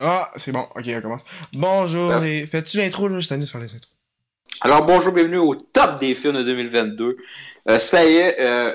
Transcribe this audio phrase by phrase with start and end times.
[0.00, 0.66] Ah, c'est bon.
[0.76, 1.24] Ok, on commence.
[1.52, 2.50] Bonjour, Bref.
[2.50, 3.18] fais-tu l'intro, là?
[3.20, 3.92] Je de faire les intros.
[4.60, 7.16] Alors bonjour, bienvenue au top des films de 2022.
[7.68, 8.74] Euh, ça y est, euh,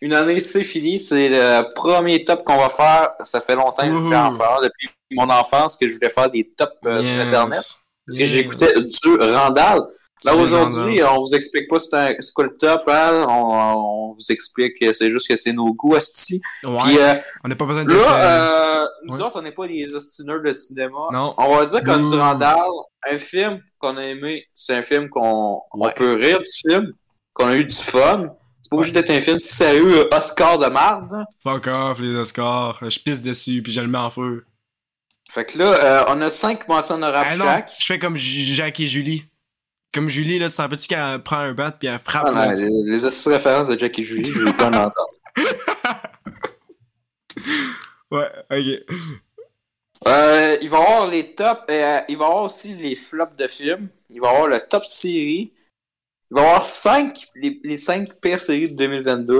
[0.00, 3.10] une année c'est fini, c'est le premier top qu'on va faire.
[3.24, 6.30] Ça fait longtemps que je voulais en faire, depuis mon enfance que je voulais faire
[6.30, 7.20] des tops euh, sur.
[7.20, 7.60] Internet.
[8.06, 8.28] Parce que Yes.
[8.30, 9.82] j'écoutais du Randall.
[10.24, 13.26] Là aujourd'hui, on vous explique pas c'est quoi le top, hein?
[13.28, 16.40] on, on vous explique que c'est juste que c'est nos goûts asti.
[16.62, 17.14] Ouais, Puis euh,
[17.44, 18.80] on n'a pas besoin de là, ça.
[18.82, 19.22] euh, nous Ouais.
[19.22, 20.98] autres, on n'est pas des ostineurs de cinéma.
[21.12, 21.34] Non.
[21.36, 22.12] On va dire comme Bouh.
[22.12, 22.56] du Randall,
[23.10, 26.92] un film qu'on a aimé, c'est un film qu'on on peut rire du film,
[27.34, 28.28] qu'on a eu du fun.
[28.62, 31.12] C'est pas obligé d'être un film sérieux, euh, Oscar de marde.
[31.12, 31.26] là.
[31.42, 32.78] Fuck off, les Oscars.
[32.88, 34.46] Je pisse dessus, puis je le mets en feu.
[35.30, 37.72] Fait que là, euh, on a cinq mentions honorables Ah chaque.
[37.78, 39.24] je fais comme Jacques et Julie.
[39.94, 42.24] Comme Julie, là, tu sens tu qu'elle prend un bat puis elle frappe.
[42.28, 44.74] Ah, là, non, tu- les, les références de Jack et Julie, je vais pas en
[44.74, 44.94] entendre.
[48.10, 48.96] Ouais, ok.
[50.06, 53.36] Euh, il va y avoir les tops, euh, il va y avoir aussi les flops
[53.36, 53.88] de films.
[54.10, 55.52] Il va y avoir le top série.
[56.30, 59.34] Il va y avoir cinq, les, les cinq pires séries de 2022.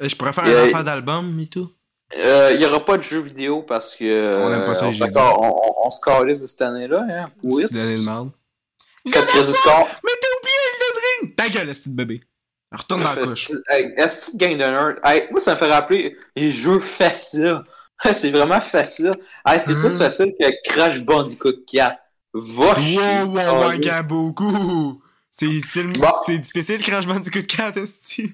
[0.00, 1.70] Euh, Je pourrais faire Euh, un affaire d'album et tout.
[2.16, 4.44] Euh, il n'y aura pas de jeux vidéo parce que.
[4.44, 6.46] On aime pas ça, euh, les on jeux s'accorde- On, on, on se calisse de
[6.46, 7.30] cette année-là, hein.
[7.42, 7.64] Oui.
[7.68, 8.30] C'est l'année de merde.
[9.08, 9.88] Faites Chris Score.
[10.04, 11.36] Mais t'as oublié Elden Ring!
[11.36, 12.22] Ta gueule, petit bébé.
[12.72, 13.50] Retourne dans la couche.
[13.96, 14.96] Est-ce que gang de nerd?
[15.04, 17.62] Hey, moi, ça me fait rappeler les jeux faciles.
[18.12, 19.14] c'est vraiment facile.
[19.46, 19.80] Hey, c'est Hein?
[19.80, 21.96] plus facile que Crash Bandicoot 4.
[22.34, 22.98] Va chier.
[23.22, 25.00] Wow, wow, wow, beaucoup!
[25.30, 25.46] C'est
[25.84, 26.12] Bon.
[26.28, 28.32] difficile, Crash Bandicoot 4, esti.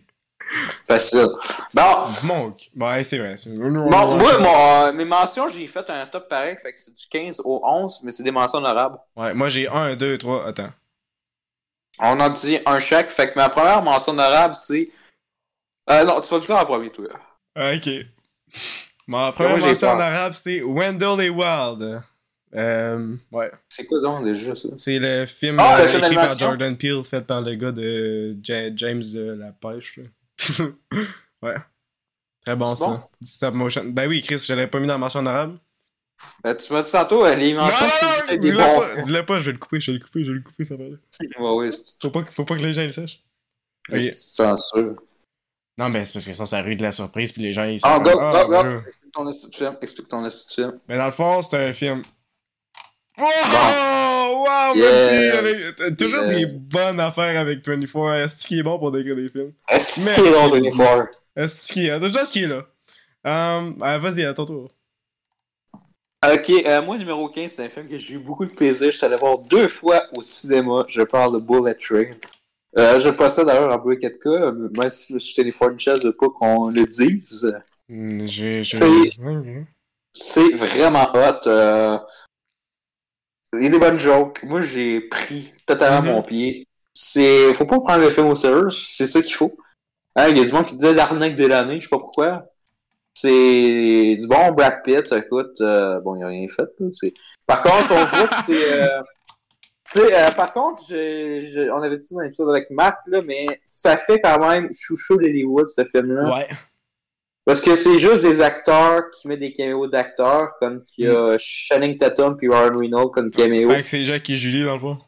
[0.86, 1.28] Facile.
[1.72, 2.70] Bon, Monk.
[2.76, 3.34] Ouais, c'est vrai.
[3.46, 7.06] bon moi, mon, euh, mes mentions, j'ai fait un top pareil, fait que c'est du
[7.08, 8.98] 15 au 11, mais c'est des mentions honorables.
[9.16, 10.70] Ouais, moi j'ai 1, 2, 3, attends.
[12.00, 14.88] On en dit un chaque, fait que ma première mention honorable, c'est.
[15.90, 17.06] Euh, non, tu vas le dire en premier, toi.
[17.54, 17.88] Ah, ok.
[19.06, 22.02] Ma première Moi, mention arabe, c'est Wendell et Wild.
[22.54, 23.50] Euh, ouais.
[23.68, 24.68] C'est quoi donc déjà ça?
[24.76, 26.38] C'est le film Ah, euh, le film écrit par.
[26.38, 29.98] Jordan Peele, fait par le gars de Ja- James de la pêche.
[29.98, 30.04] là.
[31.42, 31.54] Ouais.
[32.44, 32.86] Très bon C'est ça.
[32.86, 33.02] bon?
[33.20, 33.84] Du stop motion.
[33.86, 35.58] Ben oui, Chris, je l'avais pas mis dans la mention en arabe.
[36.44, 37.86] Ben, tu m'as dit tantôt, les mentions,
[38.28, 40.24] c'est des dis-le bons pas, dis-le pas, je vais le couper, je vais le couper,
[40.24, 40.96] je vais le couper, ça va là.
[41.38, 43.22] Ouais, ouais, c'est Faut pas, que- faut pas que les gens le sachent.
[44.14, 44.96] censure.
[45.78, 47.80] Non, mais c'est parce que ça, ça rue de la surprise, puis les gens, ils
[47.80, 47.88] sont.
[47.88, 48.62] Ah, go, comme, Ah, go, go!
[48.62, 48.82] ouais.
[48.86, 49.76] Explique ton film.
[49.80, 50.80] Explique ton film.
[50.88, 52.02] Mais dans le fond, c'est un film.
[53.18, 53.24] Oh!
[54.38, 55.42] Wow, Yes.
[55.42, 55.96] merci!
[55.96, 56.36] Toujours Yes.
[56.36, 58.14] des bonnes affaires avec 24.
[58.24, 59.52] Est-ce qu'il est bon pour décrire des films?
[59.68, 61.08] Est-ce qu'il est long, 24?
[61.36, 62.00] Est-ce qu'il est?
[62.00, 62.64] Déjà, ce qui est là.
[63.24, 64.70] Um, ah, vas-y, à ton tour.
[66.22, 68.90] Ok, euh, moi, numéro 15, c'est un film que j'ai eu beaucoup de plaisir.
[68.90, 70.84] Je suis allé voir deux fois au cinéma.
[70.88, 72.14] Je parle de Bullet Train.
[72.78, 76.12] Euh, je possède d'ailleurs en Bullet 4K, euh, même si sur téléphone chat, je veux
[76.12, 77.52] pas qu'on le dise.
[77.90, 79.70] Ok.
[80.12, 81.46] C'est vraiment hot.
[81.48, 81.98] Euh...
[83.54, 84.42] Il y a des bonnes jokes.
[84.44, 86.14] Moi, j'ai pris totalement Mhm.
[86.16, 86.66] mon pied.
[86.92, 87.52] C'est...
[87.54, 89.56] Faut pas prendre le film au sérieux, c'est ça qu'il faut.
[90.16, 92.46] Hein, il y a du monde qui disait l'arnaque de l'année, je sais pas pourquoi.
[93.14, 95.60] C'est du bon Brad Pitt, écoute.
[95.60, 97.10] euh, Bon, il a rien fait, là,
[97.46, 98.72] Par contre, on voit que c'est...
[98.82, 99.00] euh,
[99.92, 102.98] Tu sais, euh, par contre, j'ai- j'ai- on avait dit ça dans l'épisode avec Marc,
[103.08, 106.32] là, mais ça fait quand même chouchou d'Hollywood, ce film-là.
[106.32, 106.48] Ouais.
[107.50, 111.36] Parce que c'est juste des acteurs qui mettent des caméos d'acteurs, comme qu'il y a
[111.36, 113.68] Channing Tatum puis Ryan Reynolds comme caméo.
[113.68, 114.98] Fait que c'est Jacques et Julie, dans le fond.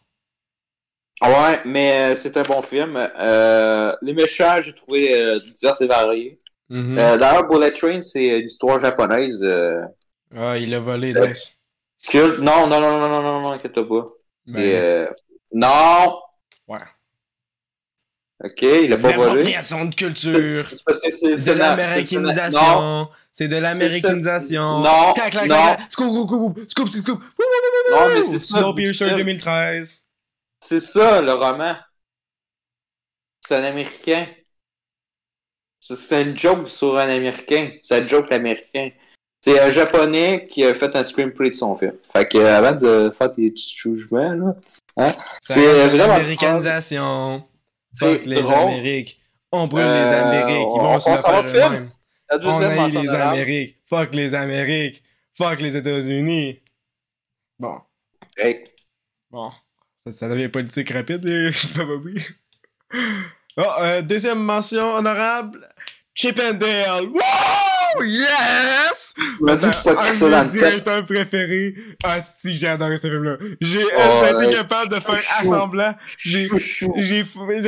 [1.23, 2.97] Ouais, mais euh, c'est un bon film.
[2.97, 6.41] Euh, les méchants, j'ai trouvé euh, divers et variés.
[6.69, 6.91] Mhm.
[6.99, 9.41] Euh, D'ailleurs, Bullet Train, c'est une histoire japonaise.
[10.35, 11.53] Ah, il a volé, nice.
[12.09, 12.41] culte.
[12.41, 14.09] Non, non, non, non, non, non, non, inquiète pas.
[14.47, 15.07] Ben, Et,
[15.53, 16.19] Non!
[16.67, 16.79] Ouais.
[18.45, 19.25] Ok, il a pas volé.
[19.27, 20.65] l'appropriation de culture.
[20.69, 21.83] C'est parce que c'est C'est de la- c'est-
[22.17, 23.09] l'américanisation.
[23.31, 24.81] C'est de l'américanisation.
[24.81, 25.77] Non, Clac, clac, non.
[25.89, 27.23] Scoop, scoop, scoop, scoop, scoop.
[27.91, 28.59] Non, mais c'est ça.
[28.59, 30.03] Snowpiercer le- 2013.
[30.61, 31.77] C'est ça, le roman.
[33.47, 34.27] C'est un Américain.
[35.81, 37.71] C'est- C'est une joke sur un Américain.
[37.83, 38.91] C'est un joke américain.
[39.45, 41.95] C'est un Japonais qui a fait un screenplay de son film.
[42.13, 44.55] Fait que, avant de faire tes petits jugements, là,
[44.99, 47.45] hein, C'est vraiment l'américanisation.
[47.99, 48.55] Fuck les drôle.
[48.55, 49.21] Amériques.
[49.51, 50.57] On brûle les Euh, Amériques.
[50.61, 51.91] Ils on- vont on se le faire de film?
[52.31, 53.09] la deuxième les.
[53.15, 53.79] Amériques.
[53.89, 55.03] Fuck les Amériques.
[55.37, 56.61] Fuck les États-Unis.
[57.59, 57.79] Bon.
[58.37, 58.65] Hey,
[59.31, 59.51] Bon.
[60.05, 62.23] Ça, ça devient politique rapide, les Papa Bee.
[63.57, 65.69] Oh, euh, deuxième mention honorable.
[66.15, 67.09] Chip and Dale.
[67.99, 69.15] Oh yes!
[69.41, 71.75] De pas un crisser dans de le directeurs préférés.
[72.05, 73.37] Ah, si, j'ai adoré ce film-là.
[73.61, 73.87] J'ai euh,
[74.33, 75.95] Oh, été capable de faire assemblant.
[76.19, 76.47] J'ai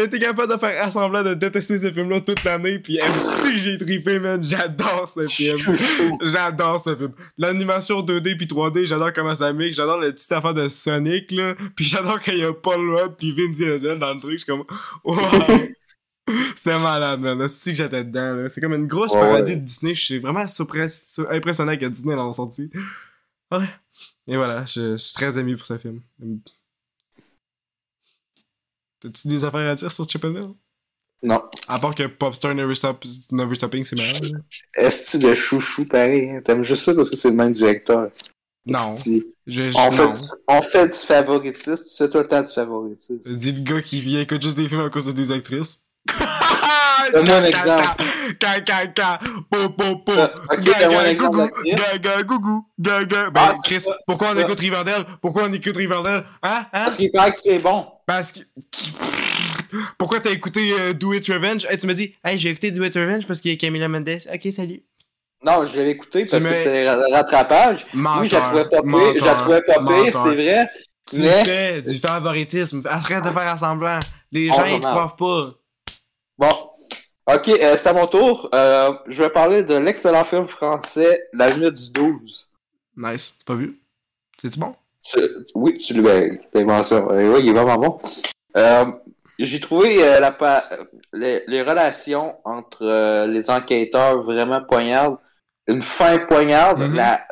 [0.02, 2.78] été capable de faire assemblant de détester ce film-là toute l'année.
[2.78, 4.42] Puis si j'ai trippé, man.
[4.42, 5.58] J'adore ce film.
[6.22, 7.12] J'adore ce film.
[7.38, 9.76] L'animation 2D puis 3D, j'adore comment ça mixe.
[9.76, 11.54] J'adore le petit affaire de Sonic, là.
[11.76, 14.32] Puis j'adore quand il y a Paul Rudd puis Vin Diesel dans le truc.
[14.32, 14.64] Je suis comme.
[16.56, 17.46] C'est malade, man.
[17.48, 18.48] C'est que j'étais dedans, là?
[18.48, 19.56] C'est comme une grosse Ouais, parodie ouais.
[19.58, 19.94] de Disney.
[19.94, 20.40] Je suis vraiment
[21.28, 22.70] impressionné que Disney l'ont sorti.
[23.52, 23.66] Ouais.
[24.26, 26.00] Et voilà, je, je suis très ému pour ce film.
[29.00, 30.50] T'as-tu des affaires à dire sur Chip and Dale?
[31.22, 31.42] Non.
[31.68, 34.38] À part que Popstar Never, Stop, Never Stopping, c'est là.
[34.74, 36.30] Est-ce de chouchou pareil?
[36.30, 36.40] hein?
[36.42, 38.10] T'aimes juste ça parce que c'est le même directeur?
[38.66, 38.94] Non.
[39.46, 40.12] Je, je- On non.
[40.12, 43.36] fait, du, on fait du favoritisme, tu fais tout le temps du favoritisme.
[43.36, 45.82] Dis le gars qui vient écoute juste des films à cause de des actrices.
[47.12, 48.04] Donne-moi un exemple.
[48.38, 49.20] Caca,
[49.50, 50.12] po, po, po.
[50.12, 51.76] Gougou, d'actrice.
[51.92, 53.30] gaga, gougou, gaga.
[53.30, 55.04] Ben, Chris, pourquoi on écoute Riverdale?
[55.20, 56.24] Pourquoi on écoute Riverdale?
[56.42, 56.66] Hein?
[56.72, 56.84] Hein?
[56.84, 57.86] Parce qu'il paraît que c'est bon.
[58.06, 58.40] Parce que.
[59.98, 61.66] Pourquoi t'as écouté euh, Do It Revenge?
[61.68, 63.88] Hey, tu me dis, hey, j'ai écouté Do It Revenge parce qu'il y a Camila
[63.88, 64.18] Mendes.
[64.32, 64.82] Ok, salut.
[65.44, 67.84] Non, je l'avais écouté parce que c'était ra- rattrapage.
[67.92, 70.68] oui, je la trouvais pas pire, je la trouvais pas pire, c'est vrai.
[71.10, 72.80] Tu Mais- fais du favoritisme.
[72.86, 74.00] Arrête de faire assemblant.
[74.32, 75.50] Les gens, ils te croient pas.
[76.38, 76.63] Bon.
[77.26, 78.48] Ok, euh, c'est à mon tour.
[78.54, 82.50] Euh, je vais parler de l'excellent film français La minute du 12.
[82.96, 83.34] Nice.
[83.46, 83.80] Pas vu?
[84.40, 84.74] C'est-tu bon?
[85.02, 85.18] Tu-
[85.54, 86.38] oui, tu l'as ben.
[86.54, 87.98] Euh, oui, il est vraiment bon.
[88.56, 88.84] Euh,
[89.38, 90.64] J'ai trouvé euh, la pa-
[91.12, 95.16] les, les relations entre euh, les enquêteurs vraiment poignardes.
[95.66, 96.80] Une fin poignarde.
[96.80, 96.94] Mhm.
[96.94, 97.26] la,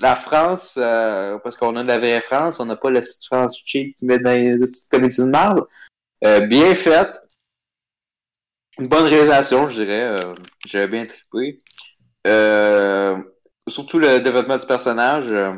[0.00, 3.58] la France, euh, parce qu'on a de la vraie France, on n'a pas la France
[3.64, 4.58] cheap qui met dans les
[4.90, 5.64] comédies de marde.
[6.24, 7.20] Euh, bien faite.
[8.78, 10.02] Une bonne réalisation, je dirais.
[10.02, 10.34] Euh,
[10.66, 11.62] J'avais bien trippé.
[12.26, 13.16] Euh,
[13.68, 15.26] surtout le développement du personnage.
[15.30, 15.52] euh,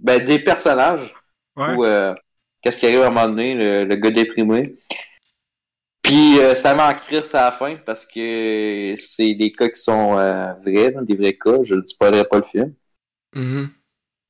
[0.00, 1.14] ben, des personnages.
[1.76, 2.14] Ou euh,
[2.62, 4.62] qu'est-ce qui arrive à un moment donné, le, le gars déprimé.
[6.02, 10.18] Puis euh, ça m'a crisse à la fin parce que c'est des cas qui sont
[10.18, 11.62] euh, vrais, des vrais cas.
[11.62, 12.74] Je ne spoilerai pas le film.
[13.34, 13.70] Mhm.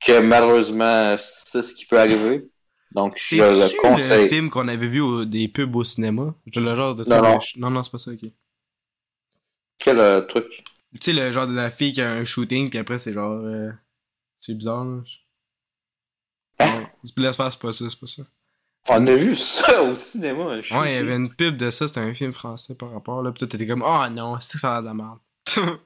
[0.04, 2.48] Que malheureusement, c'est ce qui peut arriver.
[2.96, 6.34] Donc je C'est le le film qu'on avait vu au- des pubs au cinéma?
[6.46, 7.38] Le genre de Non, non.
[7.38, 8.18] truc- Non, non, c'est pas ça, ok.
[8.20, 8.30] Tu
[9.78, 10.64] Quel euh, truc?
[11.00, 13.32] sais, le genre de la fille qui a un shooting, puis après, c'est genre.
[13.44, 13.70] euh,
[14.38, 15.02] C'est bizarre, là.
[16.58, 16.80] Hein?
[16.80, 18.22] Non, tu peux laisser faire, c'est pas ça, c'est pas ça.
[18.88, 20.62] On a vu ça au cinéma.
[20.62, 23.22] je Ouais, il y avait une pub de ça, c'était un film français par rapport,
[23.22, 25.18] là, pis toi, t'étais comme, ah non, c'est que ça a l'air de la merde.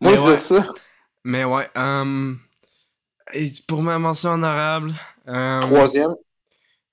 [0.00, 0.38] Moi, Mais dire ouais.
[0.38, 0.64] ça.
[1.28, 2.32] Mais ouais, euh,
[3.34, 4.94] et pour ma mention honorable.
[5.28, 6.14] euh, Troisième.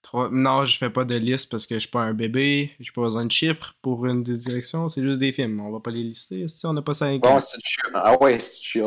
[0.01, 2.71] trois- Non, je fais pas de liste parce que je suis pas un bébé.
[2.81, 4.89] J'ai pas besoin de chiffres pour une des directions.
[4.89, 5.61] C'est juste des films.
[5.61, 6.49] On va pas les lister.
[6.49, 7.91] Si on n'a pas ça Bon, c'est chill.
[7.93, 8.83] Ah ouais, c'est chill.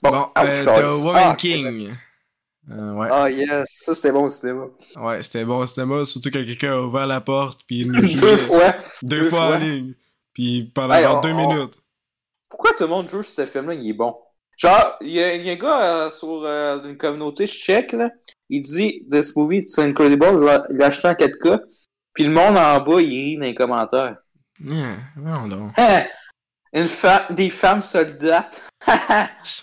[0.00, 1.04] Bon, Bon, ah, euh, The calisse.
[1.04, 1.92] Woman Ah, King.
[2.70, 3.08] Euh, ouais.
[3.10, 4.66] Ah yes, ça c'était bon au cinéma.
[4.96, 8.00] Ouais, c'était bon au cinéma, surtout quand quelqu'un a ouvert la porte, puis il nous
[8.20, 8.74] Deux fois.
[9.02, 9.94] deux deux fois en ligne.
[10.32, 11.78] Puis pendant Hey, genre on- deux on- minutes.
[12.48, 14.14] Pourquoi tout le monde joue sur ce film-là, il est bon?
[14.58, 18.10] Genre, il y y a un gars euh, sur euh, une communauté, je check, là,
[18.50, 20.26] il dit «This movie, it's incredible»,
[20.70, 21.60] il l'a- acheté en 4K,
[22.12, 24.16] puis le monde en bas, il rit dans les commentaires.
[24.60, 24.96] Yeah,
[25.48, 25.72] donc.
[25.78, 26.04] Hein?
[26.72, 26.88] Une
[27.34, 28.64] des femmes soldates.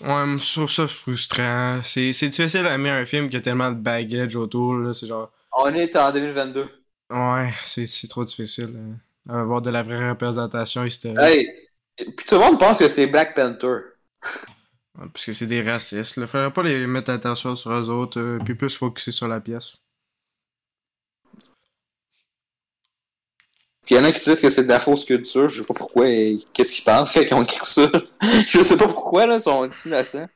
[0.00, 1.80] Ouais, je trouve ça frustrant.
[1.84, 4.92] C'est difficile d'aimer un film qui a tellement de baggage autour, là.
[4.92, 5.30] C'est genre.
[5.52, 6.68] On est en 2022.
[7.10, 8.74] Ouais, c'est trop difficile.
[9.30, 11.18] euh, Avoir de la vraie représentation historique.
[11.20, 11.48] Hey!
[11.96, 13.76] Puis tout le monde pense que c'est Black Panther.
[15.12, 16.16] Parce que c'est des racistes.
[16.16, 19.40] Il faudrait pas les mettre attention sur eux autres, euh, puis plus focusser sur la
[19.40, 19.76] pièce.
[23.84, 25.66] Puis il y en a qui disent que c'est de la fausse culture, je sais
[25.66, 27.88] pas pourquoi, et qu'est-ce qu'ils pensent quand ils ont écrit ça?
[28.48, 30.26] je sais pas pourquoi, là, ils sont innocents.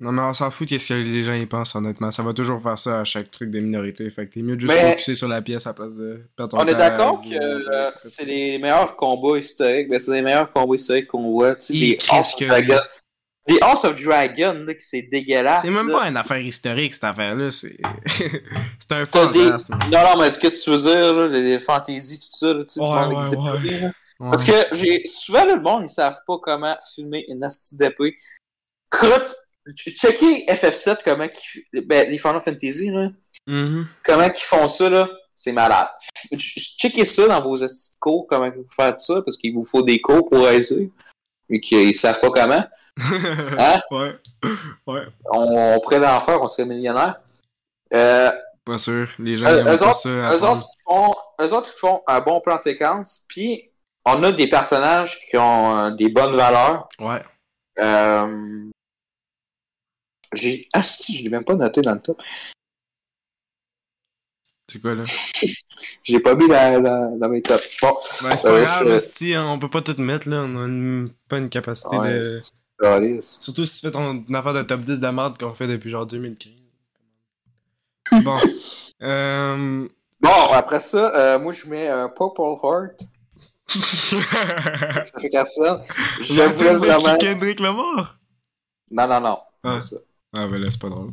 [0.00, 2.12] Non, mais on s'en fout qu'est-ce que les gens y pensent, honnêtement.
[2.12, 4.08] Ça va toujours faire ça à chaque truc des minorités.
[4.10, 6.20] Fait que t'es mieux de juste Mais- focuser sur la pièce à la place de
[6.36, 9.88] perdre ton On est d'accord que euh, c'est les meilleurs combats historiques.
[9.88, 11.56] Ben, c'est les meilleurs combats historiques qu'on voit.
[11.56, 12.44] Tu sais, des qu'est-ce que-
[13.48, 15.62] Des House of Dragon, là, que c'est dégueulasse.
[15.64, 15.98] C'est même là.
[15.98, 17.50] pas une affaire historique, cette affaire-là.
[17.50, 17.76] C'est
[18.06, 19.78] c'est un des- fantasme.
[19.92, 22.74] Non, non, mais qu'est-ce que tu veux dire, là, les, fantaisies, tout ça, là, tu
[22.74, 23.80] sais, Ouais, ouais, ouais.
[23.80, 23.92] là.
[24.20, 28.16] Parce que j'ai souvent le monde, ils savent pas comment filmer une astuce d'épée.
[28.92, 29.36] Écoute,
[29.76, 33.10] checker FF7 comment qu'ils ben, les Final Fantasy là,
[33.46, 33.86] Mhm.
[34.04, 35.86] comment qu'ils font ça là, c'est malade.
[36.36, 37.56] Checkez ça dans vos
[38.00, 40.88] cours comment vous faire ça parce qu'il vous faut des cours pour réussir.
[41.48, 42.64] Mais qu'ils savent pas comment.
[43.58, 43.80] Hein?
[43.90, 44.14] Ouais.
[44.86, 45.02] Ouais.
[45.30, 47.20] On, on pourrait l'en faire, on serait millionnaire.
[47.94, 48.30] Euh,
[48.64, 49.08] Pas sûr.
[49.18, 50.08] Les gens Euh, eux autres- ça.
[50.08, 53.70] eux autres, ils font, eux autres, ils font un bon plan séquence, puis
[54.04, 56.88] on a des personnages qui ont euh, des bonnes valeurs.
[56.98, 57.22] Ouais.
[57.78, 58.68] Euh,
[60.34, 60.68] j'ai...
[60.72, 62.20] Ah si, je l'ai même pas noté dans le top.
[64.70, 65.04] C'est quoi là?
[66.04, 67.78] Je l'ai pas mis dans, dans, dans mes tops.
[67.80, 70.56] Bon, Ben, c'est pas grave, là, si, hein, on peut pas tout mettre là, on
[70.62, 73.20] a une- pas une capacité ouais, de.
[73.20, 76.06] Surtout si tu fais ton affaire de top 10 de merde qu'on fait depuis genre
[76.06, 76.52] 2015.
[78.22, 78.38] Bon.
[79.00, 79.86] Euh...
[80.20, 82.98] Bon, après ça, euh, moi je mets euh, Purple Heart.
[83.68, 85.82] Ça fait personne.
[86.18, 87.16] La J'aimerais tune de vraiment.
[87.16, 88.18] Kendrick Lamar?
[88.90, 89.38] Non, non, non.
[89.62, 89.80] Ah.
[89.80, 89.94] Ça.
[90.34, 91.12] Ah ben là, c'est pas drôle.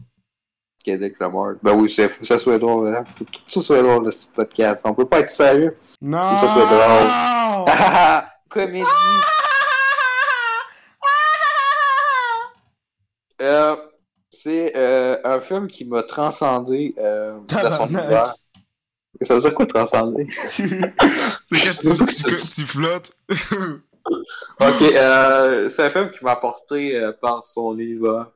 [0.85, 1.55] Kendrick Lamar.
[1.63, 2.95] Ben oui, faut que ça soit drôle.
[2.95, 3.03] Hein.
[3.17, 4.83] Faut que tout ça soit drôle, ce podcast.
[4.85, 5.75] On peut pas être sérieux.
[6.01, 6.37] Non!
[6.37, 7.65] ça soit drôle.
[8.49, 8.85] Comédie.
[13.41, 13.75] Euh,
[14.29, 18.35] c'est euh, un film qui m'a transcendé euh, dans son univers.
[19.21, 20.27] Ça veut dire quoi transcender?
[20.29, 23.11] c'est quand tu, tu, tu flottes.
[24.59, 28.31] Ok, euh, c'est un film qui m'a apporté euh, par son univers.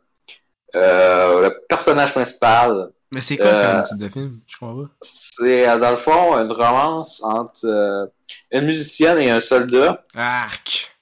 [0.76, 4.40] Euh, le personnage principal, Mais c'est quoi Euh, comme type de film?
[4.48, 4.90] Je comprends pas.
[5.02, 8.06] c'est euh, dans le fond une romance entre euh,
[8.52, 10.06] une musicienne et un soldat.
[10.16, 10.96] Arc!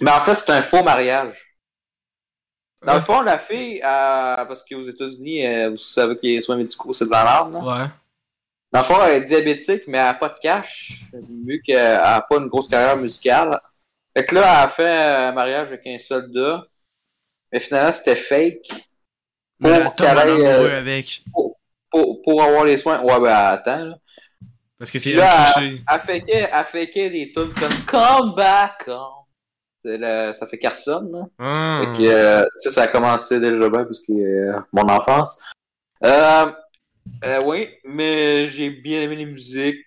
[0.00, 1.42] Mais en fait, c'est un faux mariage.
[2.84, 6.56] Dans le fond, la fille, euh, parce qu'aux États-Unis, euh, vous savez que les soins
[6.56, 7.54] médicaux, c'est de la merde.
[7.64, 7.86] Ouais.
[8.72, 10.92] Dans le fond, elle est diabétique, mais elle n'a pas de cash,
[11.44, 13.58] vu qu'elle n'a pas une grosse carrière musicale.
[14.16, 16.64] Fait que là, elle a fait un mariage avec un soldat,
[17.56, 18.68] mais finalement, c'était fake.
[19.58, 21.24] Pour qu'elle aille, euh, avec.
[21.90, 23.00] pour, pour avoir les soins.
[23.00, 23.96] Ouais, ben attends, là.
[24.78, 25.54] Parce que c'est là.
[25.58, 28.84] Elle fakeait, elle fakeait des tunes comme Come Back.
[29.82, 31.22] C'est le- ça fait Carson, là.
[31.38, 31.94] Ah.
[31.98, 35.40] Euh, ça, ça a commencé déjà bien parce que euh, mon enfance.
[36.04, 36.52] Euh,
[37.42, 39.86] oui, mais j'ai bien aimé les musiques.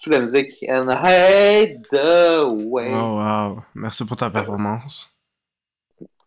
[0.00, 0.52] Toute la musique.
[0.68, 2.92] And I hate the way.
[2.94, 3.64] Oh wow.
[3.74, 5.10] Merci pour ta performance.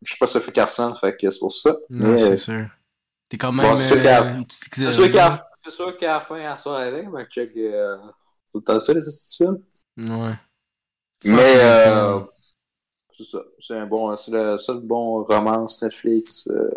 [0.03, 1.75] Je sais pas Sophie Carson, fait que c'est pour ça.
[1.89, 2.59] Non, Mais, c'est euh, sûr.
[3.27, 6.19] T'es quand même Bon, c'est sûr qu'à- euh, c'est sûr qu'à c'est sûr qu'à la
[6.21, 7.97] fin, à soir avec, ben, check euh,
[8.51, 9.01] tout le temps ça, les
[9.37, 9.59] films.
[9.97, 10.35] Ouais.
[11.25, 12.21] Mais, euh,
[13.17, 13.39] c'est ça.
[13.59, 16.69] C'est un bon, c'est le seul bon romance Netflix euh,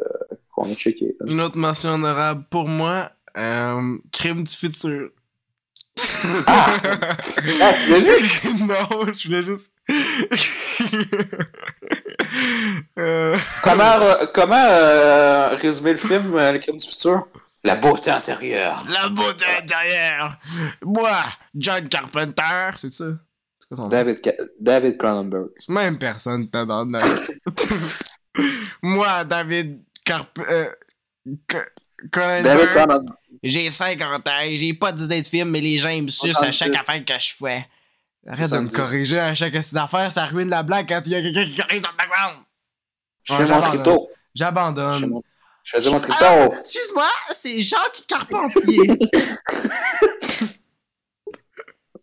[0.50, 1.14] qu'on a checké.
[1.20, 1.26] là.
[1.32, 5.10] Une autre mention honorable pour moi, euh, Crime du futur.
[6.46, 6.76] Ah!
[7.60, 8.66] Ah, tu l'as vu?
[8.66, 9.76] non, je voulais juste.
[12.98, 17.26] Euh, Comment, euh, comment euh, résumer le film euh, Le crime du futur?
[17.64, 18.84] La beauté intérieure.
[18.88, 20.36] La beauté intérieure!
[20.82, 21.12] Moi,
[21.54, 23.04] John Carpenter, c'est ça?
[23.60, 23.88] C'est quoi son nom?
[23.88, 25.48] David, Ca- David Cronenberg.
[25.58, 27.02] C'est même personne, tabarnak.
[28.82, 30.38] Moi, David Carp...
[30.48, 30.68] Euh,
[32.10, 33.04] Cronenberg,
[33.44, 36.50] j'ai 50 ans, j'ai pas d'idée de film, mais les gens ils me sucent à
[36.50, 36.76] chaque 70.
[36.80, 37.66] affaire que je fais.
[38.26, 38.76] Arrête de me 70.
[38.76, 41.56] corriger à chaque ces affaires, ça ruine la blague quand il y a quelqu'un qui
[41.56, 42.44] corrige dans le background.
[43.24, 43.82] Je Ouais, fais mon j'abandonne.
[43.82, 44.08] crypto.
[44.10, 45.06] Je, fais J'abandonne.
[45.10, 45.22] mon-
[45.64, 46.24] je faisais mon crypto.
[46.24, 48.98] Ah, excuse-moi, c'est Jacques Carpentier.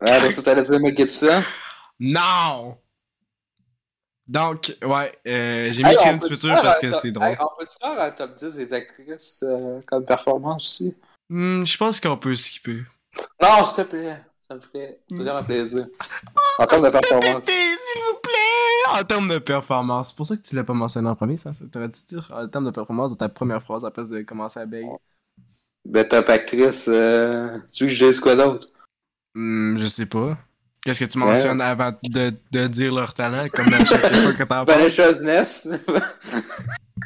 [0.01, 1.41] Ouais, donc ça t'allais dire Mel Gibson?
[1.99, 2.77] non!
[4.27, 7.27] Donc, ouais, euh, j'ai mis Crime du peut-tu futur faire parce un que c'est drôle.
[7.29, 10.95] Hey, on peut-tu faire un top 10 des actrices euh, comme performance aussi?
[11.29, 12.83] Hmm, je pense qu'on peut skipper.
[13.41, 14.23] Non, s'il te plaît.
[14.49, 15.85] Ça me ferait vraiment plaisir.
[16.57, 17.45] En termes de performance.
[17.45, 18.99] S'il vous plaît!
[18.99, 21.51] En termes de performance, c'est pour ça que tu l'as pas mentionné en premier, ça.
[21.71, 24.59] T'aurais dû dire en termes de performance dans ta première phrase à place de commencer
[24.59, 24.87] à beg.
[25.85, 28.67] Ben, top actrice, euh, tu veux que je dise quoi d'autre?
[29.35, 30.35] Hmm, je sais pas.
[30.83, 34.43] Qu'est-ce que tu mentionnes avant de, de dire leur talent, comme à chaque fois que
[34.43, 34.87] t'en parles?
[34.89, 35.69] Vanessa.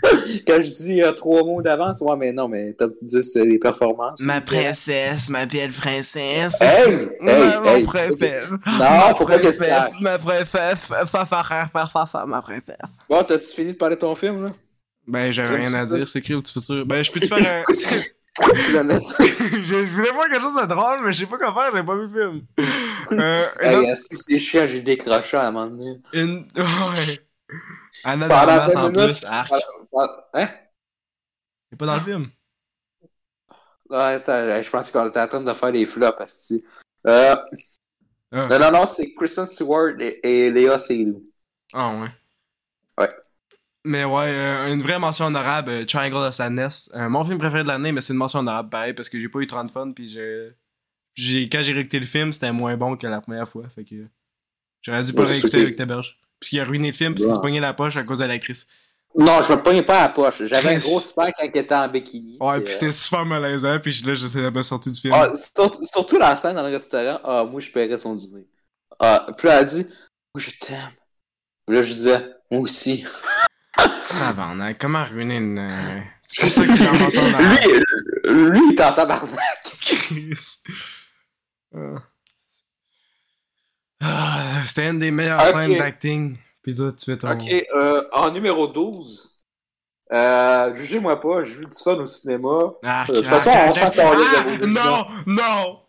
[0.47, 3.57] Quand je dis euh, trois mots d'avance, ouais, mais non, mais top 10, c'est les
[3.59, 4.19] performances.
[4.21, 6.59] Ma princesse, ma belle princesse.
[6.61, 7.09] Hey!
[7.21, 7.57] Ma- Hey!
[7.63, 7.83] mon hey.
[7.85, 8.43] préfère.
[8.67, 9.89] Non, faut pas que ça.
[10.01, 10.77] Ma préfère.
[10.77, 12.77] Fa, fa, fa, fa, fa, fa, fa, ma préfère.
[13.09, 14.51] Bon, t'as-tu fini de parler de ton film, là?
[15.07, 16.85] Ben, j'ai Crime rien à dire, c'est Crime du futur.
[16.85, 17.63] Ben, je peux te faire un.
[18.41, 21.95] Je, voulais faire quelque chose de drôle, mais je sais pas quoi faire, j'ai pas
[21.95, 22.41] vu le film.
[23.11, 25.99] Euh, Hey, autre- c'est chiant, j'ai décroché à un moment donné.
[26.13, 26.47] une...
[26.57, 27.19] Ouais.
[28.03, 29.51] Anna Pendant Dalmas 20 en minutes, plus, arc.
[29.95, 30.49] Ah, Hein?
[31.69, 32.31] C'est pas dans le film?
[33.89, 36.63] Ouais, attends, je pense qu'on était en train de faire des flops, asti.
[37.07, 37.35] Euh,
[38.31, 41.23] Ah, non, non, non, c'est Kristen Stewart et, et Léa Seydoux.
[41.73, 42.09] Ah, ouais.
[42.97, 43.09] Ouais.
[43.85, 46.89] Mais ouais, euh, une vraie mention honorable, euh, Triangle of Sadness.
[46.95, 49.29] Euh, mon film préféré de l'année, mais c'est une mention honorable pareil, parce que j'ai
[49.29, 51.49] pas eu 30 fun, puis j'ai...
[51.49, 54.07] quand j'ai réécouté le film, c'était moins bon que la première fois, fait que...
[54.81, 56.19] J'aurais dû pas Ouais, réécouter avec ta berge.
[56.43, 57.33] Parce qu'il a ruiné le film, puis il Ouais.
[57.33, 58.67] s'est pogné la poche à cause de la crise.
[59.15, 60.43] Non, je me pognais pas à la poche.
[60.45, 62.37] J'avais un gros spec quand il était en bikini.
[62.41, 65.13] Ouais, puis euh, c'était super malaisant, puis là, j'essayais de me sortir du film.
[65.15, 67.19] Ah, surtout, surtout la scène dans le restaurant.
[67.23, 68.45] Ah, moi, je paierais son dîner.
[68.99, 70.91] Ah, puis là, elle a dit, moi, je t'aime.
[71.65, 73.05] Puis là, je disais, moi aussi.
[73.77, 75.59] Ah, ben, on a comment ruiner une.
[75.59, 77.57] euh, C'est pour ça que la mention d'arabe.
[78.25, 79.61] lui, lui, il est en tabarnak.
[79.79, 80.57] Chris.
[81.75, 82.01] Ah.
[84.03, 85.47] Ah, C'était une des meilleures Ok.
[85.47, 86.37] scènes d'acting.
[86.61, 87.31] Puis toi, tu fais ton.
[87.31, 87.43] Ok,
[87.75, 89.35] euh, en numéro 12,
[90.11, 92.73] euh, jugez-moi pas, j'ai vu du fun au cinéma.
[92.85, 95.79] Ah, de toute façon, on s'en de ah, vos Non, non!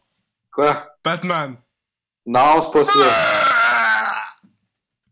[0.50, 0.86] Quoi?
[1.04, 1.56] Batman.
[2.26, 2.92] Non, c'est pas ça.
[3.10, 4.24] Ah!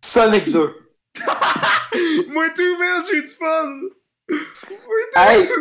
[0.04, 0.76] Sonic 2.
[2.28, 3.70] Moi tout, merde, j'ai eu du fun!
[5.14, 5.42] Hey!
[5.42, 5.52] Et si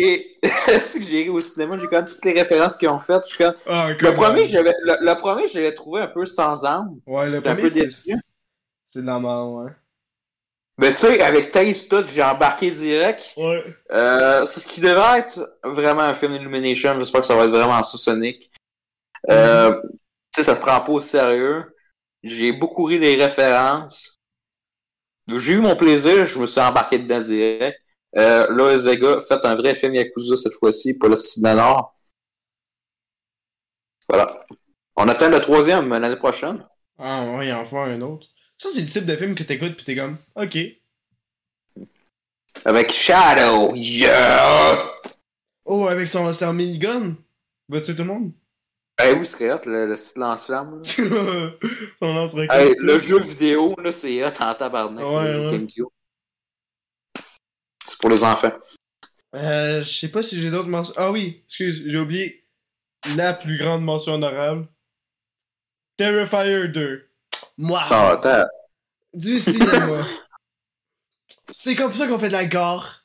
[0.00, 3.24] j'ai ri au cinéma, j'ai quand même toutes les références qu'ils ont faites.
[3.24, 4.46] Je suis comme- Ah, Le premier, on.
[4.46, 6.98] j'avais, le, le premier, je l'avais trouvé un peu sans âme.
[7.06, 7.80] Ouais, le J'étais un peu c'est...
[7.80, 8.14] déçu.
[8.88, 9.72] C'est de la merde, ouais.
[10.78, 13.34] Mais tu sais, avec Taze tout, j'ai embarqué direct.
[13.36, 13.62] Ouais.
[13.92, 16.98] Euh, c'est ce qui devrait être vraiment un film d'Illumination.
[16.98, 18.50] J'espère que ça va être vraiment ça, Sonic.
[19.28, 19.90] Euh, Tu
[20.36, 21.76] sais, ça se prend pas au sérieux.
[22.22, 24.16] J'ai beaucoup ri des références.
[25.28, 27.78] J'ai eu mon plaisir, je me suis embarqué dedans direct.
[28.16, 31.94] Euh, là, Zega, faites un vrai film Yakuza cette fois-ci, pas le cinéma Nord.
[34.08, 34.26] Voilà.
[34.96, 36.66] On attend le troisième l'année prochaine.
[36.98, 38.26] Ah, ouais, il en un autre.
[38.58, 40.58] Ça, c'est le type de film que t'écoutes pis t'es comme, ok.
[42.64, 43.74] Avec Shadow.
[43.74, 44.78] Yeah!
[45.64, 47.16] Oh, avec son, son minigun?
[47.68, 48.32] Va tuer tout le monde?
[49.02, 50.82] Eh oui, c'est hot, le, le site lance-flamme.
[51.98, 52.52] son lance-roquette.
[52.52, 55.04] Hey, le jeu vidéo, là, c'est hot en tabarnak.
[55.04, 55.68] Ouais, ouais.
[58.00, 58.52] Pour les enfants.
[59.34, 60.94] Euh, je sais pas si j'ai d'autres mentions.
[60.96, 62.44] Ah oui, excuse, j'ai oublié
[63.16, 64.66] la plus grande mention honorable.
[65.96, 67.10] Terrifier 2.
[67.58, 68.46] Moi, Ah,
[69.12, 69.96] du cinéma.
[71.50, 72.96] C'est comme ça qu'on fait de la gore.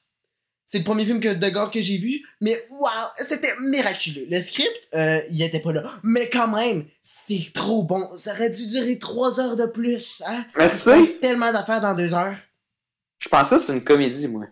[0.67, 4.25] C'est le premier film que, de gore que j'ai vu, mais waouh, c'était miraculeux.
[4.29, 5.91] Le script, euh, il était pas là.
[6.03, 8.17] Mais quand même, c'est trop bon.
[8.17, 10.43] Ça aurait dû durer trois heures de plus, hein?
[10.57, 12.35] Mais tu sais, tellement d'affaires dans deux heures.
[13.19, 14.45] je pensais que c'est une comédie, moi.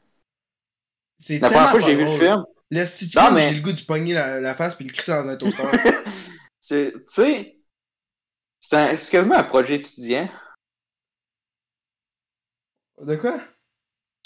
[1.23, 3.81] C'est La première fois que j'ai vu le film, Le mais- j'ai le goût de
[3.81, 5.63] pogner la, la face puis le crisser dans un toaster.
[6.59, 7.57] c'est, tu sais,
[8.59, 10.29] c'est un- c'est quasiment un projet étudiant.
[13.01, 13.39] de quoi?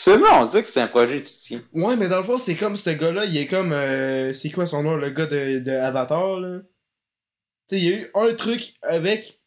[0.01, 1.59] Seulement, on dit que c'est un projet étudiant.
[1.73, 3.73] Ouais, mais dans le fond, c'est comme ce gars-là, il est comme.
[3.73, 6.61] euh, c'est quoi son nom, le gars de, de Avatar, là?
[7.69, 9.39] Tu sais, il y a eu un truc avec.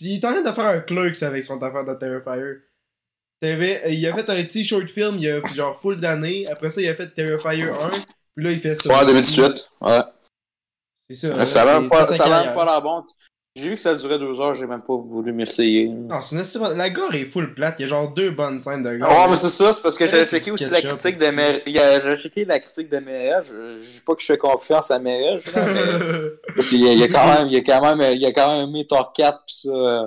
[0.00, 2.62] Il est en train de faire un Clerks avec son affaire de Terrifier.
[3.40, 6.46] T'avais- euh, il a fait un petit short film il y a genre full d'années.
[6.50, 7.90] Après ça, il a fait Terrifier 1.
[8.36, 8.88] Puis là, il fait ça.
[8.90, 9.06] Ouais, aussi.
[9.06, 9.64] 2018.
[9.80, 9.98] Ouais.
[11.08, 11.36] C'est ça.
[11.36, 13.02] là, ça a même pas, pas l'air bon.
[13.56, 15.88] J'ai vu que ça durait deux heures, j'ai même pas voulu m'essayer.
[15.88, 17.74] Non, c'est une La gore est full plate.
[17.80, 19.10] Il y a genre deux bonnes scènes de gore.
[19.10, 21.24] Ouais, mais c'est ça, c'est parce que j'avais checké aussi la critique de
[21.78, 23.48] a- J'ai checké la critique de Merage.
[23.48, 25.34] Je dis pas que je fais confiance à mais...
[26.54, 28.20] Parce qu'il y a, il y a quand même, il y a quand même, il
[28.22, 30.06] y a quand même aimé Thor 4 pis ça, euh,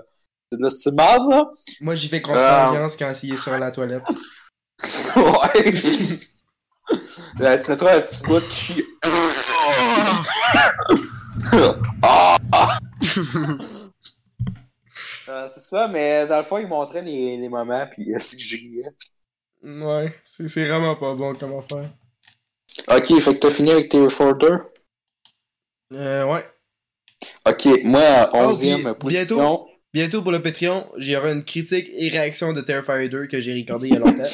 [0.59, 1.49] l'estimable, là?
[1.81, 4.03] Moi, j'y fais confiance quand il est sur la toilette.
[5.15, 6.19] ouais.
[7.39, 8.83] Là, tu mettras un petit bout de chi.
[12.01, 12.37] Ah!
[15.29, 18.35] Euh, c'est ça, mais dans le fond, il montrait les, les moments, puis euh, c'est
[18.37, 18.89] que je riais.
[19.63, 21.89] Ouais, c'est c'est vraiment pas bon comme affaire.
[22.89, 24.57] Ok, fait que t'as fini avec tes Forder.
[25.93, 26.45] Euh, ouais.
[27.47, 29.35] Ok, moi, Ah, 11e puis position.
[29.37, 33.53] bientôt- Bientôt pour le Patreon, j'aurai une critique et réaction de Terrifier 2 que j'ai
[33.53, 34.21] recordé il y a longtemps.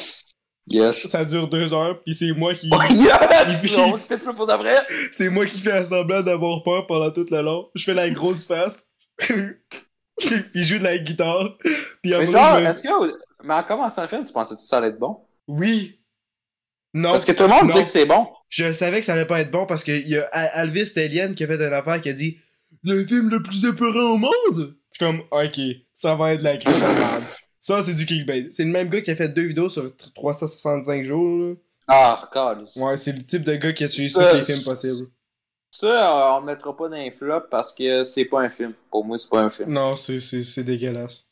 [0.72, 1.08] Yes.
[1.08, 2.70] Ça dure deux heures, puis c'est moi qui.
[2.72, 3.08] Oh, yes!
[3.76, 3.98] Non,
[4.36, 4.48] pour
[5.10, 7.68] c'est moi qui fais semblant d'avoir peur pendant tout le long.
[7.74, 8.86] Je fais la grosse face.
[9.18, 9.32] puis
[10.54, 11.56] je joue de la guitare.
[12.02, 12.88] Puis Mais genre, me- est-ce que,
[13.42, 15.16] mais en commençant le film, tu pensais que ça allait être bon?
[15.48, 16.00] Oui.
[16.94, 17.12] Non.
[17.12, 17.74] Parce que tout le monde Non.
[17.74, 18.28] dit que c'est bon.
[18.48, 21.34] Je savais que ça allait pas être bon parce qu'il y a Al- Alvis Telian
[21.34, 22.38] qui a fait une affaire qui a dit
[22.84, 24.76] Le film le plus épeurant au monde!
[24.92, 25.60] Je suis comme, ok,
[25.94, 27.36] ça va être la crise.
[27.60, 28.48] Ça, c'est du clickbait.
[28.52, 31.38] C'est le même gars qui a fait deux vidéos sur tr- 365 jours.
[31.50, 31.54] là.
[31.88, 32.66] Ah, regarde.
[32.76, 35.08] Ouais, c'est le type de gars qui a tué Ça, tous les films possibles.
[35.72, 38.72] Ça, on mettra pas dans les flops parce que c'est pas un film.
[38.90, 39.70] Pour moi, c'est pas un film.
[39.72, 41.24] Non, c'est- c'est c'est dégueulasse.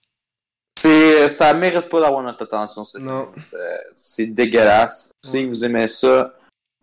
[0.79, 3.11] C'est, ça mérite pas d'avoir notre attention, ce film.
[3.11, 3.29] Non.
[3.41, 3.57] C'est-
[3.97, 5.11] C'est dégueulasse.
[5.25, 6.33] Si vous aimez ça,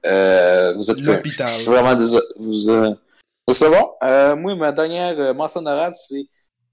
[0.05, 1.47] euh, vous êtes L'hôpital.
[1.47, 2.25] Je suis vraiment désolé.
[2.37, 2.93] Vous, euh,
[3.51, 3.91] C'est bon.
[4.03, 6.25] Euh, moi, ma dernière euh, mention honorable, c'est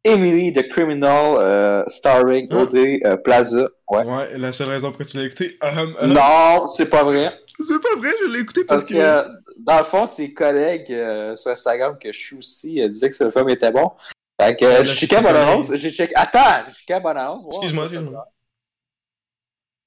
[0.05, 2.57] Emily the Criminal, euh, starring Ah.
[2.63, 3.69] Audrey euh, Plaza.
[3.89, 4.05] Ouais.
[4.05, 5.59] Ouais, la seule raison pour laquelle tu l'as écouté.
[6.07, 7.33] Non, c'est pas vrai.
[7.61, 10.89] C'est pas vrai, je l'ai écouté parce, Parce que, euh, dans le fond, ses collègues
[11.37, 13.93] sur Instagram que je suis aussi disaient que le film était bon.
[14.41, 15.37] Fait que ses la collègues.
[15.37, 15.75] annonce.
[15.77, 16.15] J'ai checké.
[16.17, 17.45] Attends, j'ai checké bonne annonce.
[17.53, 18.27] Excuse-moi, excuse-moi.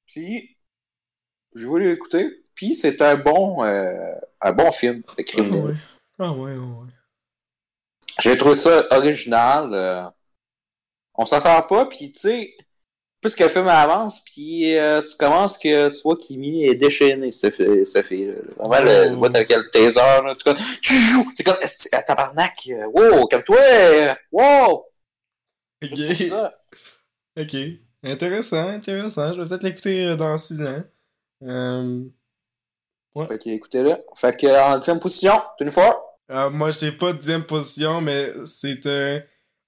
[0.06, 0.56] Puis,
[1.56, 2.30] j'ai voulu l'écouter.
[2.54, 5.62] Puis, c'est un bon, un bon film de Ah criminel.
[5.66, 5.74] ouais.
[6.20, 6.90] Ah ouais, ouais, ouais.
[8.20, 9.70] J'ai trouvé ça original.
[9.74, 10.10] euh,
[11.16, 12.56] on s'en sort pas, puis tu sais,
[13.22, 17.32] plus que le film avance, puis euh, tu commences que tu vois qu'Kimi est déchaîné,
[17.32, 17.84] ça fait
[18.58, 22.88] vraiment le, le avec le taser, là, tu, tu joues, tu comme, euh, tabarnak, euh,
[22.94, 23.58] wow, comme toi,
[24.32, 24.86] wow!
[25.84, 26.00] Ok.
[27.40, 27.56] Ok.
[28.04, 29.34] Intéressant, intéressant.
[29.34, 30.84] Je vais peut-être l'écouter dans 6 ans.
[31.44, 32.06] Euh,
[33.28, 33.98] Fait que écoutez-le.
[34.16, 36.15] Fait que en dixième position, une fois.
[36.32, 38.86] Euh, moi, j'étais pas dixième position, mais c'est.
[38.86, 39.20] euh,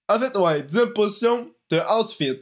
[0.09, 2.39] En fait, ouais, dixième position de Outfit.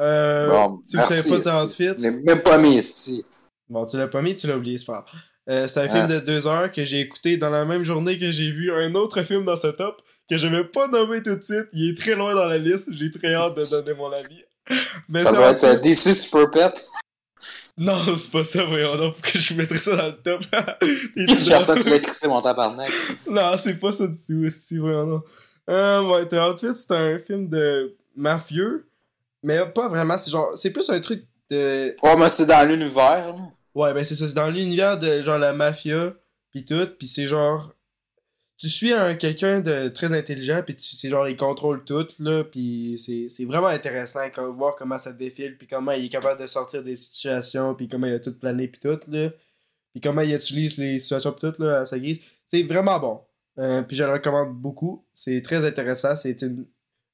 [0.00, 1.64] Euh, Bon, si vous savez merci, pas de esti.
[1.88, 3.24] Outfit, Je l'ai même pas mis ici.
[3.68, 5.20] bon, tu l'as pas mis, tu l'as oublié, c'est pas grave.
[5.50, 8.18] Euh, c'est un Ah, film de deux heures que j'ai écouté dans la même journée
[8.18, 11.34] que j'ai vu un autre film dans ce top que je vais pas nommer tout
[11.34, 11.66] de suite.
[11.72, 12.90] Il est très loin dans la liste.
[12.92, 14.44] J'ai très hâte de donner mon avis.
[15.08, 15.80] Mais Ça doit être.
[15.80, 16.86] DC Super Pet.
[17.78, 19.14] Non, c'est pas ça, voyons donc.
[19.14, 20.40] Pourquoi je mettrais ça dans le top?
[20.50, 21.76] Drôle.
[21.76, 22.90] que tu l'as crissé, mon tabarnak.
[23.30, 25.24] Non, c'est pas ça du tout aussi, voyons donc.
[25.70, 28.88] Euh, ouais, The Outfit, c'est un film de mafieux,
[29.42, 30.18] mais pas vraiment.
[30.18, 31.94] C'est genre, c'est plus un truc de.
[32.02, 33.34] Ouais, mais c'est dans l'univers.
[33.74, 36.12] Ouais, ben c'est ça, c'est dans l'univers de genre la mafia,
[36.50, 37.72] pis tout, pis c'est genre.
[38.58, 42.42] Tu suis un quelqu'un de très intelligent, pis tu, c'est genre, il contrôle tout, là,
[42.44, 42.96] pis
[43.28, 46.82] c'est, vraiment intéressant, comme, voir comment ça défile, pis comment il est capable de sortir
[46.82, 49.30] des situations, pis comment il a tout plané, pis tout, là.
[49.94, 52.18] Pis comment il utilise les situations, pis tout, là, à sa guise.
[52.46, 53.20] C'est vraiment bon.
[53.58, 55.04] Euh, puis je le recommande beaucoup.
[55.14, 56.16] C'est très intéressant.
[56.16, 56.66] C'est une,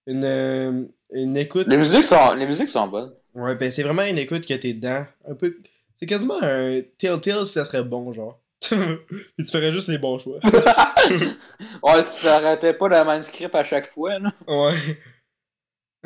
[0.07, 1.67] une, euh, une écoute.
[1.69, 3.13] Les musiques sont, les musiques sont bonnes.
[3.35, 5.05] Ouais, ben c'est vraiment une écoute que t'es dedans.
[5.27, 5.57] Un peu.
[5.95, 8.41] C'est quasiment un Telltale si ça serait bon, genre.
[9.09, 10.39] Puis tu ferais juste les bons choix.
[11.83, 14.31] ouais, si ça arrêtait pas le manuscript à chaque fois, là.
[14.49, 14.75] Ouais.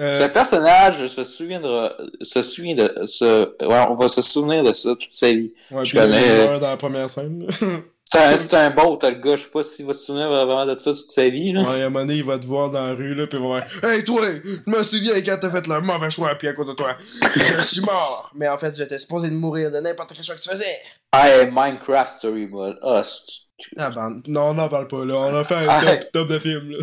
[0.01, 1.93] Ce Euh, personnage se souviendra,
[2.23, 5.53] se souvient de, se, ouais, on va se souvenir de ça toute sa vie.
[5.73, 7.49] ouais, je connais- dans la première scène.
[8.11, 10.65] C'est un, un beau, t'as le gars, je sais pas s'il va se souvenir vraiment
[10.65, 11.61] de ça toute sa vie, là.
[11.63, 13.47] ouais, à un moment donné, il va te voir dans la rue, là, puis il
[13.47, 16.53] va faire Hey, toi, je me souviens quand t'as fait le mauvais choix, puis à
[16.55, 16.97] cause de toi,
[17.35, 18.31] je suis mort.
[18.35, 20.79] Mais en fait, j'étais supposé de mourir de n'importe quel choix que tu faisais.
[21.15, 22.79] Hey, Minecraft Story Mode.
[22.83, 23.03] Ah,
[23.77, 25.15] Ah, ben, non, on n'en parle pas, là.
[25.17, 26.79] On a fait un Ah, top, top de film, là.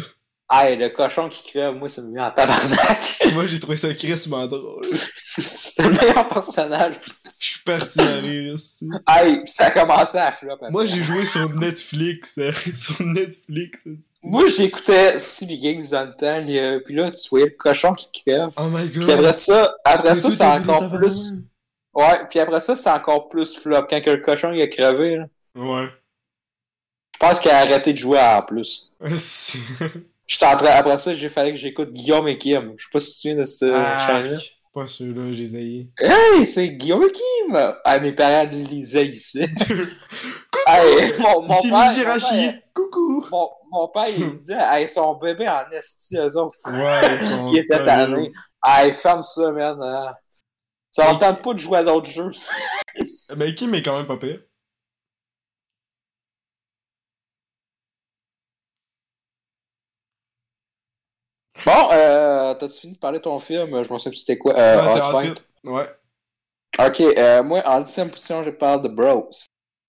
[0.51, 2.99] hey, le cochon qui crève, moi, ça me met en tabarnak.
[3.33, 4.81] Moi, j'ai trouvé ça crissement drôle.
[4.83, 6.95] c'est le meilleur personnage.
[7.25, 8.87] Je suis parti à rire aussi.
[9.45, 10.53] Pis ça a commencé à flop.
[10.53, 10.69] après.
[10.71, 12.37] Moi, j'ai joué sur Netflix.
[12.39, 13.79] euh, sur Netflix.
[14.23, 18.09] Moi, j'écoutais CB Games dans le temps, a- puis là, tu voyais le cochon qui
[18.23, 18.49] crève.
[18.57, 19.03] Oh my god.
[19.03, 21.33] Puis après ça, après ça, les encore plus.
[21.95, 23.83] Ouais, puis après ça, c'est encore plus flop.
[23.89, 25.87] Quand que le cochon il a crevé, là, Ouais.
[27.13, 28.91] je pense qu'il a arrêté de jouer à plus.
[30.27, 32.73] J'étais en train, après ça, j'ai fallu que j'écoute Guillaume et Kim.
[32.77, 33.65] Je sais pas si tu te souviens de ce.
[33.73, 34.23] Ah,
[34.73, 35.89] pas sûr-là, j'ai essayé.
[35.99, 37.75] Hey, c'est Guillaume et Kim!
[37.85, 39.47] Ah, mes parents les haïssaient.
[40.67, 43.25] hey, mon, mon Ici, père, Luigi mon père, Coucou.
[43.31, 46.57] mon, mon père, il me disait, hey, son bébé en esti, eux autres.
[46.65, 48.31] Ouais, ils sont Il était tanné.
[48.65, 49.77] Hey, ferme ça, man.
[49.81, 50.13] hein.
[50.95, 52.31] Ça tente pas de jouer à d'autres jeux.
[53.35, 54.39] Ben, Kim est quand même pas pire.
[61.65, 63.83] Bon, euh, t'as-tu fini de parler de ton film?
[63.83, 64.53] Je m'en souviens plus c'était quoi.
[64.57, 65.43] Euh, Ouais, t'es Hot Fight?
[65.63, 65.87] Ouais.
[66.79, 69.29] Ok, euh, moi, en dixième position, je parle de Bros.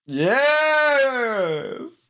[0.06, 0.36] Yes!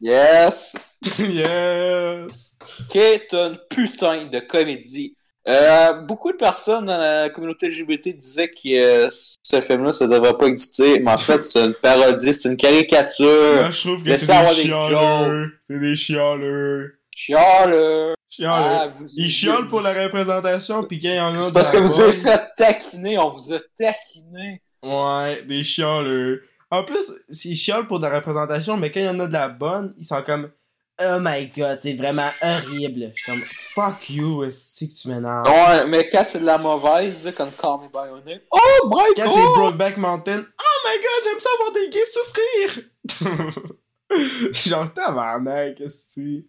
[0.01, 0.77] Yes!
[1.19, 2.57] yes!
[2.91, 5.16] Qui est une putain de comédie.
[5.49, 10.37] Euh, beaucoup de personnes dans la communauté LGBT disaient que euh, ce film-là, ça devrait
[10.37, 13.55] pas exister, mais en fait, c'est une parodie, c'est une caricature.
[13.57, 15.53] Moi, je trouve que c'est des chialeux.
[15.63, 16.99] C'est des chialeux.
[17.15, 18.15] Chiale!
[18.29, 18.67] Chialeux.
[18.69, 21.71] Ah, vous- Ils chiolent pour la représentation, pis quand il y en a C'est parce
[21.71, 24.61] que vous avez fait taquiner, on vous a taquiné.
[24.83, 26.43] Ouais, des chialeux.
[26.71, 27.13] En plus,
[27.45, 29.95] ils chiolent pour de la représentation, mais quand il y en a de la bonne,
[29.99, 30.51] ils sont comme
[30.99, 33.13] Oh my god, c'est vraiment horrible.
[33.15, 33.43] Je suis comme
[33.75, 35.47] Fuck you, est-ce que tu m'énerves?
[35.47, 38.41] Ouais, mais quand c'est de la mauvaise, comme Call Me By Your Name.
[38.51, 39.35] Oh my Quand god!
[39.35, 43.71] c'est Brokeback Mountain, Oh my god, j'aime ça voir des gays souffrir!
[44.53, 46.47] Genre, tabarnak, qu'est-ce que?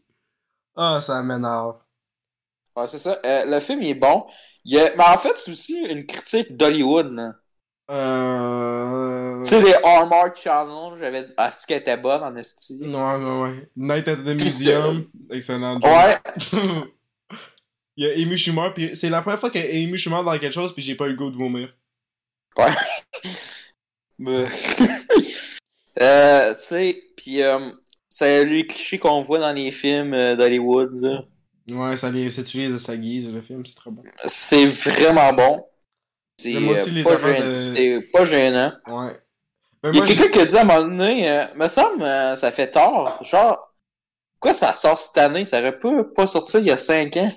[0.76, 1.80] Ah, ça m'énerve.
[2.76, 3.20] Ouais, c'est ça.
[3.26, 4.28] Euh, le film, il est bon.
[4.64, 4.96] Il y a...
[4.96, 7.12] Mais en fait, c'est aussi une critique d'Hollywood.
[7.14, 7.34] là.
[7.90, 9.44] Euh.
[9.44, 11.28] Tu sais, les Armored Channel, j'avais.
[11.38, 12.80] Ah, ce qu'elle était bonne en esti.
[12.82, 13.70] Ouais, ouais, ouais.
[13.76, 15.08] Night at the Puis Museum.
[15.32, 15.80] Excellent.
[15.80, 16.18] Ouais.
[17.98, 20.54] Il y a Amy Schumer, puis c'est la première fois que Amy Schumer dans quelque
[20.54, 21.74] chose, puis j'ai pas eu le goût de vomir.
[24.20, 24.46] Mais.
[26.02, 27.72] euh, tu sais, pis euh,
[28.08, 31.24] c'est les clichés qu'on voit dans les films euh, d'Hollywood, là.
[31.70, 34.04] Ouais, ça les s'utilise de sa guise, le film, c'est très bon.
[34.26, 35.66] C'est vraiment bon.
[36.40, 38.74] C'est J'aime aussi euh, les pas, gênant- de- c'est pas gênant.
[38.88, 39.20] Ouais.
[39.84, 42.04] Ben, Il y a quelqu'un qui a dit à un moment donné, euh, me semble,
[42.04, 43.24] euh, ça fait tard.
[43.24, 43.74] Genre,
[44.34, 45.46] pourquoi ça sort cette année?
[45.46, 47.32] Ça aurait pu pas sortir il y a 5 ans.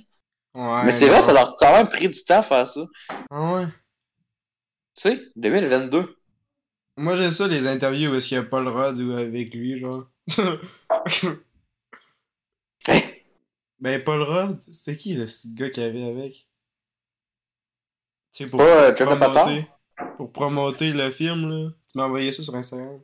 [0.54, 2.80] Ouais, Mais c'est vrai, ça leur a quand même pris du temps à faire ça.
[3.30, 3.66] Ah ouais.
[4.96, 6.16] Tu sais, 2022.
[6.96, 9.78] Moi, j'aime ça, les interviews où est-ce qu'il y a Paul Rudd ou avec lui,
[9.80, 10.04] genre.
[12.88, 13.00] Hein?
[13.78, 16.48] ben, Paul Rudd, c'était qui, le gars qu'il avait avec?
[18.32, 19.66] Tu sais, pour, Pas, promoter,
[20.16, 21.70] pour promoter le film, là.
[21.86, 23.00] Tu m'as envoyé ça sur Instagram.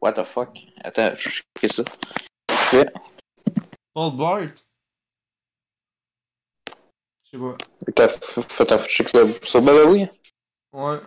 [0.00, 0.58] What the fuck?
[0.82, 1.84] Attends, je fais ça.
[2.50, 2.92] Fait.
[3.94, 4.48] Paul Bart?
[7.24, 7.56] Je sais pas.
[7.94, 9.26] T'as fait ta check sur.
[10.72, 11.00] Ouais.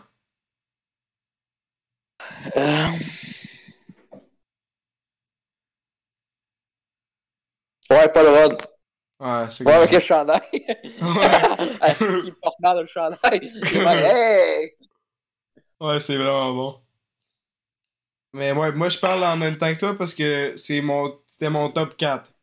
[2.55, 2.87] Euh...
[7.89, 8.74] Ouais, pas le rod.
[9.19, 10.41] Ouais, c'est Ouais, avec le chandail.
[10.51, 11.95] Ouais.
[12.25, 13.19] Il porte mal le chandail.
[13.73, 14.73] Hey!
[15.79, 16.81] Ouais, c'est vraiment bon.
[18.33, 21.49] Mais ouais, moi je parle en même temps que toi parce que c'est mon c'était
[21.49, 22.33] mon top 4.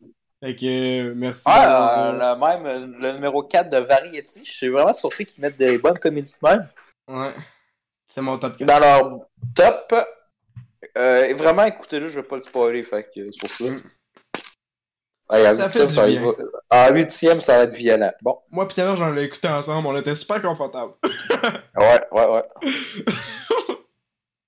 [0.43, 1.45] Fait que merci.
[1.47, 5.59] Ah, euh, le même, le numéro 4 de Variety, je suis vraiment surpris qu'ils mettent
[5.59, 6.69] des bonnes comédies de même.
[7.09, 7.33] Ouais.
[8.07, 8.67] C'est mon top 4.
[8.67, 9.21] Dans leur
[9.55, 9.95] top,
[10.97, 13.65] euh, vraiment, écoutez-le, je vais pas le spoiler, fait que c'est pour ça.
[15.33, 16.31] Ouais, à Ça huitième, fait ça du va bien.
[16.31, 18.13] être- En huitième, ça va être violent.
[18.23, 20.93] Bon, Moi pis ta j'en ai écouté ensemble, on était super confortables.
[21.79, 22.43] ouais, ouais, ouais.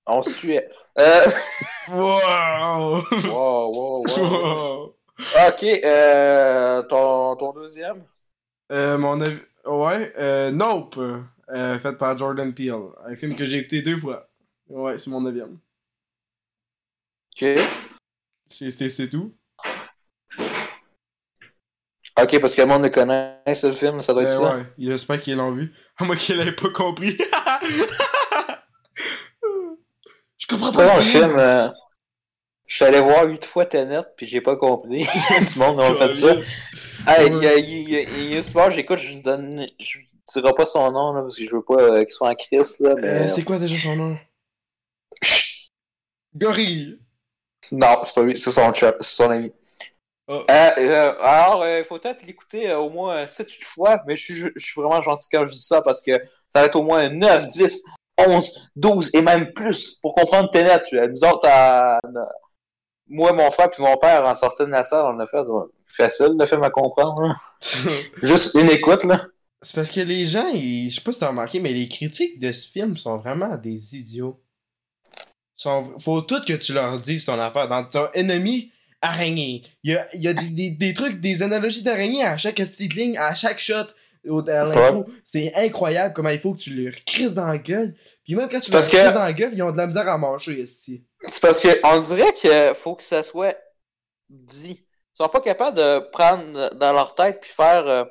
[0.07, 0.69] On suait.
[0.99, 1.25] Euh...
[1.89, 3.01] wow!
[3.27, 4.05] Wow, wow, wow.
[4.07, 4.95] Wow.
[5.47, 8.03] Ok, euh, ton, ton deuxième?
[8.71, 9.39] Euh, mon avis.
[9.65, 12.85] Ouais, euh, Nope, euh, fait par Jordan Peele.
[13.05, 14.27] Un film que j'ai écouté deux fois.
[14.67, 15.57] Ouais, c'est mon neuvième.
[17.33, 17.43] Ok.
[18.49, 19.33] C'est tout.
[22.21, 24.57] Ok, parce que le monde le connaît, ce film, ça doit être Euh, ça.
[24.57, 25.73] ouais, j'espère qu'ils l'ont vu.
[25.97, 27.17] À moi qu'ils l'avaient pas compris.
[30.37, 31.35] Je comprends pas le le film.
[31.37, 31.69] euh,
[32.67, 35.03] Je suis allé voir huit fois Tenet, puis j'ai pas compris.
[35.41, 36.35] Ce monde a fait ça.
[37.07, 39.65] Hey, il y a, souvent, j'écoute, je donne.
[39.79, 39.99] Je
[40.33, 42.79] dirai pas son nom, là, parce que je veux pas euh, qu'il soit en crise,
[42.79, 43.07] là, mais.
[43.07, 44.17] Euh, c'est quoi déjà son nom?
[46.35, 46.99] Gorille.
[47.71, 49.51] Non, c'est pas lui, c'est son son ami.
[50.27, 50.43] Oh.
[50.49, 54.35] Euh, euh, alors, il faut peut-être l'écouter euh, au moins 7-8 fois, mais je suis,
[54.55, 56.13] je suis vraiment gentil quand je dis ça parce que
[56.49, 57.83] ça va être au moins 9, 10,
[58.17, 60.81] 11, 12 et même plus pour comprendre Tenet.
[60.93, 61.99] Euh, Nous autres, à-
[63.07, 65.43] moi, mon frère puis mon père, en sortant de la salle, on a fait
[65.87, 67.21] facile le film à comprendre.
[67.21, 67.35] là.
[68.17, 69.27] Juste une écoute, là.
[69.61, 70.89] C'est parce que les gens, ils...
[70.89, 73.95] je sais pas si t'as remarqué, mais les critiques de ce film sont vraiment des
[73.95, 74.39] idiots.
[75.55, 75.99] Sont...
[75.99, 77.67] Faut tout que tu leur dises ton affaire.
[77.67, 78.71] Dans ton ennemi,
[79.05, 79.63] araignée.
[79.83, 82.55] Il y a, il y a des, des, des trucs, des analogies d'araignée à chaque
[82.55, 83.87] petite ligne, à chaque shot.
[85.23, 87.95] C'est incroyable comment il faut que tu leur crises dans la gueule.
[88.23, 90.17] Puis même quand tu que- crises dans la gueule, ils ont de la misère à
[90.17, 91.05] marcher, ici.
[91.29, 93.55] C'est parce que on dirait qu'il faut que ça soit
[94.29, 94.79] dit.
[94.81, 98.03] Ils sont pas capables de prendre dans leur tête puis faire euh,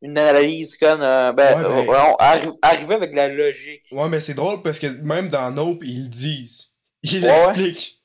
[0.00, 3.84] une analyse comme euh, ben, Ouais, ben- euh, on- arri- arriver avec de la logique.
[3.92, 6.72] Ouais, mais c'est drôle parce que même dans Nope, ils le disent.
[7.02, 7.28] Ils ouais.
[7.56, 8.02] l'expliquent.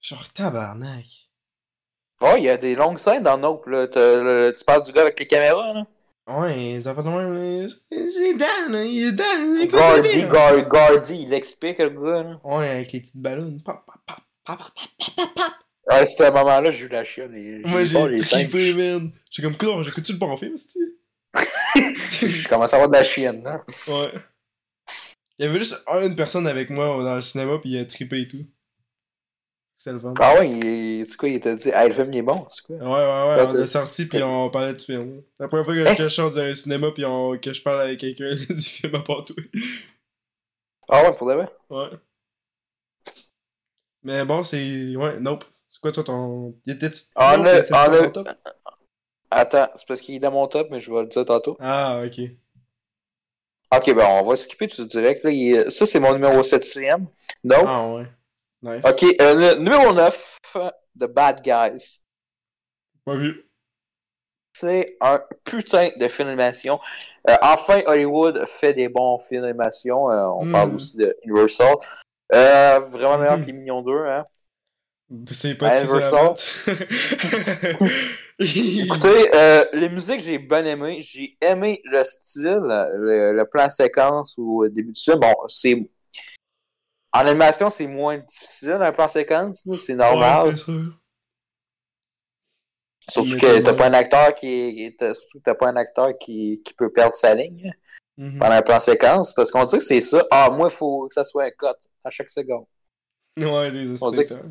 [0.00, 1.06] Genre, tabarnak.
[2.26, 3.86] Oh, il y a des longues scènes dans Nope, là.
[3.94, 5.86] Le- tu parles du gars avec les caméras, là.
[6.26, 7.68] Ouais, t'as pas de même.
[7.90, 10.28] C'est Dan, là, il est Dan, il écoute Gardy, vie, là.
[10.28, 12.40] Gar- Gardy, il explique, le gars, là.
[12.42, 13.58] Ouais, avec les petites ballons.
[13.62, 15.44] Pop, pop, pop, pop, pop, pop, pop.
[15.90, 17.34] Ouais, c'était à ce moment-là, j'ai eu la chienne.
[17.34, 19.10] et Moi, j'ai trippé, man.
[19.30, 20.78] J'ai comme, coudonc, j'écoute-tu le bon film, c'ti?
[21.76, 23.62] Je commence à avoir de la chienne, là.
[23.88, 24.12] Ouais.
[25.38, 28.20] Il y avait juste une personne avec moi dans le cinéma, pis il a trippé
[28.22, 28.46] et tout.
[29.84, 30.14] C'est le fun.
[30.18, 32.64] Ah ouais, il, c'est quoi, il t'a dit, ah, le film, il est bon, c'est
[32.64, 32.76] quoi?
[32.76, 35.20] Ouais, ouais, ouais, on est sorti pis on parlait du film.
[35.38, 35.94] La première fois que, Hein?
[35.94, 39.00] que je sors d'un cinéma pis on- que je parle avec quelqu'un du film à
[39.00, 39.36] part toi.
[40.88, 41.48] Ah ouais, pour de vrai?
[41.68, 41.90] Ouais.
[44.04, 44.96] Mais bon, c'est.
[44.96, 45.44] Ouais, nope.
[45.68, 46.54] C'est quoi toi ton.
[46.64, 46.90] Il était.
[47.14, 48.28] Ah, Nope, le- ah, le- top?
[49.30, 51.58] Attends, c'est parce qu'il est dans mon top, mais je vais le dire tantôt.
[51.60, 52.20] Ah, ok.
[53.70, 55.22] Ok, ben on va skipper tout direct.
[55.24, 55.30] Là.
[55.30, 57.06] Il Ça, c'est mon numéro 7ème.
[57.42, 58.06] Donc, Ah, ouais.
[58.64, 58.84] Nice.
[58.84, 60.38] ok, euh, le numéro 9,
[60.98, 62.00] The Bad Guys.
[63.04, 63.48] Pas vu.
[64.56, 66.78] C'est un putain de film d'animation.
[67.28, 70.10] Euh, enfin, Hollywood fait des bons films d'animation.
[70.10, 70.52] Euh, on Mm.
[70.52, 71.74] parle aussi de Universal.
[72.34, 73.40] Euh, vraiment meilleur Mhm.
[73.42, 73.92] que les Mignons 2.
[74.06, 74.24] Hein.
[75.30, 76.34] C'est pas Universal.
[78.38, 81.00] Écoutez, euh, les musiques, j'ai bien aimé.
[81.02, 85.18] J'ai aimé le style, le, le plan séquence au début du film.
[85.20, 85.88] Bon, c'est.
[87.14, 89.66] En animation, c'est moins difficile, un plan séquence.
[89.78, 90.48] C'est normal.
[90.48, 90.74] Ouais.
[93.08, 94.94] Surtout que t'as pas un acteur qui.
[94.98, 97.72] Surtout que t'as pas un acteur qui, qui peut perdre sa ligne
[98.16, 98.38] Mhm.
[98.38, 99.32] pendant un plan séquence.
[99.34, 100.24] Parce qu'on dit que c'est ça.
[100.30, 101.66] Ah, moi, il faut que ça soit un cut
[102.04, 102.64] à chaque seconde.
[103.36, 104.48] Ouais, les On dit que assistants.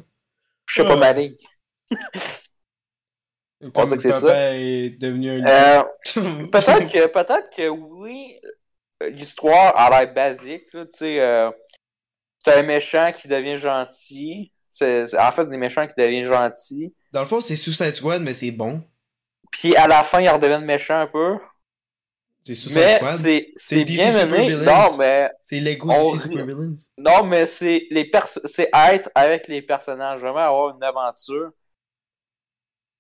[0.66, 1.36] Je sais pas ma ligne.
[3.74, 4.56] Comme dire que c'est ça.
[4.56, 5.46] est devenu un.
[5.46, 5.84] Euh,
[6.52, 8.38] peut-être que, peut-être que oui,
[9.02, 11.50] l'histoire a l'air basique, là, tu sais, euh,
[12.46, 14.52] c'est un méchant qui devient gentil.
[14.72, 16.94] C'est, en fait, des méchants qui deviennent gentils.
[17.12, 18.84] Dans le fond, c'est Suicide Squad, mais c'est bon.
[19.52, 21.38] Puis à la fin, ils redeviennent méchants un peu.
[22.44, 23.18] C'est Suicide Mais Squad.
[23.18, 24.56] c'est, C'est c'est bien mené.
[24.58, 26.30] Non, mais, C'est Lego On DC rit.
[26.30, 26.76] Super Villains.
[26.98, 31.52] non, mais c'est les pers- c'est être avec les personnages, vraiment avoir une aventure.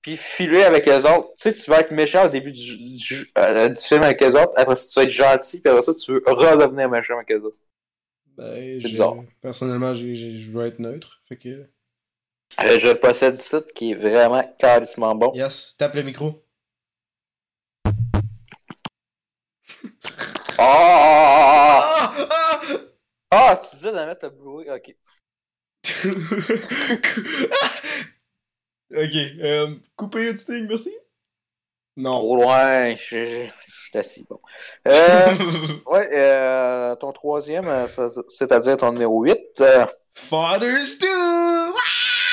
[0.01, 1.29] Puis filer avec les autres.
[1.39, 4.35] Tu sais, tu vas être méchant au début du, du, euh, du film avec les
[4.35, 4.51] autres.
[4.57, 5.61] Après ça, tu vas être gentil.
[5.61, 7.57] Puis après ça, tu veux redevenir méchant avec les autres.
[8.37, 9.15] Ben, C'est bizarre.
[9.41, 11.21] Personnellement, je veux être neutre.
[11.27, 11.49] Fait que.
[11.49, 15.33] Euh, je possède ça qui est vraiment carrément bon.
[15.33, 16.43] Yes, tape le micro.
[20.57, 22.13] Ah!
[22.15, 22.27] Ah!
[22.29, 22.53] Ah!
[23.35, 24.95] Ah, tu disais de mettre le Blu-ray, ok.
[28.91, 30.91] ok, euh, couper editing, merci.
[31.95, 32.11] Non.
[32.13, 34.37] Trop loin, je, suis assis, bon.
[34.87, 35.27] Euh,
[35.87, 37.87] ouais, euh, ton troisième, euh,
[38.29, 39.37] c'est-à-dire ton numéro 8.
[39.61, 41.07] Euh, Fathers 2!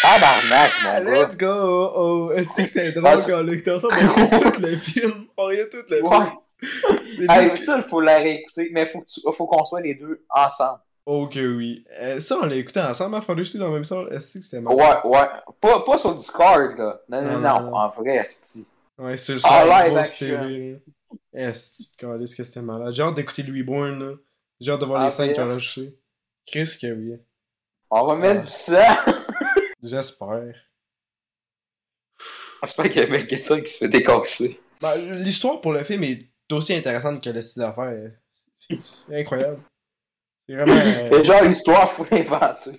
[0.02, 1.22] tabarnak, Ah, mon gars.
[1.26, 1.46] let's go!
[1.50, 2.32] Oh, oh.
[2.32, 3.94] Est-ce que c'était drôle Ah, quand on l'a écouté ensemble?
[4.16, 5.24] On a tout le film?
[5.36, 6.16] On a tout le Ouais.
[6.16, 6.30] film.
[7.02, 9.80] C'est Hey, lui- ça, il faut la réécouter, mais faut, que tu- faut qu'on soit
[9.82, 10.80] les deux ensemble.
[11.06, 11.84] Ok, oui.
[12.00, 14.08] Euh, ça, on l'a écouté ensemble, à Fathers 2 dans le même salle.
[14.12, 14.76] Est-ce que c'était marrant?
[14.76, 15.26] Ouais, ouais.
[15.60, 17.00] Pas, pas sur Discord, là.
[17.08, 17.74] Non, non, Non, non, non.
[17.76, 18.66] en vrai, esti.
[19.00, 20.16] Ouais, c'est Ah, ça, live grosse.
[20.16, 20.82] TV.
[21.32, 21.96] Est-ce
[22.36, 22.92] que c'était malade?
[22.92, 24.14] J'ai hâte d'écouter Louis Bourne, là.
[24.60, 25.96] J'ai hâte de voir Ah, les scènes qu'ils ont enregistrées.
[26.46, 27.16] Chris, que oui.
[27.90, 28.44] On va mettre Ah.
[28.44, 29.12] du sang.
[29.82, 30.54] J'espère.
[32.62, 34.60] J'espère qu'il y a bien quelqu'un qui se fait décasser.
[34.80, 38.12] Ben, L'histoire pour le film est aussi intéressante que le style d'affaires.
[38.52, 39.62] C'est- incroyable.
[40.46, 40.74] C'est vraiment.
[41.14, 42.72] euh, Et genre, l'histoire, faut l'inventer.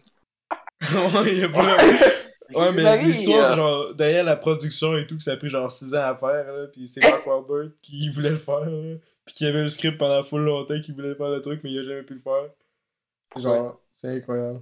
[0.82, 1.78] ouais, y a pas.
[2.56, 5.50] Ouais, mais Marie, l'histoire, euh, genre, derrière la production et tout, que ça a pris
[5.50, 8.96] genre 6 ans à faire, là, pis c'est Mark Wahlberg qui voulait le faire, là,
[9.26, 11.80] pis qui avait le script pendant full longtemps, qui voulait faire le truc, mais il
[11.80, 12.50] a jamais pu le faire.
[13.36, 14.62] C'est genre, c'est incroyable.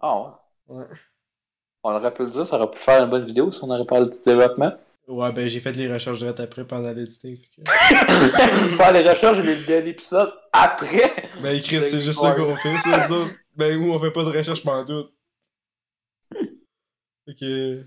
[0.00, 0.20] Ah
[0.68, 0.76] ouais.
[0.76, 0.84] Ouais.
[1.84, 3.84] On aurait pu le dire, ça aurait pu faire une bonne vidéo si on aurait
[3.84, 4.72] parlé de développement.
[5.08, 7.36] Ouais, ben j'ai fait les recherches direct après pendant l'editing.
[7.36, 7.68] fait que-
[8.76, 11.12] faire des recherches, de l'épisode après.
[11.42, 13.04] Ben Chris, c'est juste ça qu'on fait, ça.
[13.56, 15.08] Ben nous, on fait pas de recherche pendant tout.
[17.38, 17.80] Que.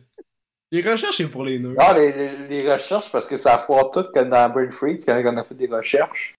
[0.71, 1.71] Les recherches, c'est pour les nerds.
[1.77, 5.21] Non, les, les, les recherches, parce que ça foire tout comme dans Brain Freeze, quand
[5.25, 6.35] on a fait des recherches.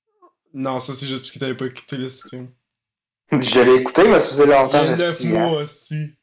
[0.53, 2.49] Non, ça c'est juste parce que t'avais pas écouté le stream.
[3.33, 4.79] Je l'ai écouté, mais ça faisait Il y longtemps.
[4.79, 5.49] a le 9 style, hein.
[5.49, 6.15] mois aussi.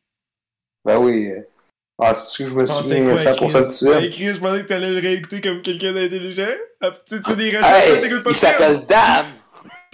[0.85, 1.31] Ben oui.
[1.99, 3.53] Ah, c'est-tu que je me souviens quoi, 100% Chris?
[3.53, 3.91] de ça?
[3.99, 6.47] Ben Chris, je pensais que t'allais le réécouter comme quelqu'un d'intelligent.
[6.81, 9.25] Ah, Tu fais des recherches, Hey, t'écoutes pas il s'appelle Dan!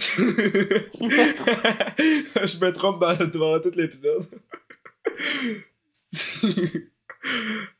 [2.40, 4.24] je me trompe dans, devant tout l'épisode.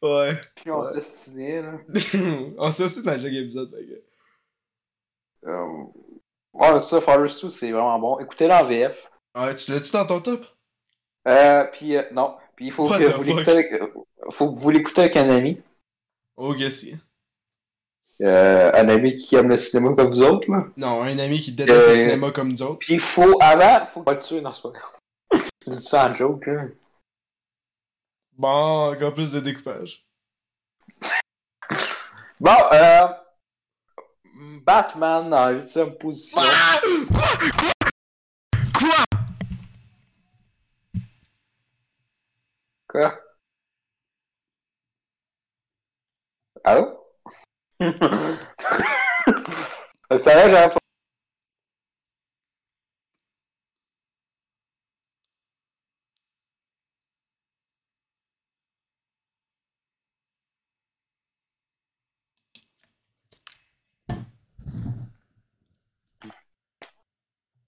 [0.03, 0.41] ouais.
[0.55, 0.89] Puis on Ouais.
[0.91, 1.73] se destinait, là.
[2.59, 3.89] On aussi dans chaque épisode, mec.
[5.47, 5.67] Euh,
[6.53, 8.19] Ouais, ça, Forest 2, c'est vraiment bon.
[8.19, 9.09] Écoutez-le en VF.
[9.35, 10.45] Ah, tu l'as-tu dans ton top?
[11.29, 12.37] Euh, puis euh, non.
[12.57, 13.87] Puis il faut What que vous l'écoutez avec, euh,
[14.31, 15.63] faut que vous l'écoutez avec un ami.
[16.37, 16.97] Ok, si.
[18.23, 20.67] Euh, un ami qui aime le cinéma comme vous autres, là.
[20.77, 22.79] Non, un ami qui déteste le Euh, cinéma comme nous autres.
[22.81, 24.97] Puis il faut, avant, faut pas le tuer, non, c'est pas grave.
[25.67, 26.65] Je dis ça en joke, là.
[28.41, 30.03] Bon, encore plus de découpage.
[32.41, 33.07] Bon, euh.
[34.65, 36.41] Batman en huitième position.
[38.73, 39.05] Quoi?
[42.89, 43.21] Quoi?
[46.65, 47.05] Allô?
[50.19, 50.80] Ça va, j'avais pas.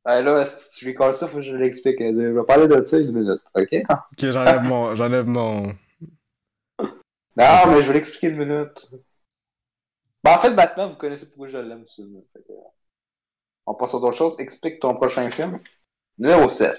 [0.05, 1.99] Là, si tu recordes ça, faut que je l'explique.
[2.01, 3.69] Je vais parler de ça une minute, ok?
[3.91, 4.95] Ok, j'enlève mon.
[4.95, 5.75] J'enlève mon.
[7.35, 8.89] Non, mais je vais l'expliquer une minute.
[10.25, 12.03] Ben, en fait, Batman, vous connaissez pourquoi je l'aime, ça.
[12.35, 12.53] Que,
[13.67, 14.39] On passe à d'autres choses.
[14.39, 15.59] Explique ton prochain film.
[16.19, 16.77] Numéro 7.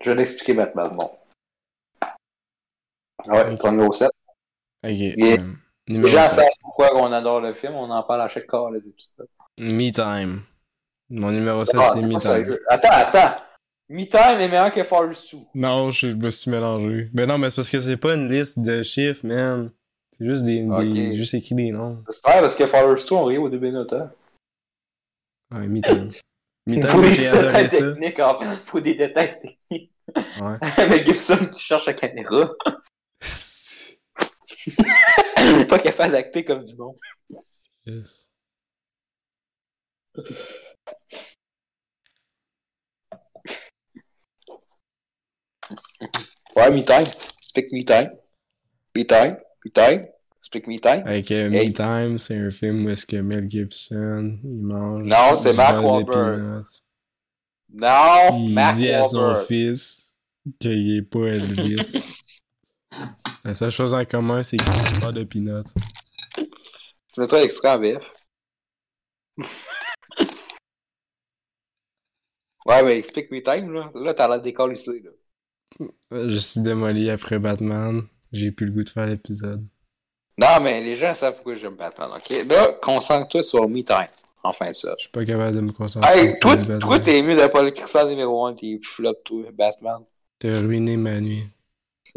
[0.00, 1.10] Je vais l'expliquer Batman, bon.
[2.00, 2.16] Ah
[3.28, 4.10] Ouais, ton numéro 7.
[4.84, 4.90] Ok.
[4.90, 5.38] Et-
[5.90, 8.46] euh, Les numéro gens savent pourquoi on adore le film, on en parle à chaque
[8.46, 9.28] corps les épisodes.
[9.58, 10.42] Me Time.
[11.10, 12.56] Mon numéro 7, Ah, c'est Me Time.
[12.68, 13.36] Attends, attends.
[13.90, 15.36] Me Time est meilleur que Forest Sue.
[15.54, 17.10] Non, je, me suis mélangé.
[17.12, 19.70] Mais non, mais c'est parce que c'est pas une liste de chiffres, man.
[20.10, 22.02] C'est juste des, des- juste écrit des noms.
[22.08, 24.10] J'espère parce que Forest Sue, on rit au début de notre temps.
[25.54, 26.10] Ouais, Me Time.
[26.66, 27.76] Me Time, faut des j'ai adoré détails ça.
[27.92, 29.90] techniques, en- faut des détails techniques.
[30.40, 30.58] Ouais.
[30.88, 32.48] Mel Gibson qui cherche la caméra.
[35.76, 36.96] pas capable d'acter comme du monde.
[37.86, 38.28] Yes.
[46.56, 47.06] Ouais, me time.
[47.40, 48.10] Speak me time.
[48.96, 49.36] Me time.
[49.64, 50.06] Me time.
[50.40, 51.02] Speak me time.
[51.06, 51.68] Avec euh, Hey.
[51.70, 55.04] Me Time, c'est un film où est-ce que Mel Gibson, il mange.
[55.04, 56.62] Non, c'est Mark Wahlberg.
[57.72, 59.46] Non, Il Mark dit à son Wahlberg.
[59.46, 60.16] fils
[60.60, 62.20] qu'il est pas Elvis.
[63.44, 65.64] La seule chose en commun, c'est qu'il mange pas de peanuts.
[66.36, 68.02] Tu mets-toi l'extrait en VF.
[72.66, 73.90] ouais, mais explique me time, là.
[73.94, 75.10] Là, t'as l'air d'école ici, là.
[76.12, 78.02] Euh, Je suis démoli après Batman.
[78.32, 79.64] J'ai plus le goût de faire l'épisode.
[80.38, 82.46] Non, mais les gens savent pourquoi j'aime Batman, ok?
[82.48, 84.08] Là, concentre-toi sur me time.
[84.42, 84.94] Enfin, ça.
[84.98, 86.10] Je suis pas capable de me concentrer.
[86.18, 90.00] Hey, toi, toi, t'es mieux de pas le cristal numéro 1, t'es flop, toi, Batman.
[90.38, 91.44] T'as ruiné ma nuit.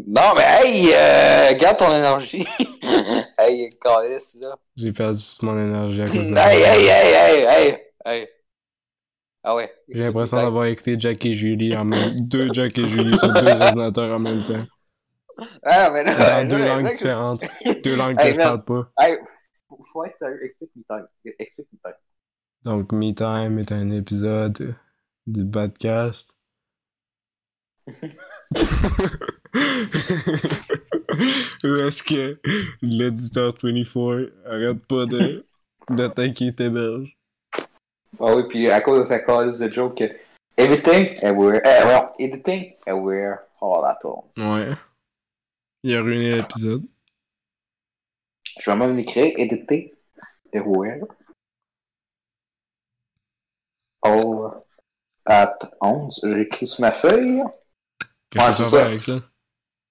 [0.06, 2.46] Non, mais hey, euh, garde ton énergie.
[3.38, 4.56] hey, Calis, là.
[4.76, 8.28] J'ai perdu toute mon énergie à cause de Hey, hey, hey, hey, hey, hey.
[9.42, 9.72] Ah ouais.
[9.88, 13.46] J'ai l'impression d'avoir écouté Jack et Julie en même deux Jack et Julie sur deux
[13.50, 14.64] ordinateurs en même temps.
[15.62, 17.44] Ah, mais là, Dans deux là, langues là, différentes.
[17.84, 18.46] Deux langues Hey, que je man.
[18.48, 18.90] parle pas.
[19.00, 19.18] Hey,
[19.68, 20.40] faut, faut être sérieux.
[20.44, 21.06] Explique me time.
[21.38, 21.98] Explique me time.
[22.64, 24.74] Donc, Me Time est un épisode
[25.26, 26.36] du podcast.
[31.64, 32.40] Est-ce que
[32.80, 35.44] l'éditeur 24 arrête pas de
[35.90, 37.16] d'attaquer tes belges?
[38.20, 40.04] Ah oui, puis à cause de sa cause de joke, que
[40.56, 44.36] everything, everywhere, eh, well, editing, everywhere, all at once.
[44.36, 44.74] Ouais.
[45.82, 46.84] Il a ruiné l'épisode.
[48.58, 49.90] Je vais même l'écrire, editing,
[50.52, 51.04] everywhere,
[54.02, 54.64] all
[55.26, 56.20] at once.
[56.24, 57.42] J'écris sur ma feuille.
[58.30, 59.20] Qu'est-ce Ouais, que ça avec ça?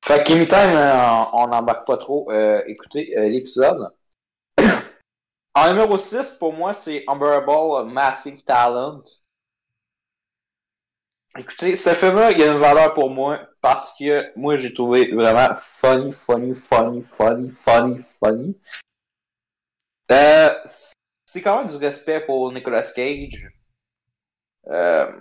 [0.05, 2.31] Fait que Anytime, euh, on n'embarque pas trop.
[2.31, 3.91] Euh, écoutez euh, l'épisode.
[5.55, 9.03] en numéro 6, pour moi, c'est Unbearable Massive Talent.
[11.37, 15.55] Écoutez, ce film-là, il a une valeur pour moi parce que moi, j'ai trouvé vraiment
[15.59, 18.59] funny, funny, funny, funny, funny, funny.
[20.11, 20.49] Euh,
[21.25, 23.49] c'est quand même du respect pour Nicolas Cage.
[24.67, 25.11] Euh,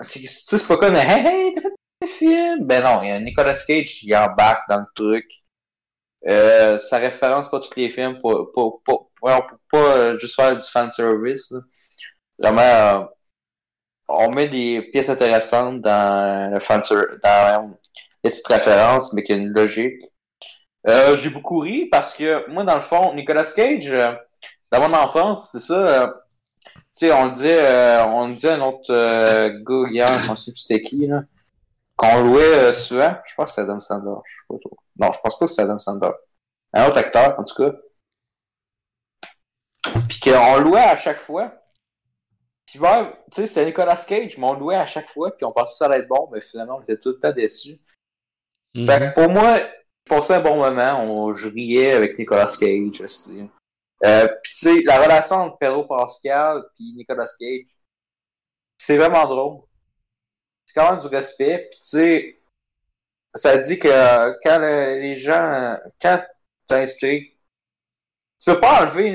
[0.00, 1.68] c'est pas comme Hey, hey, t'as fait
[2.02, 2.66] un film?
[2.66, 5.26] Ben non, il y a Nicolas Cage qui embarque dans le truc.
[6.26, 10.36] Euh, ça référence pas tous les films pour, pour, pour, pour, pour pas euh, juste
[10.36, 11.50] faire du fanservice.
[11.52, 11.60] là.
[12.38, 13.06] Vraiment, euh,
[14.08, 17.68] on met des pièces intéressantes dans le fanservice, dans euh,
[18.24, 20.02] les petites références, mais qui a une logique.
[20.88, 24.12] Euh, j'ai beaucoup ri parce que moi, dans le fond, Nicolas Cage, euh,
[24.72, 26.14] dans mon enfance, c'est ça.
[26.94, 30.12] Tu sais, on le disait, euh, on le disait à un autre euh, gars hier,
[30.12, 31.22] je pense que c'était qui, là,
[31.96, 33.16] qu'on louait euh, souvent.
[33.26, 34.20] Je pense que c'était Adam Sandler.
[34.24, 34.78] Je sais pas trop.
[34.98, 36.12] Non, je pense pas que c'était Adam Sandler.
[36.74, 37.72] Un autre acteur, en tout cas.
[40.06, 41.54] Puis qu'on louait à chaque fois.
[42.66, 45.52] Puis même, tu sais, c'est Nicolas Cage, mais on louait à chaque fois, puis on
[45.52, 47.80] pensait que ça allait être bon, mais finalement, on était tout le temps déçus.
[48.74, 48.86] Mhm.
[48.86, 51.02] Fait que pour moi, je passais un bon moment.
[51.04, 53.02] On, je riais avec Nicolas Cage.
[54.04, 57.66] Euh, puis tu sais, la relation entre Pedro Pascal et Nicolas Cage,
[58.78, 59.62] c'est vraiment drôle.
[60.66, 61.68] C'est quand même du respect.
[61.70, 62.42] Puis tu sais,
[63.34, 66.22] ça dit que euh, quand le- les gens, quand
[66.66, 67.36] t'as inspiré,
[68.38, 69.06] tu peux pas enlever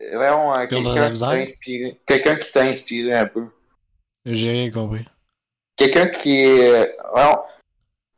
[0.00, 3.46] une- vraiment euh, quelqu'un qui t'a inspiré, quelqu'un qui t'a inspiré un peu
[4.24, 5.04] J'ai rien compris.
[5.76, 6.74] quelqu'un qui est.
[6.74, 7.44] euh, vraiment,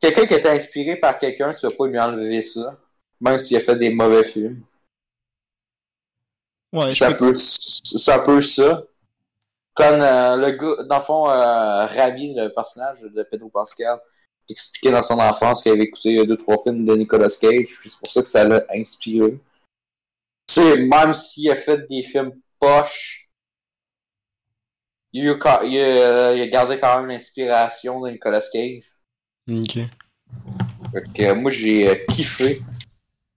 [0.01, 2.79] quelqu'un qui été inspiré par quelqu'un, tu vas pas lui enlever ça.
[3.21, 4.63] Même s'il a fait des mauvais films.
[6.73, 7.17] Ouais, je C'est un peux...
[7.31, 8.83] peu, c'est un peu ça.
[9.75, 13.99] Comme euh, le gars, dans le fond, euh, Ravi, le personnage de Pedro Pascal,
[14.49, 17.99] expliquait dans son enfance qu'il avait écouté deux, trois films de Nicolas Cage, puis c'est
[17.99, 19.39] pour ça que ça l'a inspiré.
[20.47, 23.29] Tu sais, même s'il a fait des films poches,
[25.13, 28.83] il a, il a- il a gardé quand même l'inspiration de Nicolas Cage.
[29.47, 29.77] Ok.
[30.91, 32.61] Fait que, euh, moi, j'ai euh, kiffé.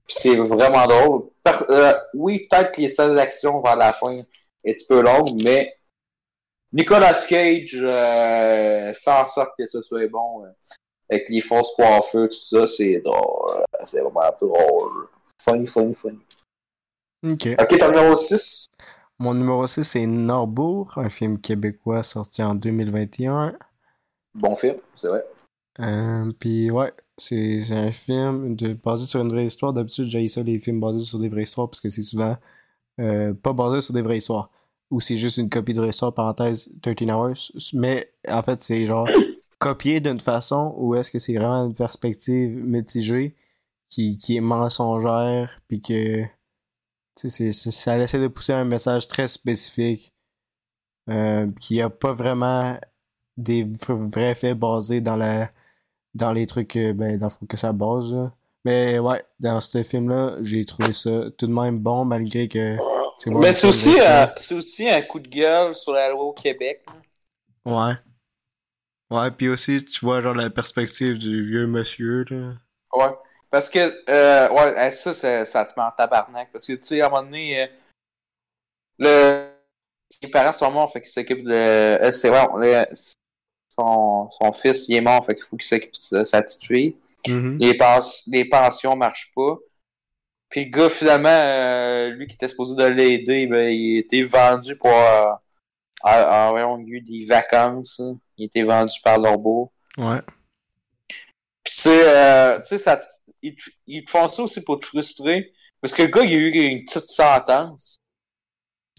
[0.06, 1.30] Puis c'est vraiment drôle.
[1.42, 4.20] Par- euh, oui, peut-être que les scènes d'action vers la fin est
[4.70, 5.76] un petit peu longues, mais
[6.72, 10.44] Nicolas Cage euh, fait en sorte que ce soit bon.
[10.44, 10.50] euh,
[11.08, 13.46] avec les fausses coiffeurs, tout ça, c'est drôle.
[13.86, 15.08] C'est vraiment drôle.
[15.40, 16.18] Funny, funny, funny.
[17.24, 17.48] Ok.
[17.58, 18.70] Ok, ton numéro 6.
[19.18, 23.56] Mon numéro 6, c'est Norbourg, un film québécois sorti en 2021.
[24.34, 25.24] Bon film, c'est vrai.
[25.80, 29.72] Euh, Puis ouais, c'est un film de, basé sur une vraie histoire.
[29.72, 32.36] D'habitude, j'ai ça les films basés sur des vraies histoires parce que c'est souvent
[33.00, 34.50] euh, pas basé sur des vraies histoires.
[34.90, 37.52] Ou c'est juste une copie de vraie histoire, parenthèse 13 Hours.
[37.74, 39.08] Mais en fait, c'est genre
[39.58, 43.34] copié d'une façon ou est-ce que c'est vraiment une perspective mitigée
[43.88, 46.22] qui, qui est mensongère puis que
[47.16, 50.12] c'est- c'est- ça essaie de pousser un message très spécifique
[51.08, 52.78] euh, qui a pas vraiment
[53.36, 55.50] des vrais faits basés dans la
[56.16, 58.32] dans les trucs euh, ben, dans que ça base là.
[58.64, 62.76] mais ouais dans ce film là j'ai trouvé ça tout de même bon malgré que
[63.16, 66.84] c'est Mais c'est aussi, euh, aussi un coup de gueule sur la loi au Québec.
[66.86, 67.88] là.
[67.88, 67.94] Ouais.
[69.10, 72.54] Ouais, puis aussi, tu vois, genre, la perspective du vieux monsieur, là.
[72.92, 73.14] Ouais.
[73.50, 76.50] Parce que, euh, ouais, ça, ça, ça te met en tabarnak.
[76.52, 77.66] Parce que, tu sais, à un moment donné, euh,
[78.98, 79.50] le...
[80.10, 81.52] ses parents sont morts, fait qu'il s'occupe de.
[81.52, 82.88] euh, c'est ouais,
[83.78, 86.96] son, son fils, il est mort, fait qu'il faut qu'il s'occupe de sa petite fille.
[87.60, 89.56] Les, pens- les pensions marchent pas.
[90.48, 94.76] Puis le gars, finalement, euh, lui qui était supposé de l'aider, ben, il était vendu
[94.76, 94.90] pour.
[94.92, 95.32] Euh,
[96.02, 97.98] à- à- voyons, il y a eu des vacances.
[98.00, 98.16] hein.
[98.38, 99.72] Il était vendu par l'orbeau.
[99.98, 100.20] Ouais.
[101.64, 103.02] Puis tu sais, euh, ça,
[103.42, 103.56] ils,
[103.86, 105.52] ils te font ça aussi pour te frustrer.
[105.80, 107.96] Parce que le gars, il a eu une petite sentence.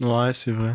[0.02, 0.74] Ouais, c'est vrai.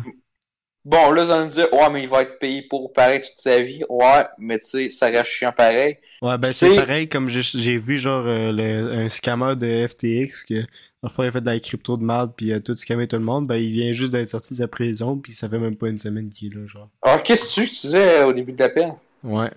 [0.84, 3.58] Bon, là, ça nous dit, ouais, mais il va être payé pour pareil toute sa
[3.60, 3.82] vie.
[3.88, 5.96] Ouais, mais tu sais, ça reste chiant pareil.
[6.20, 10.54] Ouais, ben, C'est- pareil, comme j'ai vu, genre, euh, le, un scammer de FTX, que,
[11.02, 13.08] le fond, il a fait de la crypto de merde, puis il a tout scammé
[13.08, 15.58] tout le monde, ben, il vient juste d'être sorti de sa prison, puis ça fait
[15.58, 16.90] même pas une semaine qu'il est là, genre.
[17.00, 18.94] Alors, qu'est-ce que tu disais euh, au début de l'appel?
[19.22, 19.50] Ouais.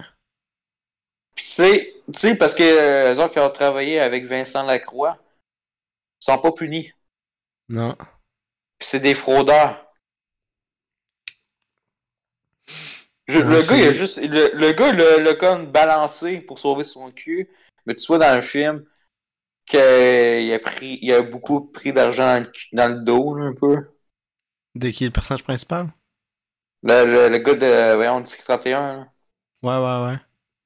[1.35, 5.17] Puis tu sais, parce que euh, eux autres qui ont travaillé avec Vincent Lacroix
[6.19, 6.91] sont pas punis.
[7.69, 7.95] Non.
[8.79, 9.86] Puis c'est des fraudeurs.
[13.27, 14.19] Je- le gars, il a juste.
[14.21, 17.49] Le, le gars, le, le comme balancé pour sauver son cul.
[17.85, 18.85] Mais tu vois dans le film
[19.65, 19.79] qu'il
[20.53, 20.99] a pris.
[21.01, 22.41] Il a beaucoup pris d'argent
[22.73, 23.77] dans, le dos, là, un peu.
[24.75, 25.91] De qui est le personnage principal?
[26.83, 27.95] Le, le, le gars de.
[27.95, 29.13] Voyons, District 31, là.
[29.63, 30.19] Ouais, ouais, ouais.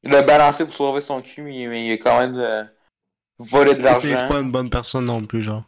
[0.03, 2.63] Il l'a balancé pour sauver son cul, mais, mais il a quand même euh,
[3.39, 4.27] volé de C'est c'est l'argent.
[4.27, 5.63] pas une bonne personne non plus, genre.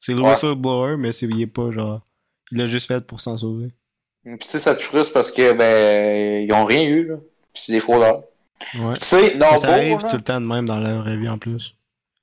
[0.00, 0.30] C'est le Ouais.
[0.30, 2.02] whistleblower, mais c'est, il est pas, genre.
[2.50, 3.72] Il l'a juste fait pour s'en sauver.
[4.24, 7.16] Puis tu sais, ça te frustre parce que, ben, ils ont rien eu, là.
[7.52, 8.24] Puis c'est des fraudeurs.
[8.74, 8.94] Ouais.
[8.94, 10.08] Tu sais, non, ça beau, arrive là.
[10.08, 11.74] tout le temps de même dans la vraie vie en plus.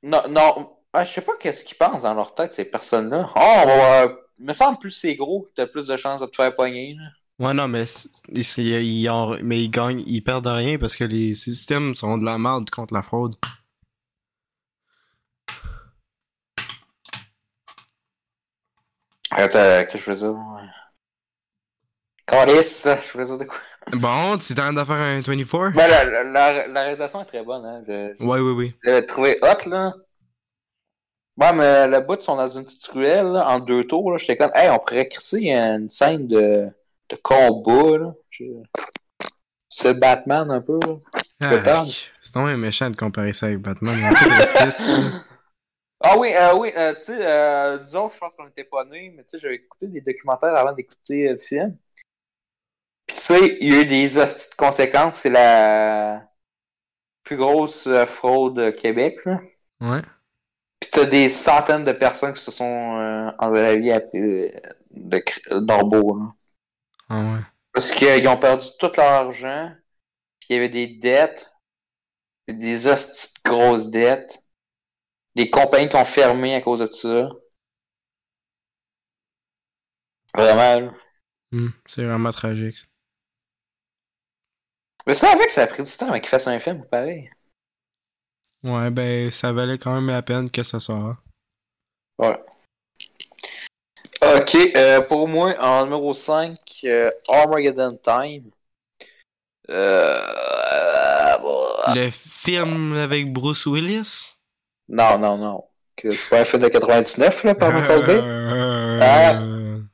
[0.02, 3.30] Non, non, ah, je sais pas qu'est-ce qu'ils pensent dans leur tête, ces personnes-là.
[3.36, 6.56] Oh, va, euh, me semble plus c'est gros, t'as plus de chances de te faire
[6.56, 7.04] pogner, là.
[7.40, 7.86] Ouais, non, mais,
[8.30, 12.38] ils ont- mais ils gagnent, ils perdent rien parce que les systèmes sont de la
[12.38, 13.36] merde contre la fraude.
[19.32, 20.28] Attends, qu'est-ce que je faisais?
[22.26, 23.58] Calice, je faisais de quoi?
[23.94, 25.74] Bon, tu t'arrêtes de faire un 24?
[25.74, 27.82] Ben, la, la, la, la réalisation est très bonne, hein.
[27.88, 28.76] Je, je Ouais, oui, oui.
[28.84, 29.94] l'avais trouvé hot, là.
[31.38, 34.18] Ouais, mais le bout, ils sont dans une petite ruelle, là, en deux tours, là.
[34.18, 36.70] J'étais comme, hey, on pourrait crisser une scène de,
[37.10, 38.14] de combat, là.
[38.30, 38.44] Je-
[39.70, 40.98] C'est Batman, un peu, là.
[41.42, 41.86] Ah,
[42.20, 43.98] c'est vraiment méchant de comparer ça avec Batman.
[43.98, 45.14] Il y a un peu de respect, c'est-
[46.02, 49.12] Ah oui, euh, oui, euh, tu sais, euh, disons, je pense qu'on était pas nés,
[49.16, 51.78] mais tu sais, j'avais écouté des documentaires avant d'écouter euh, le film.
[53.12, 56.32] Puis tu sais, il y a eu des hosties de conséquences, c'est la
[57.24, 59.42] plus grosse euh, fraude au Québec, là.
[59.82, 60.02] Ouais.
[60.80, 64.50] Puis t'as des centaines de personnes qui se sont euh, enlevées la vie après euh,
[64.92, 66.34] de cr- d'Orbeau, là.
[67.10, 67.42] Ah ouais.
[67.74, 69.76] Parce qu'ils ont perdu tout leur argent,
[70.40, 71.52] puis il y avait des dettes,
[72.48, 74.42] des hosties de grosses dettes,
[75.36, 77.28] des compagnies qui ont fermé à cause de ça.
[80.34, 80.94] Vraiment.
[81.52, 82.78] Hmm, c'est vraiment tragique.
[85.08, 87.30] Mais ça, avec, ça a pris du temps avant qu'ils fassent un film, pareil.
[88.64, 91.18] Ouais, ben, ça valait quand même la peine que ça sorte.
[92.20, 92.40] Ouais.
[94.22, 98.52] Ok, euh, pour moi, en numéro 5, euh, Armageddon Time.
[99.70, 100.16] Euh...
[101.96, 104.36] Le film avec Bruce Willis?
[104.88, 105.64] Non, non, non.
[105.96, 108.22] Que C'est pas un film de 99, là, par Michael Bay.
[109.02, 109.40] Ah.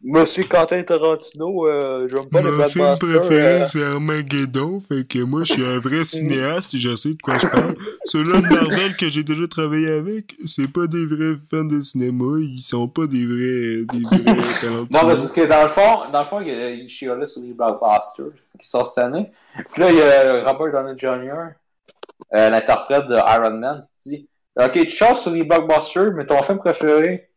[0.10, 5.20] Monsieur Quentin Tarantino, euh, j'aime pas les Mon film préféré, euh, c'est Armageddon, fait que
[5.20, 7.76] moi, je suis un vrai cinéaste et je sais de quoi je parle.
[8.06, 12.38] Ceux-là de Marvel que j'ai déjà travaillé avec, c'est pas des vrais fans de cinéma,
[12.40, 14.24] ils sont pas des vrais, des vrais
[14.62, 14.88] talentueux.
[14.92, 17.42] Non, mais parce que dans le fond, dans le fond, il, y a- chialait sur
[17.42, 18.32] les blockbusters
[18.62, 19.30] qui sortent cette année.
[19.74, 21.52] Puis là, il y a Robert Downey Jr.,
[22.34, 26.42] euh, l'interprète de Iron Man, qui dit Ok, tu chantes sur les blockbusters, mais ton
[26.44, 27.30] film préféré,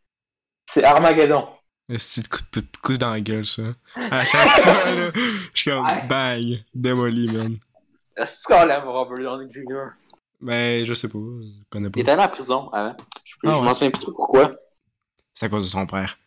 [0.66, 1.48] c'est Armageddon.
[1.96, 3.62] C'est de coup de coup dans la gueule, ça.
[3.96, 5.10] À chaque fois, là,
[5.54, 7.58] je suis comme, bang, démoli, man.
[8.16, 9.90] Est-ce qu'on l'aime, Robert Downey Jr.
[10.40, 11.98] Ben, je sais pas, je connais pas.
[11.98, 12.96] Il était allé en prison avant.
[13.24, 13.62] Je, Ah je ouais.
[13.64, 14.52] m'en souviens plus trop pourquoi.
[15.34, 16.18] C'est à cause de son père.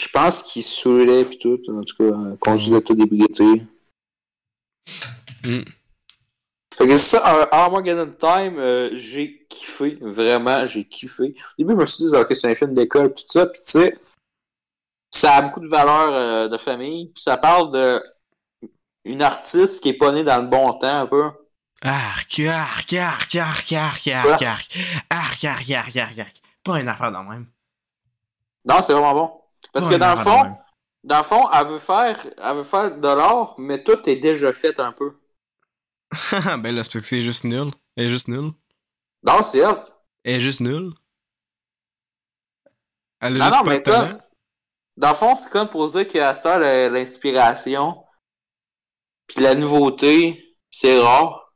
[0.00, 1.58] Je pense qu'il saoulait pis tout.
[1.68, 3.44] En tout cas, euh, conduit d'autodébriété.
[5.44, 5.62] Hmm.
[6.78, 9.98] Fait que ça, un Armageddon Time, euh, j'ai kiffé.
[10.00, 11.34] Vraiment, j'ai kiffé.
[11.34, 13.46] Au début, je me suis dit, ok, c'est un film d'école, tout ça.
[13.46, 13.98] Puis tu sais,
[15.22, 17.08] ça a beaucoup de valeur euh, de famille.
[17.14, 18.02] Puis ça parle de
[19.04, 21.30] une artiste qui est pas née dans le bon temps, un peu.
[21.82, 24.72] Arc, arc, arc, arc, arc, arc, arc,
[25.10, 26.42] arc, arc, arc, arc, arc.
[26.64, 27.46] Pas une affaire dans le même.
[28.64, 29.42] Non, c'est vraiment bon.
[29.72, 30.56] Parce Pas que dans le fond, même.
[31.04, 34.52] dans le fond, elle veut faire, elle veut faire de l'art, mais tout est déjà
[34.52, 35.16] fait un peu.
[36.58, 37.70] ben là, c'est parce que c'est juste nul.
[37.96, 38.52] Elle est juste nulle.
[39.22, 39.84] Non, c'est elle.
[40.24, 40.92] Elle est juste nulle.
[43.20, 44.18] Elle a Non, juste non, pas mais de talent.
[44.96, 46.58] Dans le fond, c'est comme pour dire qu'à cette heure,
[46.90, 48.04] l'inspiration,
[49.26, 51.54] puis la nouveauté, c'est rare.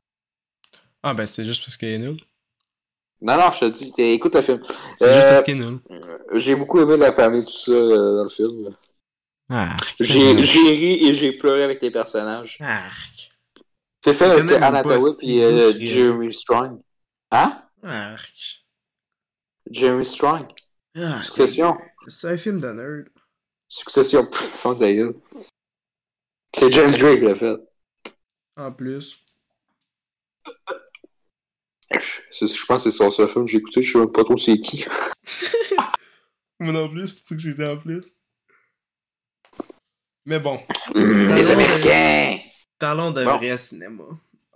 [1.03, 2.21] Ah ben c'est juste parce qu'elle est nulle.
[3.21, 4.63] Non, non, je te dis, écoute le film.
[4.99, 5.81] C'est Euh, juste parce qu'elle est nulle.
[6.35, 8.77] J'ai beaucoup aimé la famille, tout ça, euh, dans le film.
[9.49, 9.95] Arc.
[10.01, 12.59] J'ai ri et j'ai pleuré avec les personnages.
[14.01, 15.73] C'est fait avec c'est et euh.
[15.79, 16.81] Jeremy Strong.
[17.31, 17.63] Hein?
[17.83, 18.65] Arc.
[19.71, 20.47] Jeremy Strong.
[20.97, 21.25] Arc.
[21.25, 21.77] Succession.
[22.07, 23.09] C'est un film de nerd.
[23.69, 24.27] Succession.
[24.63, 25.15] Ta gueule.
[26.55, 27.57] C'est James Drake qui l'a fait.
[28.57, 29.23] En plus.
[32.31, 34.25] C'est- Je pense que c'est son seul film que j'ai écouté, je sais même pas
[34.25, 34.85] trop c'est qui.
[36.59, 38.15] Moi non plus, c'est pour ça que j'ai dit en plus.
[40.25, 40.61] Mais bon,
[40.95, 42.39] Les Américains!
[42.79, 43.37] parlons d'un Bon.
[43.37, 44.05] vrai cinéma.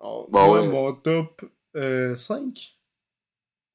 [0.00, 0.68] Oh, Bon, moi, ouais.
[0.68, 1.44] mon top
[1.76, 2.76] euh, 5.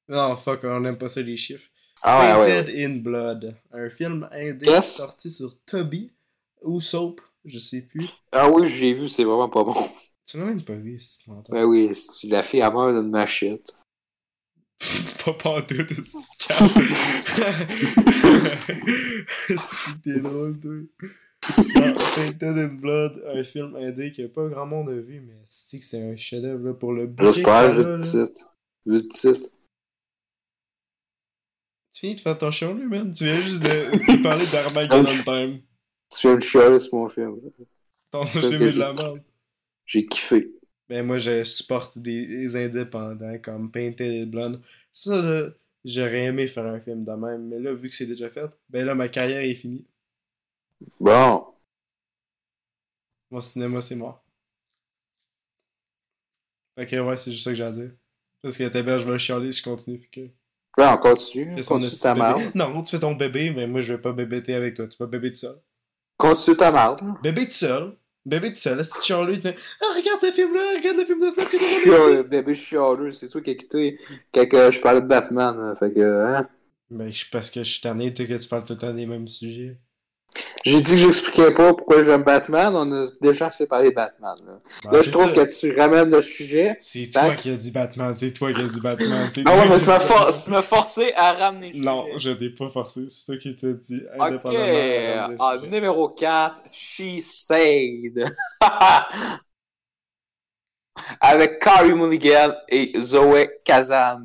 [0.09, 1.69] Non, fuck, on aime pas ça les chiffres.
[2.07, 2.63] Ah ouais, ouais.
[2.63, 3.55] Painted in Blood.
[3.71, 4.95] Un film indé Yes.
[4.97, 6.11] sorti sur Toby
[6.61, 8.07] ou Soap, je sais plus.
[8.31, 9.73] Ah oui, j'ai vu, c'est vraiment pas bon.
[10.27, 11.51] Tu l'as même pas vu, si tu m'entends.
[11.53, 13.73] Ben oui, c'est- la fille, elle meurt d'une machette.
[15.25, 16.19] pas pantoute, c'est
[19.57, 20.73] Si t'es drôle, toi.
[22.15, 25.85] Painted in Blood, un film indé que pas grand monde a vu, mais c'est que
[25.85, 28.55] c'est un chef-d'œuvre pour le J'espère, vu a, le titre.
[28.85, 29.49] Vu le titre.
[31.95, 33.09] Tu finis de faire ton show, lui, man.
[33.13, 35.61] Tu viens juste de, de parler d'Armageddon Time.
[36.09, 37.39] Tu viens de chialer sur mon film.
[38.11, 39.23] Ton film de la merde.
[39.85, 40.53] J'ai kiffé.
[40.89, 44.61] Ben, moi, je supporte des, des indépendants comme Painted in Blood.
[44.91, 45.51] Ça, là,
[45.85, 48.85] j'aurais aimé faire un film de même, mais là, vu que c'est déjà fait, ben
[48.85, 49.87] là, ma carrière est finie.
[50.99, 51.47] Bon.
[53.31, 54.21] Mon cinéma, c'est mort.
[56.75, 57.91] Que, ouais, c'est juste ça que j'ai à dire.
[58.41, 59.97] Parce que t'es je vais chialer si je continue.
[59.97, 60.29] Fait que.
[60.77, 61.55] Là, on continue.
[61.63, 62.41] Continue ta de marde.
[62.55, 64.87] Non, tu fais ton bébé, mais moi, je vais pas bébéter avec toi.
[64.87, 65.55] Tu vas bébé tout seul.
[66.17, 67.01] Continue ta marde.
[67.23, 67.93] Bébé tout seul.
[68.25, 68.79] Bébé tout seul.
[68.79, 71.45] Est-ce que Charlie, te- ah, regarde ce film-là, regarde le film de Snap.
[71.47, 73.99] Chialeux, bébé chialeux, c'est toi qui as quitté
[74.33, 75.55] quand que je parlais de Batman.
[75.59, 75.75] hein.
[75.79, 76.47] Fait que, hein?
[76.89, 79.27] Ben, je- parce que je suis tanné, que tu parles tout le temps des mêmes
[79.27, 79.77] sujets.
[80.65, 82.75] J'ai dit que j'expliquais pas pourquoi j'aime Batman.
[82.75, 84.35] On a déjà assez parlé de Batman.
[84.45, 85.45] Là, Ben, Là, je trouve ça.
[85.45, 86.75] que tu ramènes le sujet.
[86.79, 89.31] C'est toi qui as dit Batman, c'est toi qui as dit Batman.
[89.45, 92.19] Ah ouais, mais tu m'as for- forcé à ramener le Non, sujet.
[92.19, 94.01] je t'ai pas forcé, c'est toi qui t'as dit.
[94.15, 95.69] Ok, indépendamment sujet.
[95.69, 98.25] numéro 4, She Said.
[101.19, 104.21] Avec Carrie Mulligan et Zoé Kazan.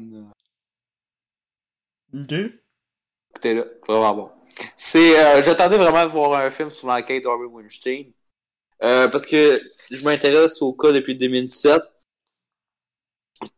[2.14, 2.32] Ok.
[2.32, 4.30] Écoutez là, vraiment bon.
[4.91, 8.11] C'est, euh, j'attendais vraiment de voir un film sur l'enquête d'Harvey Weinstein.
[8.82, 11.80] Euh, parce que je m'intéresse au cas depuis 2017.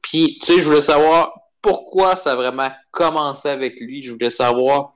[0.03, 4.03] Puis, tu sais, je voulais savoir pourquoi ça a vraiment commencé avec lui.
[4.03, 4.95] Je voulais savoir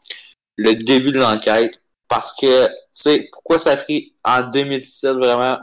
[0.57, 1.81] le début de l'enquête.
[2.07, 5.59] Parce que, tu sais, pourquoi ça a pris en 2017 vraiment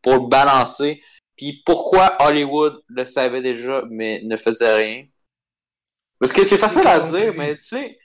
[0.00, 1.02] pour le balancer?
[1.34, 5.06] Puis pourquoi Hollywood le savait déjà, mais ne faisait rien?
[6.20, 7.98] Parce que c'est facile à dire, mais tu sais,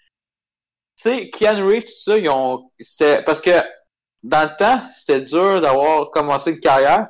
[1.02, 3.52] sais, Keanu Reeves, tout ça, ils ont, c'était, parce que
[4.24, 7.08] dans le temps, c'était dur d'avoir commencé une carrière.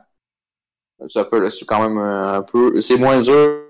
[1.09, 3.65] Ça peut, là, c'est quand même un peu, c'est moins dur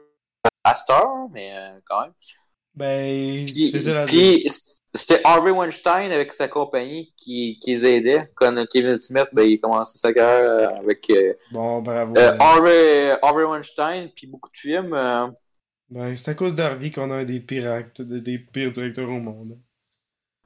[0.64, 2.14] à heure, mais euh, quand même.
[2.74, 3.72] Ben, tu Puis,
[4.08, 4.48] puis
[4.94, 8.32] c'était Harvey Weinstein avec sa compagnie qui, qui les aidait.
[8.36, 12.18] Quand Kevin Smith, ben, il a commencé sa carrière euh, avec euh, Bon, bravo.
[12.18, 15.34] euh, Harvey, Harvey Weinstein, puis beaucoup de films.
[15.90, 19.10] Ben, c'est à cause d'Harvey qu'on a un des pires actes, de- des pires directeurs
[19.10, 19.60] au monde.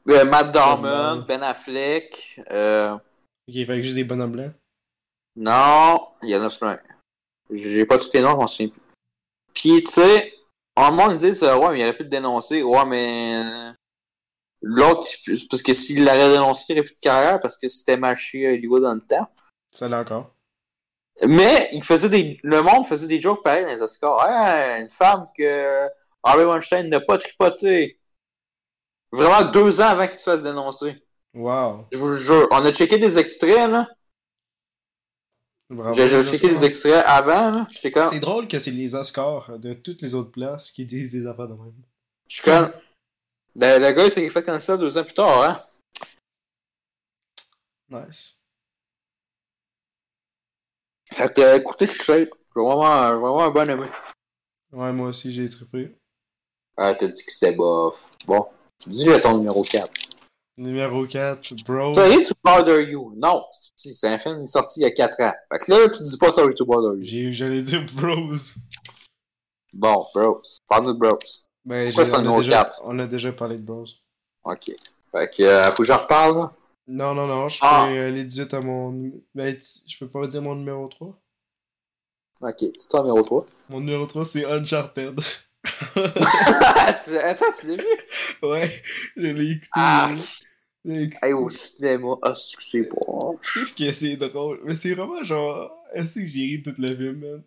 [0.09, 1.23] Euh, Matt normal.
[1.27, 2.39] Ben Affleck.
[2.51, 2.93] euh,
[3.47, 4.53] Ok, fait que juste des bonhommes blancs.
[5.35, 6.79] non, il y en a plein.
[7.51, 8.81] J'ai pas tous les noms, je m'en souviens plus.
[9.53, 10.33] Puis, tu sais,
[10.75, 12.63] un moment, ils disent, euh, ouais, mais il aurait pu te dénoncer.
[12.63, 13.35] Ouais, mais.
[13.35, 13.71] euh,
[14.65, 15.05] L'autre,
[15.49, 18.51] parce que s'il l'aurait dénoncé, il aurait plus de carrière parce que c'était marché à
[18.53, 19.27] Hollywood dans le temps.
[19.71, 20.33] Ça l'est encore.
[21.27, 24.25] Mais il faisait des, le monde faisait des jokes pareils dans les Oscars.
[24.27, 25.87] Hey, une femme que
[26.23, 27.99] Harvey Weinstein n'a pas tripoté.
[29.13, 31.03] Vraiment deux ans avant qu'il se fasse dénoncer.
[31.35, 31.85] Wow.
[31.91, 32.47] Je vous le jure.
[32.51, 33.87] On a checké des extraits, là.
[35.93, 36.63] J'ai checké Oscars.
[36.63, 37.67] extraits avant, là.
[37.69, 38.07] J'étais comme.
[38.07, 41.47] C'est drôle que c'est les Oscars de toutes les autres places qui disent des affaires
[41.47, 41.73] de même.
[42.27, 42.73] Je suis comme.
[43.55, 45.61] Ben, le gars, il s'est fait cancer deux ans plus tard, hein.
[47.89, 48.35] Nice.
[51.11, 53.87] Fait que, écoutez, je suis vraiment, vraiment un bon aimé.
[54.71, 55.95] Ouais, moi aussi, j'ai trippé.
[56.75, 58.11] Ah, t'as dit que c'était bof.
[58.25, 58.49] Bon.
[58.87, 59.89] Dis-le ton numéro 4.
[60.57, 61.93] Numéro 4, Bro.
[61.93, 63.13] Sorry to bother you.
[63.17, 65.33] Non, si, c'est un film sorti il y a 4 ans.
[65.51, 67.31] Fait que là, tu dis pas Sorry to bother you.
[67.31, 68.35] J'allais dire Bros.
[69.73, 70.41] Bon, bros.
[70.67, 71.17] Parle de bros.
[71.65, 72.81] Ben, Pourquoi c'est un on, a numéro déjà, 4?
[72.83, 73.85] on a déjà parlé de Bros.
[74.43, 74.71] Ok.
[75.11, 76.53] Fait que, euh, faut que j'en reparle, là?
[76.87, 77.85] Non, non, non, je Ah.
[77.87, 79.11] fais euh, les 18 à mon.
[79.33, 79.57] Ben,
[79.87, 81.17] je peux pas dire mon numéro 3.
[82.41, 83.45] Ok, c'est toi numéro 3.
[83.69, 85.19] Mon numéro 3, c'est Uncharted.
[85.63, 87.83] tu, attends, tu l'as vu?
[88.43, 88.81] ouais,
[89.15, 89.69] je l'ai écouté.
[89.73, 90.09] Ah.
[90.85, 91.17] Écouté.
[91.21, 92.15] Hey, au cinéma.
[92.21, 92.95] Ah, c'est que c'est pas.
[93.41, 94.59] Je trouve que c'est drôle.
[94.65, 95.71] Mais c'est vraiment genre.
[95.93, 97.43] Est-ce que j'ai ri tout le film, man?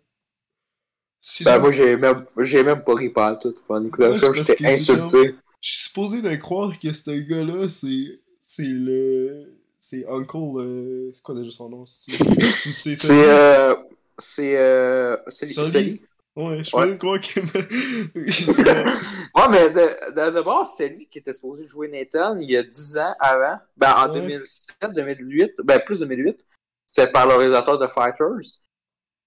[1.19, 3.53] Si Ben, moi, j'ai même, j'ai même pas ri par tout.
[3.67, 5.35] Pendant Ouais, parce j'étais insulté.
[5.61, 8.21] Je suis supposé de croire que ce gars-là, c'est.
[8.39, 9.53] C'est le.
[9.77, 10.37] C'est Uncle.
[10.57, 11.85] euh, C'est quoi déjà son nom?
[11.85, 12.11] C'est.
[12.39, 12.95] C'est.
[12.95, 13.75] C'est, euh.
[14.17, 15.17] C'est, euh.
[15.29, 16.01] C'est.
[16.37, 16.97] Ouais, je Ouais.
[16.97, 17.39] croire que.
[19.35, 22.57] Ouais, mais de, de, de base, c'était lui qui était supposé jouer Nathan il y
[22.57, 23.57] a 10 ans avant.
[23.75, 24.21] Ben, en Ouais.
[24.21, 26.37] 2007, 2008, ben, plus 2008.
[26.85, 28.59] C'était par le réalisateur de Fighters.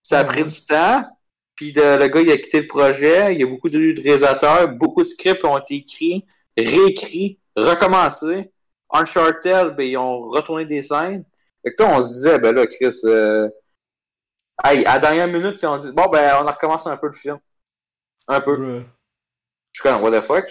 [0.03, 1.05] Ça a pris du temps.
[1.57, 3.35] Puis de- le gars, il a quitté le projet.
[3.35, 4.69] Il y a beaucoup de, de réalisateurs.
[4.69, 6.25] Beaucoup de scripts ont été écrits,
[6.57, 8.51] réécrits, recommencés.
[8.91, 11.25] Uncharted, ben, ils ont retourné des scènes.
[11.63, 13.49] Fait que là, on se disait, ben là, Chris, euh...
[14.65, 17.09] hey, à la dernière minute, ils ont dit, bon, ben, on a recommencé un peu
[17.09, 17.39] le film.
[18.29, 18.57] Un peu.
[18.57, 18.85] Bruh.
[19.73, 20.47] Je suis comme, what the fuck?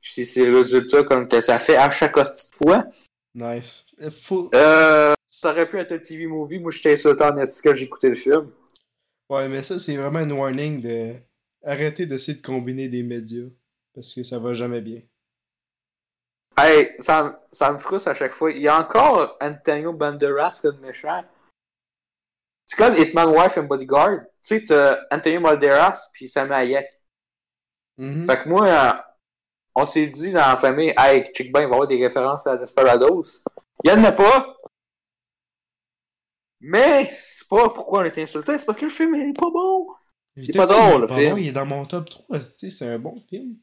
[0.00, 2.84] Puis c'est le résultat comme que ça fait à chaque hostie de fois.
[3.34, 3.86] Nice.
[4.22, 4.50] Faut...
[4.54, 6.58] Euh, ça aurait pu être un TV movie.
[6.58, 8.52] Moi, j'étais insulté en esti quand j'ai écouté le film.
[9.28, 11.14] Ouais, mais ça, c'est vraiment une warning de.
[11.64, 13.48] Arrêtez d'essayer de combiner des médias.
[13.94, 15.02] Parce que ça va jamais bien.
[16.56, 18.50] Hey, ça, me- ça me frustre à chaque fois.
[18.52, 21.24] Il y a encore Antonio Banderas comme méchant.
[22.66, 24.18] C'est comme Hitman Wife and Bodyguard.
[24.42, 26.86] Tu sais, t'as Antonio Banderas puis Sam Hayek.
[27.96, 28.26] Mhm.
[28.26, 28.92] Fait que moi, euh,
[29.76, 32.46] on s'est dit dans la famille, hey, check bien, il va y avoir des références
[32.46, 33.44] à Desperados.
[33.84, 34.56] Il y en a pas.
[36.60, 39.86] Mais, c'est pas pourquoi on était insulté, c'est parce que le film est pas bon.
[40.34, 41.30] Il pas drôle, le film.
[41.30, 42.38] bon, il est dans mon top 3.
[42.38, 43.56] tu sais, C'est un bon film.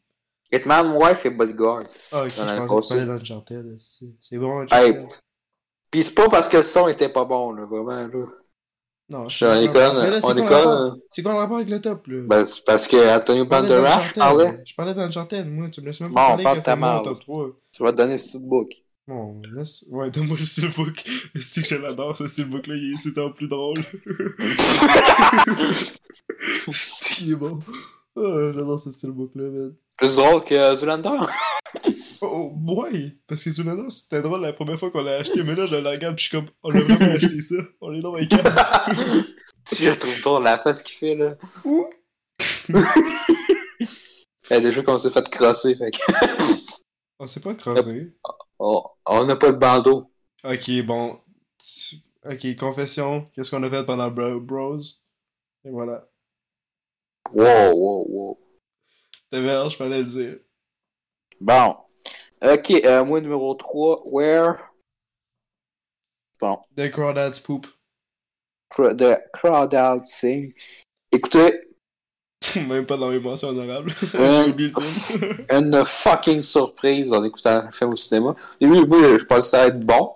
[0.52, 1.84] Hitman Wife et Bodyguard.
[2.12, 3.76] Ah, ok, je Dans pensais que parlais d'Uncharted.
[3.80, 5.08] C'est bon, Uncharted.
[5.92, 8.26] Pis c'est pas parce que le son était pas bon, là, vraiment, là.
[9.14, 10.54] Non, Je suis en école, c'est quoi le école.
[10.56, 10.98] rapport?
[11.12, 12.22] C'est quoi le rapport avec le top, là?
[12.26, 14.60] Ben, c'est parce que Antonio Banderas, je parlais.
[14.66, 15.70] Je parlais d'Uncharted, moi.
[15.70, 17.12] Tu me laisses même Bon, pas parler parle ta.
[17.12, 17.50] 3.
[17.72, 18.72] Tu vas te donner ce book.
[19.08, 19.86] Bon, laisse...
[19.92, 21.04] Ouais, donne-moi le steelbook.
[21.40, 23.78] C'est que je l'adore, ce steelbook-là, il est c'est en plus drôle.
[26.72, 27.60] c'est est bon?
[28.16, 29.76] Oh, j'adore ce steelbook-là, man.
[29.98, 31.20] Plus drôle que Zoolander.
[32.26, 33.12] Oh, ouais!
[33.28, 35.88] Parce que Zoolander, c'était drôle la première fois qu'on l'a acheté, mais là, je le
[35.90, 37.56] regarde pis je suis comme, on a vraiment acheté ça.
[37.82, 38.38] On est dans les cas.
[39.78, 41.36] je trouve drôle la face qu'il fait, là.
[41.66, 41.90] Ouh.
[44.50, 45.98] Des jeux qu'on s'est fait crosser, fait que.
[47.20, 48.14] On s'est pas creusé.
[48.60, 50.12] Oh, on n'a pas le bandeau.
[50.44, 51.20] Ok, bon.
[52.26, 53.30] Ok, confession.
[53.34, 54.80] Qu'est-ce qu'on a fait pendant Bro- Bros?
[55.64, 56.06] Et voilà.
[57.32, 58.40] Wow, wow, wow.
[59.32, 60.38] T'avais je fallait le dire.
[61.40, 61.78] Bon.
[62.44, 64.56] Ok, euh, moi, numéro 3, Where?
[66.40, 66.60] Bon.
[66.76, 67.68] The Crawdads Poop.
[68.70, 70.54] Cra- The Crowd Sing.
[71.12, 71.70] Écoutez,
[72.56, 73.92] Même pas dans mes mentions honorables.
[73.92, 74.74] Film.
[75.50, 78.30] une fucking surprise en écoutant le film au cinéma.
[78.32, 80.14] Au début, moi, je pensais que ça allait être bon.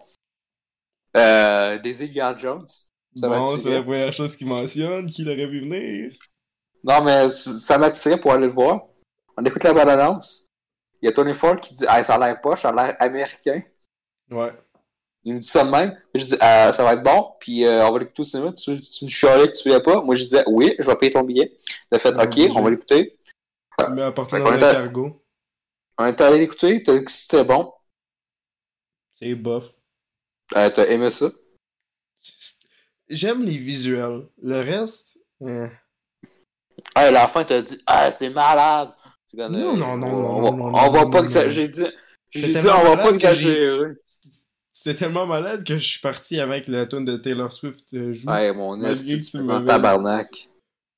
[1.15, 2.67] Euh, des Indiana Jones.
[3.15, 5.05] Ça bon, c'est la première chose qu'il mentionne.
[5.07, 6.11] Qui l'aurait vu venir?
[6.83, 8.81] Non, mais ça m'attirait pour aller le voir.
[9.37, 10.46] On écoute la bande-annonce.
[11.01, 13.61] Il y a Tony Ford qui dit ça a l'air poche, ça a l'air américain.
[14.29, 14.51] Ouais.
[15.23, 15.95] Il me dit ça de même.
[16.13, 18.53] Puis je dis Ah, ça va être bon, puis euh, on va l'écouter au cinéma.
[18.53, 20.01] Tu, tu me chialais que tu voulais pas.
[20.01, 21.57] Moi, je disais oui, je vais payer ton billet.
[21.91, 23.17] Il a fait Ah, ok, on va l'écouter.
[23.91, 25.23] Mets à partir était- cargo.
[25.99, 27.73] On est allé l'écouter, t'as dit que c'était bon.
[29.13, 29.65] C'est bof.
[30.55, 31.27] Euh, t'as aimé ça?
[33.09, 34.27] J'aime les visuels.
[34.41, 35.19] Le reste.
[35.41, 35.67] euh,
[36.95, 38.93] Ah, à la fin, t'as dit Ah, c'est malade.
[39.37, 41.71] Non, non, non, on va- non, On non, va non, pas exagérer.
[42.31, 43.91] J'ai dit, on va malade pas que j'ai- exagérer.
[44.71, 48.29] C'était tellement malade que je suis parti avec la tune de Taylor Swift euh, joue.
[48.29, 50.49] Ouais, mon en tabarnak.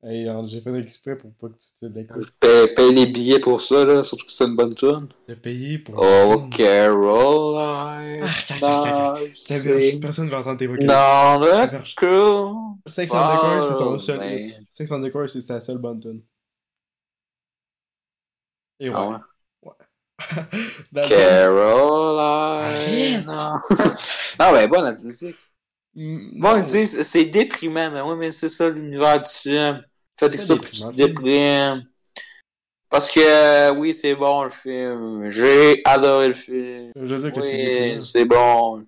[0.01, 2.29] Hey, j'ai fait exprès pour pas que tu te l'écoutes.
[2.39, 5.07] Paye, paye les billets pour ça, là, surtout que c'est une bonne tune.
[5.27, 5.95] T'as payé pour.
[5.97, 8.25] Oh, Caroline.
[8.61, 9.15] Ah,
[10.01, 10.77] Personne va entendre tes voix.
[10.77, 11.95] Non, Verge.
[11.95, 12.55] cool.
[12.85, 14.59] Sex on the Core, c'est son seul hit.
[14.71, 16.21] Sex on the Core, c'est sa seule bonne tune.
[18.79, 18.95] Et ouais.
[18.95, 19.17] Ah ouais.
[19.63, 19.73] Fond,
[21.07, 23.25] Caroline.
[24.39, 25.35] Non, ben, bonne la musique.
[25.95, 29.83] mm, Bon, ils disent c'est déprimant, mais oui, mais c'est ça l'univers du film.
[30.19, 31.85] Faites exprès pour que tu déprimes.
[32.89, 35.29] Parce que euh, oui, c'est bon le film.
[35.29, 36.91] J'ai adoré le film.
[36.95, 38.83] Je veux dire que c'est Oui, c'est bon.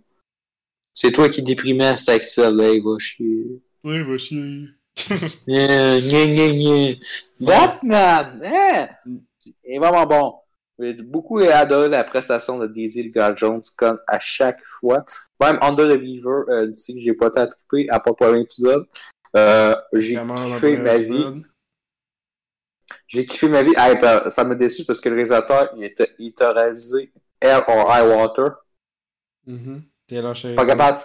[0.94, 3.62] C'est toi qui déprimais cet Axel là, il va chier.
[3.84, 4.68] Oui, va chier.
[5.48, 6.96] Gna, gna, gna, gna.
[7.40, 8.88] Batman, hein?
[9.64, 10.36] Est vraiment bon.
[10.80, 15.04] J'ai beaucoup adoré la prestation de Daisy gars Jones comme à chaque fois.
[15.40, 18.40] Même Under the Beaver, euh, d'ici que j'ai pas tant trippé, à part pour un
[18.40, 18.88] épisode.
[19.36, 21.44] Euh, j'ai kiffé ma vie.
[23.08, 23.74] J'ai kiffé ma vie.
[23.78, 27.64] Ah, ben, ça m'a déçu parce que le réalisateur, il était, il t'a réalisé Air
[27.68, 28.56] or High Water.
[29.46, 29.84] Mhm.
[30.08, 30.56] T'es lâché.
[30.56, 30.98] Pas capable,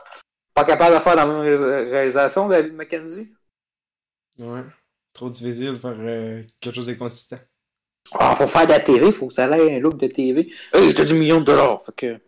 [0.55, 3.32] pas capable de faire la même ré- réalisation, David McKenzie?
[4.39, 4.64] Ouais.
[5.12, 7.39] Trop difficile de faire euh, quelque chose de consistant.
[8.14, 10.52] Ah, faut faire de la TV, faut que ça ait un look de TV.
[10.72, 12.20] Hey, t'as du million de dollars, fait que...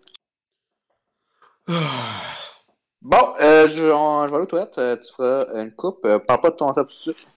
[3.00, 6.18] Bon, euh, je, on- je vais aller aux toilettes, euh, tu feras une coupe, euh,
[6.18, 7.28] parle pas de ton top tout de suite.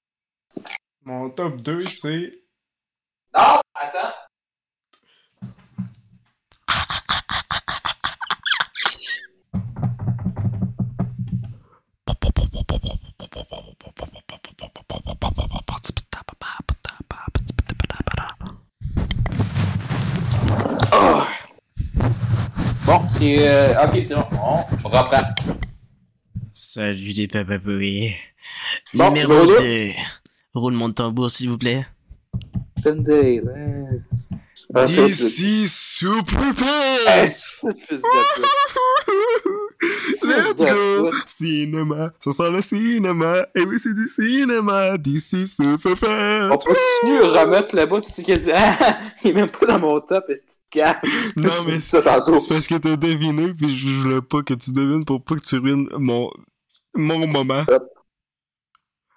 [1.03, 2.33] Mon top 2, c'est.
[3.37, 4.13] Non, attends.
[23.21, 23.47] C'est...
[23.47, 24.25] Euh, ok, c'est bon.
[24.83, 25.21] On reprend.
[26.53, 28.15] Salut les papapouilles.
[28.93, 29.59] Bon, Numéro Lolo.
[29.59, 29.91] 2.
[30.53, 31.85] Roulement de tambour, s'il vous plaît.
[32.83, 34.03] Pendale.
[34.73, 35.01] Ah, c'est
[36.05, 36.33] autre
[40.23, 41.11] Let's go!
[41.25, 45.91] Cinéma, ça sent le cinéma, et oui, c'est du cinéma, DC Super
[46.51, 46.65] On Pets!
[46.65, 49.99] peut-tu remettre là-bas, tu sais qu'il a dit, ah, il est même pas dans mon
[50.01, 54.43] top, est-ce que tu Non, mais c'est parce que t'as deviné, puis je voulais pas
[54.43, 56.29] que tu devines pour pas que tu ruines mon,
[56.93, 57.65] mon moment.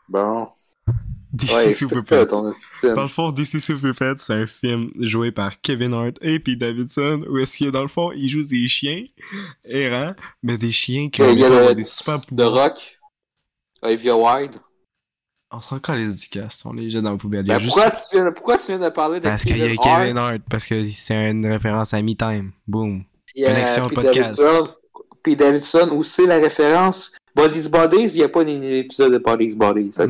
[0.08, 0.48] Bon.
[1.35, 2.95] DC Ouais.
[2.95, 6.59] Dans le fond, DC Super Pets, c'est un film joué par Kevin Hart et Pete
[6.59, 9.05] Davidson, où est-ce qu'il dans le fond, ils jouent des chiens
[9.64, 12.53] errants, mais des chiens qui le- des super pouvoirs.
[12.53, 12.99] Rock.
[13.82, 14.55] Olivia Wilde.
[15.51, 17.45] On se rend encore les du cast, on les jette dans la poubelle.
[17.45, 19.66] Ben, juste- pourquoi, tu viens, pourquoi tu viens de parler de Parce qu'il y a
[19.66, 22.51] Kevin Kevin Hart, Hart, parce que c'est une référence à Me Time.
[22.66, 23.05] Boom.
[23.37, 24.39] euh, Connexion Pete podcast.
[24.41, 24.72] Davidson,
[25.22, 27.12] Pete Davidson, où c'est la référence?
[27.37, 30.09] Bodies Bodies, il n'y a pas d'épisode de Bodies Bodies, ok?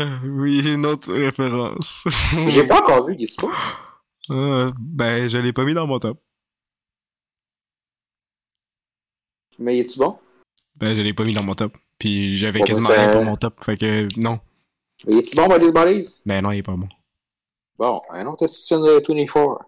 [0.00, 2.04] Ah, oui, une autre référence.
[2.48, 3.48] J'ai pas encore vu, dis pas?
[4.32, 6.22] Ah, ben, je l'ai pas mis dans mon top.
[9.58, 10.18] Mais est tu bon?
[10.76, 11.76] Ben, je l'ai pas mis dans mon top.
[11.98, 14.38] Puis j'avais Bon, quasiment ben, rien pour mon top, fait que non.
[15.06, 16.20] Mais est tu bon, Bodies Bodies?
[16.26, 16.88] Ben non, il est pas bon.
[17.76, 19.64] Bon, un autre question de 24.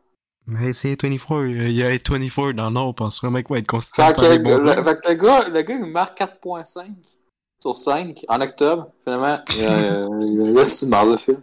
[0.46, 3.58] Mais c'est 24, il y a 24 dans le Nord, on pense vraiment qu'il va
[3.58, 4.84] être Fait que, le, joueurs.
[4.84, 7.16] fait que le gars, le gars, il marque 4.5
[7.62, 8.88] sur 5 en octobre.
[9.04, 11.40] Finalement, euh, là, c'est une marre de film.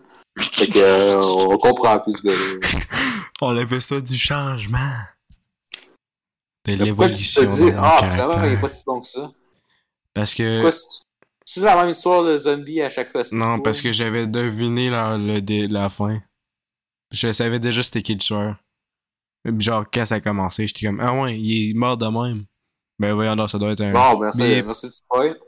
[0.54, 2.60] Fait que, euh, on comprend plus ce.
[3.42, 4.92] On appelle ça du changement.
[6.66, 7.68] De Pourquoi tu te l'évolution.
[7.68, 8.62] dis, ah, finalement, il est caractère.
[8.62, 9.32] pas si bon que ça?
[10.14, 10.54] Parce que...
[10.54, 13.24] Pourquoi c'est- la même histoire de zombie à chaque fois?
[13.32, 16.20] Non, parce que j'avais deviné la, le, la fin.
[17.12, 18.56] Je savais déjà c'était qui le tueur.
[19.44, 22.46] Puis Genre, quand ça a commencé, j'étais comme, ah ouais, il est mort de même.
[23.00, 23.94] Ben voyons, ça doit être un.
[23.94, 25.40] Bon, merci, Mais- merci du spoil.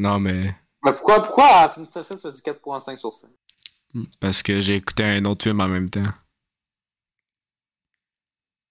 [0.00, 0.56] Non, mais.
[0.82, 3.28] Mais pourquoi, pourquoi à tu as dit 4.5 sur 5?
[4.18, 6.00] Parce que j'ai écouté un autre film en même temps.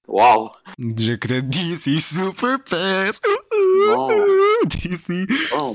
[0.08, 0.50] Wow!
[0.80, 3.22] J'écoutais DC Super Pets.
[3.86, 4.08] Bon.
[4.66, 5.28] DC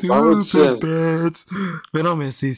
[0.09, 0.81] Bon, Super.
[0.81, 1.47] Pets.
[1.95, 2.53] Mais non, mais c'est.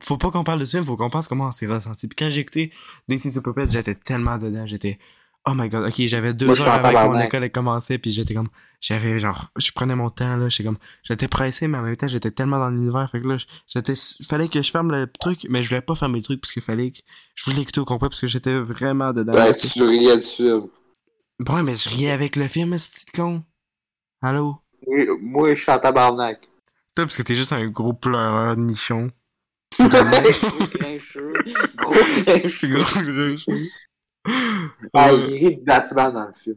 [0.00, 2.06] Faut pas qu'on parle de ce film, faut qu'on pense comment on s'est ressenti.
[2.06, 2.72] Puis quand j'ai écouté
[3.08, 4.64] DC Super Pets, j'étais tellement dedans.
[4.64, 5.00] J'étais.
[5.48, 8.10] Oh my god, ok, j'avais deux Moi, heures avant que mon école ait commencé, puis
[8.10, 8.48] j'étais comme.
[8.80, 9.50] J'avais genre.
[9.56, 10.48] Je prenais mon temps, là.
[10.48, 10.78] J'étais comme.
[11.04, 13.08] J'étais pressé, mais en même temps, j'étais tellement dans l'univers.
[13.10, 13.36] Fait que là,
[13.68, 13.94] j'étais.
[14.28, 16.62] Fallait que je ferme le truc, mais je voulais pas fermer le truc, parce qu'il
[16.62, 16.98] fallait que.
[17.36, 19.32] Je voulais l'écouter au complet, parce que j'étais vraiment dedans.
[19.32, 19.56] Ok.
[19.72, 20.68] tu riais du film.
[21.38, 23.44] Bon, mais je riais avec le film, ce petit con.
[24.22, 24.56] Allô?
[24.86, 26.40] Oui, Moi, je suis en tabarnak.
[26.96, 29.10] Toi, parce que t'es juste un gros pleureur nichon.
[29.78, 31.32] Gros grincheux.
[31.76, 31.92] Gros
[32.24, 32.68] grincheux.
[32.68, 33.52] Gros gros.
[34.92, 36.56] Ah, Euh, il rit de Batman dans le film.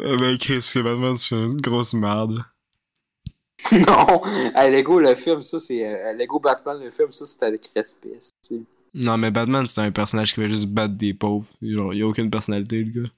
[0.00, 2.42] euh, ben, Chris, c'est vraiment c'est une grosse merde.
[3.72, 4.20] non,
[4.54, 5.84] à Lego, le film, ça, c'est.
[5.86, 8.18] euh, Lego Batman, le film, ça, c'était avec respect.
[8.42, 8.60] c'est-
[8.94, 11.46] Non, mais Batman, c'est un personnage qui va juste battre des pauvres.
[11.62, 13.08] Genre, il a aucune personnalité, le gars.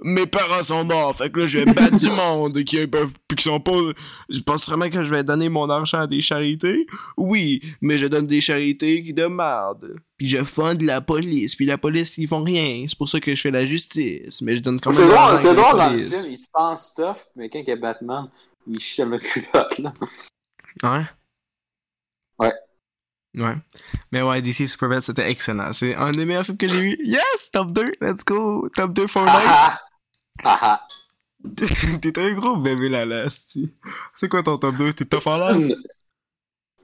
[0.00, 3.42] Mes parents sont morts, fait que là, je vais battre du monde qui peuvent, qui
[3.42, 3.72] sont pas.
[4.28, 6.86] Je pense vraiment que je vais donner mon argent à des charités?
[7.16, 9.96] Oui, mais je donne des charités qui de merde.
[10.16, 12.84] Puis je fonde la police, puis la police, ils font rien.
[12.88, 14.40] C'est pour ça que je fais la justice.
[14.42, 15.00] Mais je donne quand même.
[15.00, 17.68] C'est drôle, c'est la drôle dans le film, il se pense tough, mais quand il
[17.68, 18.28] y a Batman,
[18.68, 19.92] il chie le culotte, là.
[20.84, 21.06] Ouais.
[22.38, 22.52] Ouais.
[23.36, 23.56] Ouais.
[24.12, 25.72] Mais ouais, DC Superbad, c'était excellent.
[25.72, 26.98] C'est un des meilleurs films que j'ai vu.
[27.04, 27.50] Yes!
[27.52, 28.68] Top 2, let's go!
[28.74, 29.34] Top 2 Fortnite!
[29.44, 29.80] Ah
[32.02, 33.26] T'es un gros bébé là là.
[33.28, 34.92] C'est quoi ton top 2?
[34.92, 35.56] T'es top l'air?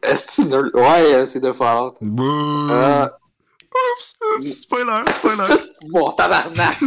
[0.02, 0.70] Est-ce que nerd?
[0.74, 1.94] Ouais, euh, c'est de Fallout.
[2.00, 2.70] Bouh!
[2.70, 4.16] Euh, Oups!
[4.36, 4.60] Oups!
[4.62, 5.02] Spoiler!
[5.10, 5.56] Spoiler!
[6.16, 6.78] tabarnak!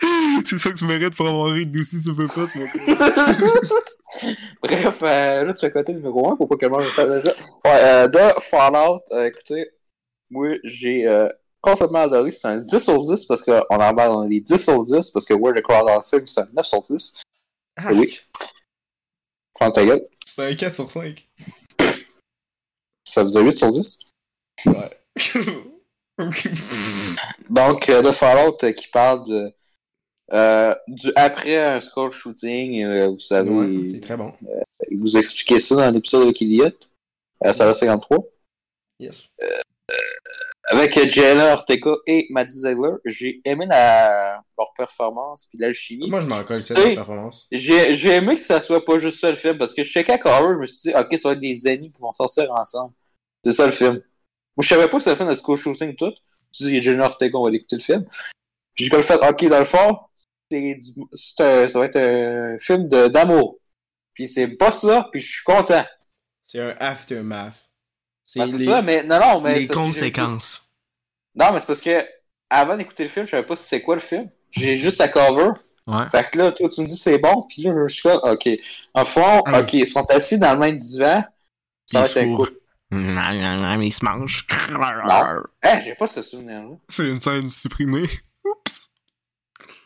[0.44, 2.66] c'est ça que tu mérites pour avoir ri d'aussi super pas, mon.
[4.62, 7.30] Bref, euh, là, tu fais côté numéro 1 pour pas que le sache déjà?
[7.64, 9.70] Ouais, euh, de Fallout, euh, écoutez,
[10.30, 11.28] moi, j'ai euh,
[11.70, 12.30] complètement adoré.
[12.30, 15.34] C'est un 10 sur 10 parce qu'on embarque dans les 10 sur 10 parce que
[15.34, 17.22] World of Crowdsourcing, c'est un 9 sur 10.
[17.76, 18.18] Ah, Oui.
[19.52, 20.06] Prends ta gueule.
[20.26, 21.28] C'est un 4 sur 5.
[23.04, 24.12] Ça faisait 8 sur 10.
[24.66, 24.90] Ouais.
[27.50, 29.52] Donc, euh, de Fallout euh, qui parle de,
[30.32, 34.32] euh, du après un school shooting, euh, vous savez, ouais, c'est très bon.
[34.90, 36.70] il vous expliquait ça dans l'épisode avec Elliot,
[37.52, 38.18] ça va 53.
[38.98, 39.28] Yes.
[40.68, 44.42] Avec Jenna Ortega et Maddie Ziegler, j'ai aimé la...
[44.58, 46.10] leur performance puis l'alchimie.
[46.10, 47.46] Moi, je m'en colle, sais- la performance.
[47.52, 50.12] J'ai j'ai aimé que ça soit pas juste ça le film, parce que je checkais
[50.14, 52.50] à Cover, je me suis dit, ok, ça va être des amis qui vont sortir
[52.52, 52.92] ensemble.
[53.44, 53.94] C'est ça le film.
[54.56, 56.12] Moi, je savais pas que c'était le film de school shooting tout.
[56.58, 58.04] Je me suis dit, Jenna Ortega, on va aller écouter le film.
[58.74, 59.98] Puis j'ai comme fait, ok, dans le fond,
[60.50, 63.58] c'est du- c'est un- ça va être un film de- d'amour.
[64.14, 65.84] Puis c'est pas ça, puis je suis content.
[66.42, 67.54] C'est un aftermath.
[68.26, 69.60] C'est Ben, c'est les, ça, mais non, non, mais.
[69.60, 70.68] les conséquences.
[71.34, 72.04] Non, mais c'est parce que
[72.50, 74.28] avant d'écouter le film, je savais pas si c'est quoi le film.
[74.50, 75.50] J'ai juste la cover.
[75.86, 76.04] Ouais.
[76.10, 78.48] Fait que là, toi, tu me dis c'est bon, puis là, je suis comme, ok.
[78.94, 79.60] En fond, Hey.
[79.62, 81.22] ok, ils sont assis dans le même divan.
[81.86, 82.46] Ça va Ils se être un coup.
[82.90, 84.46] Mais ils se mangent.
[85.64, 86.76] Eh, j'ai pas ce souvenir-là.
[86.88, 88.08] C'est une scène supprimée.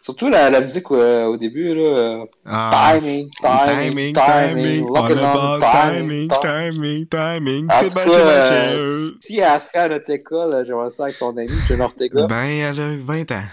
[0.03, 1.82] Surtout la, la musique euh, au début, là.
[1.82, 7.07] euh, Ah, timing, timing, timing, looking the on timing, timing, timing.
[7.07, 7.64] timing, timing.
[7.70, 8.57] En tout Sébastien cas, Mathieu.
[8.80, 12.26] euh, si Asuka à notre école, euh, j'aimerais ça avec son ami, John Ortega.
[12.26, 13.44] Ben, elle a 20 ans.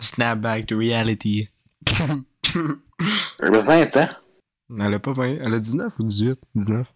[0.00, 1.50] Snap back to reality.
[3.38, 4.08] J'avais 20 ans.
[4.78, 6.40] elle a pas 20, elle a 19 ou 18?
[6.54, 6.92] 19.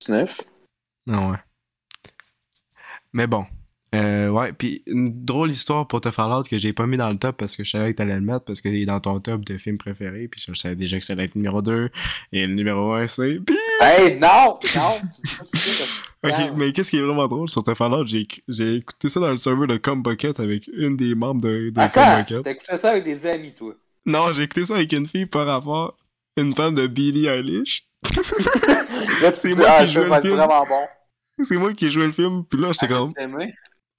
[0.00, 0.40] 19.
[1.08, 1.36] Ah ouais.
[3.12, 3.44] Mais bon.
[3.94, 7.10] Euh, ouais, puis une drôle histoire pour te faire l'autre que j'ai pas mis dans
[7.10, 9.20] le top parce que je savais que t'allais le mettre parce qu'il est dans ton
[9.20, 11.90] top de films préférés puis je savais déjà que ça allait être numéro 2
[12.32, 13.38] et le numéro 1 c'est...
[13.80, 14.58] Hey, non!
[14.74, 15.00] Non!
[16.24, 19.30] Ok, mais qu'est-ce qui est vraiment drôle sur te faire l'autre, j'ai écouté ça dans
[19.30, 22.42] le serveur de Combucket avec une des membres de, de Combucket.
[22.42, 23.74] t'as écouté ça avec des amis, toi?
[24.06, 25.96] Non, j'ai écouté ça avec une fille par rapport
[26.36, 27.86] une fan de Billie Eilish.
[29.32, 30.34] C'est moi ah, qui vais le film.
[30.34, 31.44] vraiment bon.
[31.44, 33.10] C'est moi qui ai joué le film, puis là j'étais comme...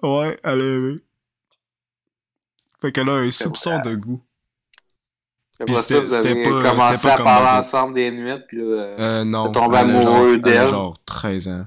[0.04, 0.95] Ouais, elle a aimé.
[2.82, 4.22] Fait qu'elle a un soupçon de goût.
[5.60, 8.34] Après Puis ça, vous avez pas- commencé c'était pas à comme parler ensemble des nuits,
[8.47, 8.64] puis là...
[8.64, 9.51] euh, Euh, non.
[9.51, 10.70] Tombé a amoureux a d'elle.
[10.70, 11.66] genre 13 ans.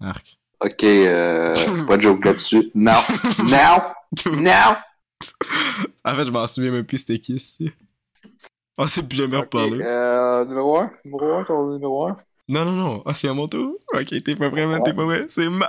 [0.00, 0.38] Arc.
[0.62, 1.54] Ok, euh,
[1.86, 2.70] pas de joke là-dessus.
[2.74, 2.92] Non!
[3.44, 4.32] non!
[4.32, 4.76] Non!
[6.04, 7.72] En fait, je m'en souviens même plus c'était qui ici.
[8.76, 9.80] Ah, c'est plus jamais Ok, reparlé.
[9.82, 10.90] euh, numéro 1?
[11.04, 12.16] Numéro 1, ton numéro 1?
[12.48, 13.02] Non, non, non.
[13.06, 13.74] Ah, c'est à mon tour?
[13.94, 15.22] Ok, t'es pas prêt, man, t'es pas prêt.
[15.28, 15.68] C'est ma...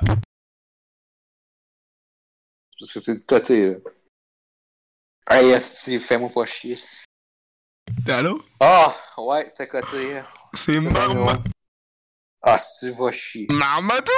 [2.82, 3.78] Parce que c'est de côté.
[5.30, 6.76] Hey, esti, fais-moi pas chier.
[8.04, 8.44] T'es allô?
[8.60, 10.24] Ah, ouais, t'es côté.
[10.56, 11.38] C'est Marma...
[12.44, 13.46] Ah, si tu vas chier.
[13.52, 14.10] Marmaduke!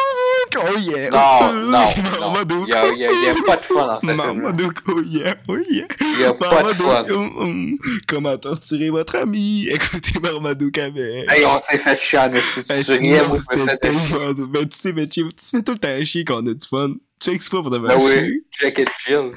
[0.57, 1.09] Oh yeah!
[1.09, 1.89] Non, non.
[2.19, 2.67] Marmaduke!
[2.67, 4.25] Il y a, a- a pas de fun dans ce film-là.
[4.33, 5.85] Marmaduke, oh yeah, oh yeah!
[5.99, 7.05] Il y a pas de fun.
[7.09, 7.77] Hum, hum.
[8.07, 9.67] Comment torturer votre ami?
[9.67, 11.29] Écoutez Marmaduke avec.
[11.29, 12.63] Hey, on s'est fait chier en esti.
[12.63, 14.09] Tu riais, moi, je me faisais chier.
[14.15, 15.23] tellement- Ben, tu t'es fait chier.
[15.29, 16.93] Tu fais tout le temps chier quand on a du fun.
[17.19, 18.43] Tu pas pour te Ben faire oui, chier.
[18.61, 19.31] Jack et Jill.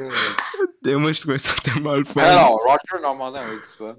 [0.86, 2.20] Et moi, je trouvais ça tellement le fun.
[2.24, 3.94] Ah non, Roger Normandin avec du fun.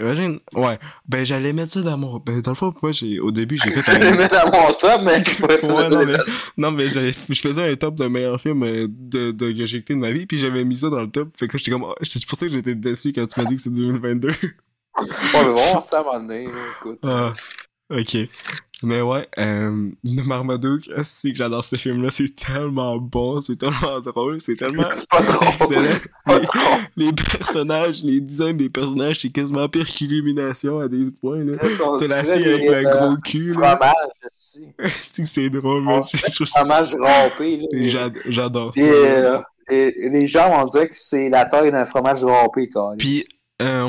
[0.00, 0.78] Imagine, ouais.
[1.06, 2.18] Ben, j'allais mettre ça dans mon.
[2.18, 4.16] Ben, dans le fond, moi, j'ai, au début, j'ai fait un.
[4.16, 5.22] mettre à mon top, mais
[5.68, 6.16] Ouais, non, mais,
[6.56, 9.94] non, mais je faisais un top de meilleurs films euh, de, de, que j'ai écouté
[9.94, 11.30] de ma vie, puis j'avais mis ça dans le top.
[11.36, 11.84] Fait que là, j'étais comme.
[11.84, 14.28] oh, c'est pour ça que j'étais déçu quand tu m'as dit que c'est 2022.
[14.28, 14.34] Ouais,
[15.34, 16.48] mais bon, ça à un moment donné,
[16.78, 16.98] écoute.
[17.04, 17.32] ah,
[17.90, 18.16] ok.
[18.82, 19.90] Mais ouais, euh,
[20.24, 25.08] Marmaduke, c'est que j'adore ce film-là, c'est tellement bon, c'est tellement drôle, c'est tellement C'est
[25.08, 25.48] pas drôle.
[25.48, 25.98] excellent.
[26.24, 26.62] Pas Les, drôle.
[26.96, 31.58] les personnages, les designs des personnages, c'est quasiment pire qu'Illumination à des points, là.
[31.98, 33.76] T'as la fille avec le gros cul, là.
[33.76, 34.92] Fromage.
[35.02, 36.02] C'est drôle, man.
[36.46, 36.96] Fromage
[37.72, 38.80] j'ad- J'adore ça.
[38.80, 42.96] Et, euh, les, les gens vont dire que c'est la taille d'un fromage râpé, quand
[42.98, 43.24] Puis,
[43.62, 43.88] euh,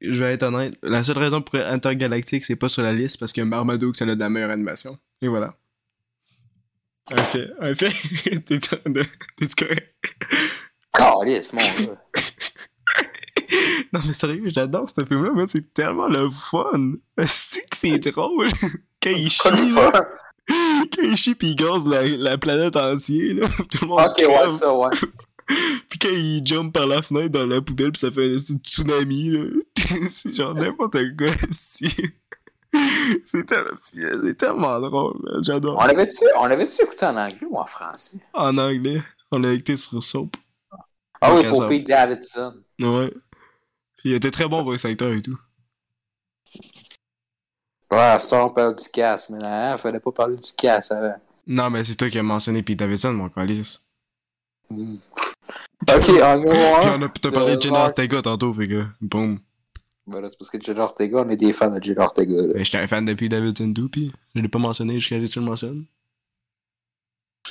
[0.00, 3.32] je vais être honnête, la seule raison pour intergalactique, c'est pas sur la liste parce
[3.32, 4.98] que Marmaduke, ça a de la meilleure animation.
[5.22, 5.54] Et voilà.
[7.10, 7.92] Un fait, un fait.
[8.46, 9.94] T'es t'es correct?
[10.92, 12.02] Calice, mon gars.
[13.92, 15.46] Non, mais sérieux, j'adore ce film-là, man.
[15.46, 16.94] C'est tellement le fun.
[17.26, 18.48] C'est que c'est drôle.
[19.00, 20.04] Quand il chie, là.
[20.48, 23.48] Quand il chie pis il gaze la, la planète entière, là.
[23.70, 24.88] Tout le monde Ok, ouais, ça, ouais.
[25.88, 28.54] Pis quand il jump par la fenêtre dans la poubelle pis ça fait un petit
[28.54, 29.44] tsunami, là.
[30.10, 31.94] c'est genre n'importe quoi, si.
[33.24, 33.46] C'est
[34.36, 35.16] tellement, drôle.
[35.24, 35.86] On J'adore.
[35.86, 38.18] l'avait-tu on l'avait-tu écouté en anglais ou en français?
[38.34, 40.36] En anglais, on l'a écouté sur Soap.
[41.20, 41.66] Ah oui, pour.
[41.66, 42.54] Pete Davidson.
[42.80, 43.12] Ouais.
[44.04, 45.38] Il était très bon voice actor et tout.
[47.90, 51.16] Ouais, on parle du casse, mais là, fallait pas parler du casse avant.
[51.46, 53.80] Non, mais c'est toi qui as mentionné Pete Davidson, mon calice.
[54.68, 54.96] Hmm.
[55.94, 56.98] Ok, en numéro Puis 1.
[56.98, 57.88] on a t'as parlé de Euh, Jenna Mark.
[57.90, 59.38] Ortega tantôt, fait que, boum.
[60.06, 62.34] Voilà, c'est parce que Jenna Ortega, on est des fans de Jenna Ortega.
[62.42, 62.54] Là.
[62.54, 65.24] Ben, j'étais un fan de Pete Davidson tout, pis je l'ai pas mentionné jusqu'à ce
[65.26, 65.84] que tu le mentionnes.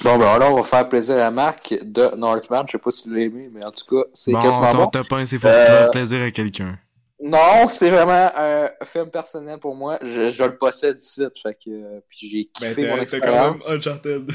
[0.04, 2.66] Bon, ben alors, on va faire plaisir à Marc de Northman.
[2.68, 4.78] Je sais pas si tu l'as aimé, mais en tout cas, c'est Bon, quasiment ton
[4.80, 4.88] bon.
[4.88, 6.78] top 1, c'est pour Euh, faire plaisir à quelqu'un.
[7.24, 9.98] Non, c'est vraiment un film personnel pour moi.
[10.02, 13.70] Je, je le possède ici, fait que euh, puis j'ai Ben, kiffé mon expérience.
[13.72, 14.30] Uncharted.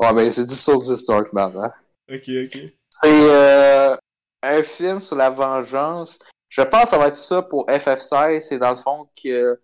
[0.01, 1.73] Ouais, ben c'est 10 sur 10 Northman, hein.
[2.09, 2.57] Ok, ok.
[2.91, 3.97] C'est euh,
[4.43, 6.19] un film sur la vengeance.
[6.49, 8.41] Je pense que ça va être ça pour FF16.
[8.41, 9.61] C'est dans le fond que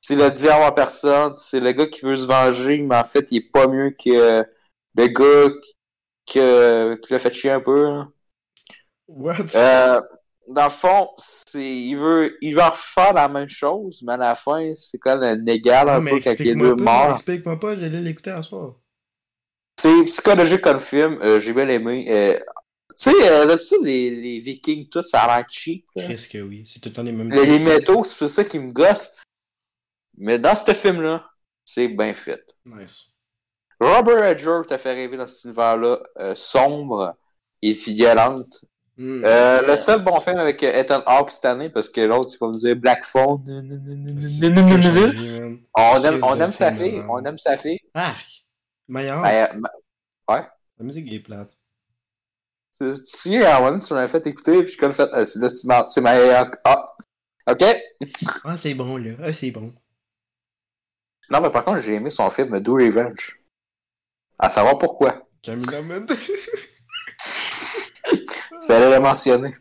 [0.00, 1.34] c'est le diable en personne.
[1.34, 4.44] C'est le gars qui veut se venger, mais en fait, il est pas mieux que
[4.96, 5.50] le gars
[6.26, 8.02] qui, que- qui l'a fait chier un peu.
[9.08, 9.54] What?
[9.56, 10.00] Euh,
[10.48, 14.34] dans le fond, c'est il veut il veut refaire la même chose, mais à la
[14.34, 17.12] fin, c'est comme un égal un peu quand les deux morts.
[17.12, 18.74] explique-moi pas, j'allais l'écouter à soir.
[19.80, 22.04] C'est psychologique comme film, euh, j'ai bien aimé.
[22.10, 22.38] Euh,
[22.90, 25.86] tu sais, euh, d'habitude, les, Vikings, tout, ça a l'air cheap.
[25.96, 27.30] Qu'est-ce oui, c'est tout le temps les mêmes.
[27.30, 29.16] Les, les métaux, c'est pour ça qui me gosse.
[30.18, 31.24] Mais dans ce film-là,
[31.64, 32.44] c'est bien fait.
[32.66, 33.04] Nice.
[33.80, 37.16] Robert Edger t'a fait rêver dans cet univers-là euh, sombre
[37.62, 38.62] et violente.
[38.98, 39.22] Hmm.
[39.24, 42.58] Le seul bon film avec Ethan Hawke cette année, parce que l'autre, il va me
[42.58, 43.44] dire Black Phone.
[45.74, 47.02] On aime, on aime sa fille.
[47.08, 47.80] On aime sa fille.
[47.94, 48.14] Ah,
[48.90, 49.22] Meilleur.
[49.22, 49.60] Ben, euh,
[50.28, 50.46] ben,
[50.78, 51.56] La musique est plate.
[52.72, 55.86] sais, à donné, tu m'avais fait écouter, puis j'ai comme fait, euh, c'est ma,
[56.64, 56.86] ah,
[57.48, 57.64] ok.
[58.44, 59.12] Ah, c'est bon, là.
[59.22, 59.72] Ah, c'est bon.
[61.30, 63.40] Non, mais par contre, j'ai aimé son film Do Revenge.
[64.36, 65.24] À savoir pourquoi.
[65.40, 66.10] Camilla Mendes.
[68.66, 69.54] Fallait le mentionner.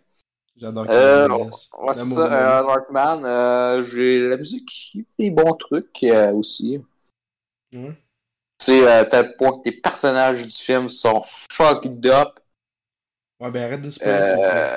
[0.55, 1.27] J'adore Euh.
[1.27, 2.32] Ouais, c'est ça, humain.
[2.32, 6.84] euh, Northman, euh, j'ai la musique, des bons trucs euh, aussi.
[7.71, 7.95] Ouais.
[8.70, 12.30] Sais, euh, tel point que les personnages du film sont fucked up.
[13.39, 14.13] Ouais, ben arrête de spoiler.
[14.17, 14.76] Euh,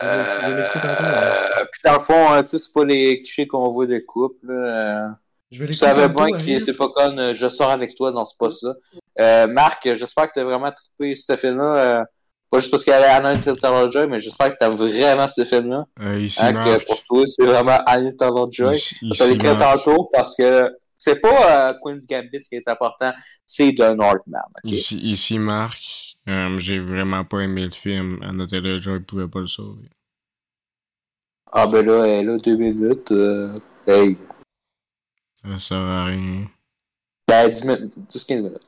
[0.00, 0.06] hein.
[0.06, 3.98] euh, puis dans le fond, euh, tu sais, c'est pas les clichés qu'on voit de
[3.98, 4.46] couple.
[4.52, 5.16] là.
[5.50, 8.10] Je vais Tu l'écouter savais bien que c'est pas comme euh, je sors avec toi,
[8.10, 8.74] non, c'est pas ça.
[9.20, 11.76] Euh, Marc, j'espère que t'as vraiment trippé ce film-là.
[12.00, 12.04] euh,
[12.50, 15.84] pas juste parce qu'elle est Anna Taylor-Joy, mais j'espère que t'aimes vraiment ce film-là.
[16.00, 18.76] Euh, ici, Hein, que pour toi, c'est vraiment Anna Taylor-Joy.
[18.76, 19.58] Ici, Je Marc.
[19.84, 20.68] tantôt parce que
[21.04, 23.12] c'est pas euh, Queen's Gambit qui est important,
[23.44, 24.42] c'est The Northman.
[24.64, 25.82] Ici, ici, Marc.
[26.26, 28.18] Euh, j'ai vraiment pas aimé le film.
[28.22, 29.90] Anna Taylor-Joy pouvait pas le sauver.
[31.52, 33.12] Ah ben là, elle deux minutes.
[33.12, 33.54] euh,
[33.86, 34.16] hey.
[35.44, 36.46] Ça sert à rien.
[37.28, 38.58] Ben 10 minutes, 10-15 minutes.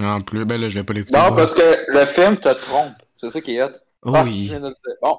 [0.00, 1.16] En plus, ben là, je vais pas l'écouter.
[1.16, 2.94] Non, parce que le film te trompe.
[3.16, 3.70] C'est ça qui est hot.
[4.02, 4.32] Oh Passe oui.
[4.48, 4.76] 10 minutes.
[5.00, 5.18] Bon.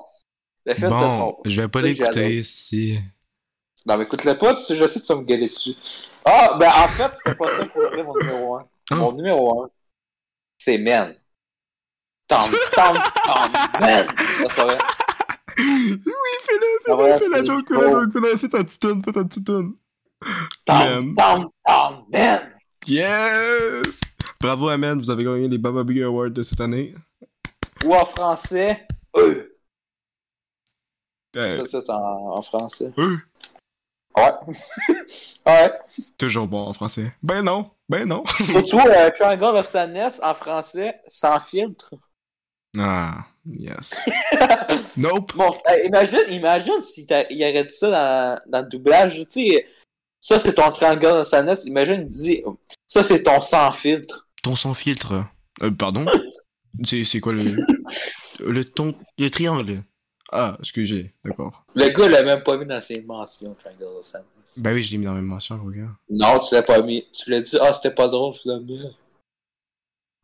[0.66, 1.40] Le film te Bon, trompe.
[1.46, 3.00] je vais pas l'écouter si.
[3.86, 5.76] Non, mais écoute-le pas, tu sais, je sais que tu vas me gueuler dessus.
[6.24, 8.66] Ah, ben en fait, c'était pas ça pour vrai, mon numéro 1.
[8.92, 8.96] Ah.
[8.96, 9.70] Mon numéro 1,
[10.60, 11.16] c'est Men.
[12.28, 12.40] Tom,
[12.74, 13.52] Tom, Tom,
[13.82, 14.08] Men!
[14.56, 14.78] C'est.
[15.58, 18.82] Oui, fais-le, fais-le, fais la c'est joke, fais la joke, fais la fais ta petite
[18.82, 19.74] tune, fais ta petite tune.
[20.66, 21.16] Tom, Men.
[21.16, 22.40] Tom, Tom, Men!
[22.88, 24.00] Yes!
[24.40, 26.96] Bravo, Amen, vous avez gagné les Baba Big Awards de cette année.
[27.84, 28.88] Ou en français,
[29.18, 29.58] eux.
[31.36, 32.92] Euh, Ça, c'est en, en français.
[32.98, 33.20] eux,
[34.16, 34.32] Ouais.
[35.46, 35.72] ouais.
[36.18, 37.14] toujours bon en français.
[37.24, 38.24] Ben non, ben non.
[38.48, 41.94] Surtout, euh, Triangle of Sadness en français, sans filtre.
[42.78, 44.06] Ah, yes.
[44.98, 45.34] Nope.
[45.36, 49.16] Bon, euh, imagine, imagine s'il il aurait dit ça dans, dans le doublage.
[49.16, 49.68] Tu sais,
[50.20, 51.66] Ça, c'est ton triangle de Sadness.
[51.66, 52.44] Imagine, il dit,
[52.88, 54.28] ça, c'est ton sans filtre.
[54.44, 55.26] Ton sans filtre.
[55.62, 56.06] Euh, pardon?
[56.84, 57.44] C'est c'est quoi le.
[58.40, 58.96] Le ton.
[59.18, 59.78] Le triangle?
[60.32, 61.66] Ah, excusez, d'accord.
[61.76, 64.62] Le gars l'a même pas mis dans ses mentions, Triangle of Sadness.
[64.64, 65.94] Bah oui, je l'ai mis dans mes mentions, regarde.
[66.10, 67.06] Non, tu l'as pas mis.
[67.12, 68.92] Tu l'as dit, ah, c'était pas drôle, finalement.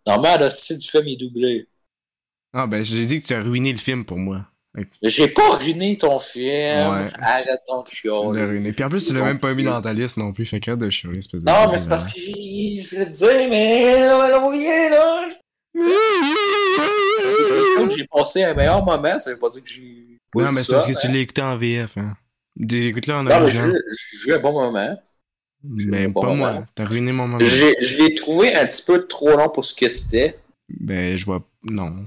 [0.08, 1.68] Non, mais là, si du film est doublé.
[2.54, 4.46] Ah, ben j'ai dit que tu as ruiné le film pour moi.
[5.02, 6.44] J'ai pas ruiné ton film.
[6.44, 7.10] Ouais.
[7.20, 8.72] Arrête ton Tu l'as ruiné.
[8.72, 10.46] Puis en plus, tu l'as même pas mis dans ta liste non plus.
[10.46, 11.50] Fait que de chialer, espèce de.
[11.50, 15.30] Non, mais c'est parce que je voulais te dire, mais là, on vient, là.
[17.96, 20.20] J'ai passé un meilleur moment, ça veut pas dire que j'ai.
[20.36, 21.98] Non, mais c'est parce que tu l'as écouté en VF.
[21.98, 22.16] Hein.
[22.60, 23.82] Écoute-le en Non, mais original.
[24.24, 24.98] j'ai eu un bon moment.
[25.64, 26.64] Mais pas moi.
[26.76, 27.44] T'as ruiné mon moment.
[27.44, 30.38] Je l'ai trouvé un petit peu trop long pour ce que c'était.
[30.70, 31.42] Ben, je vois.
[31.64, 32.06] Non.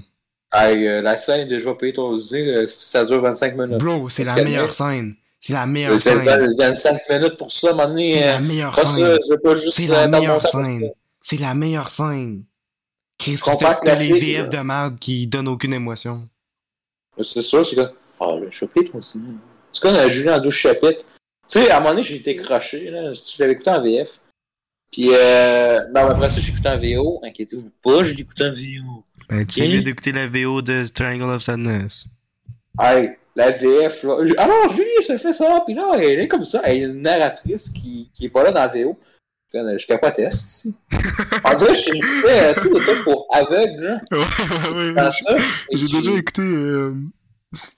[0.53, 3.77] Euh, la scène, déjà payé ton idée, euh, ça dure 25 minutes.
[3.77, 5.15] Bro, c'est la meilleure scène.
[5.39, 6.53] C'est la meilleure C'est scène.
[6.57, 8.13] 25 minutes pour ça, à un moment donné.
[8.13, 9.17] C'est la meilleure scène.
[9.29, 10.91] je C'est la meilleure scène.
[11.21, 12.43] C'est la meilleure scène.
[13.21, 16.27] Chris, t'as les VF de merde qui donnent aucune émotion.
[17.21, 17.91] C'est sûr, c'est comme.
[18.19, 19.39] Ah, suis payé ton cinéma.
[19.71, 21.03] C'est comme Julien en 12 chapitres.
[21.49, 23.13] Tu sais, à un moment donné, j'ai été croché, là.
[23.13, 24.19] Je l'avais écouté en VF.
[24.91, 25.79] Puis, euh.
[25.87, 27.19] Non, mais après ça, j'ai écouté en VO.
[27.23, 29.03] Inquiétez-vous pas, je l'ai écouté en VO.
[29.29, 32.05] Ben, tu Et- viens d'écouter la VO de Triangle of Sadness.
[32.79, 34.17] Hey, la VF, là.
[34.37, 36.61] Alors, Julie, ça fait ça, puis là, elle est comme ça.
[36.63, 38.97] Elle est une narratrice qui, qui est pas là dans la VO.
[39.53, 40.75] Je ici.
[41.43, 44.01] On dirait que je suis euh, tu sais, des trucs pour aveugles, là.
[44.71, 45.35] ouais, ça.
[45.69, 46.41] et J'ai déjà écouté.
[46.41, 46.95] Euh,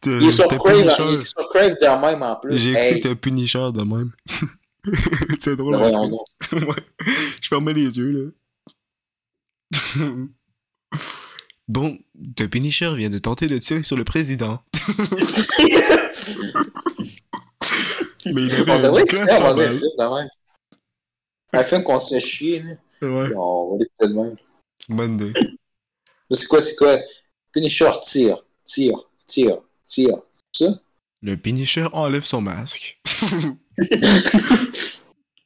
[0.06, 0.88] Il est sur Crave, il
[1.22, 2.60] est sur Crave de même en plus.
[2.60, 4.12] J'ai Hey, écouté t'as Punisher de même.
[5.41, 5.76] c'est drôle.
[5.76, 6.54] En voyons Christ.
[6.68, 6.84] ouais.
[7.41, 8.30] Je fermais les yeux, là.
[11.68, 11.98] bon,
[12.36, 14.62] The Punisher vient de tenter de tirer sur le président.
[18.28, 20.30] Mais il avait une classe un pas mal.
[21.54, 22.72] Un film qu'on se fait chier, là.
[23.08, 24.36] Ouais, on va l'écouter de même.
[24.90, 25.34] bonne idée.
[26.32, 26.98] C'est quoi, c'est quoi?
[27.52, 28.98] Punisher tire, tire,
[29.28, 30.18] tire, tire.
[30.52, 30.80] Ça?
[31.22, 33.00] Le Punisher enlève son masque.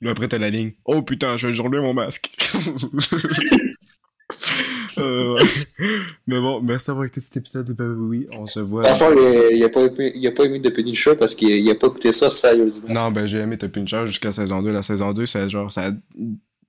[0.01, 0.73] Là, après, t'as la ligne.
[0.85, 2.31] Oh putain, je vais enlever mon masque.
[4.99, 5.43] Euh, ouais.
[6.25, 8.27] Mais bon, merci d'avoir écouté cet épisode de Baby Oui.
[8.31, 8.83] On se voit.
[8.95, 11.75] Fond, il, il a pas, il a pas aimé de Punisher parce qu'il il a
[11.75, 12.87] pas écouté ça sérieusement.
[12.91, 14.71] Non, ben j'ai aimé The Punisher jusqu'à saison 2.
[14.71, 15.91] La saison 2, c'est genre, ça,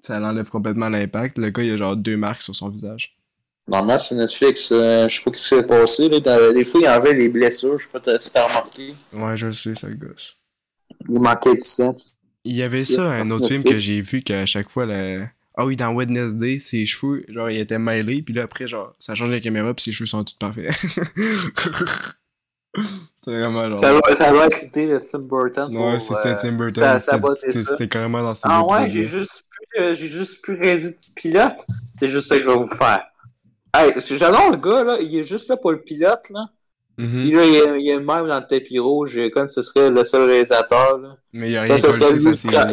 [0.00, 1.38] ça l'enlève complètement l'impact.
[1.38, 3.16] Le gars, il a genre deux marques sur son visage.
[3.66, 4.70] Normalement, c'est Netflix.
[4.72, 6.08] euh, je sais pas ce qui s'est passé.
[6.08, 7.78] Là, dans, des fois, il enlevait les blessures.
[7.78, 8.94] Je sais pas t'as- si t'as remarqué.
[9.12, 10.36] Ouais, je le sais, ça gosse.
[11.08, 11.94] Il manquait de sang.
[12.44, 13.72] Il y avait ça, un autre film Netflix.
[13.74, 15.28] que j'ai vu qu'à chaque fois, la...
[15.60, 19.14] ah oui, dans Wednesday, ses cheveux, genre, ils étaient mêlés, puis là, après, genre, ça
[19.16, 20.70] change la caméra, puis ses cheveux sont tous parfaits.
[23.16, 23.80] C'était vraiment genre.
[23.80, 25.76] Ça doit, ça doit être l'idée de Tim Burton.
[25.76, 26.82] Ouais, pour, c'est euh, ça, Tim Burton.
[27.00, 30.54] ça- ça C'était- carrément dans ces Ah ouais, j'ai juste plus, euh, j'ai juste plus
[30.60, 31.66] rési de pilote.
[31.98, 33.02] C'est juste ça que je vais vous faire.
[33.74, 34.98] Hey, parce que j'adore le gars, là.
[35.00, 36.46] Il est juste là pour le pilote, là.
[36.98, 37.22] Mhm.
[37.22, 39.90] Puis là, il y a, il a même dans le tapis rouge, comme ce serait
[39.90, 41.16] le seul réalisateur, là.
[41.32, 42.48] Mais il a Ça, rien lui ça, c'est.
[42.48, 42.72] Il a,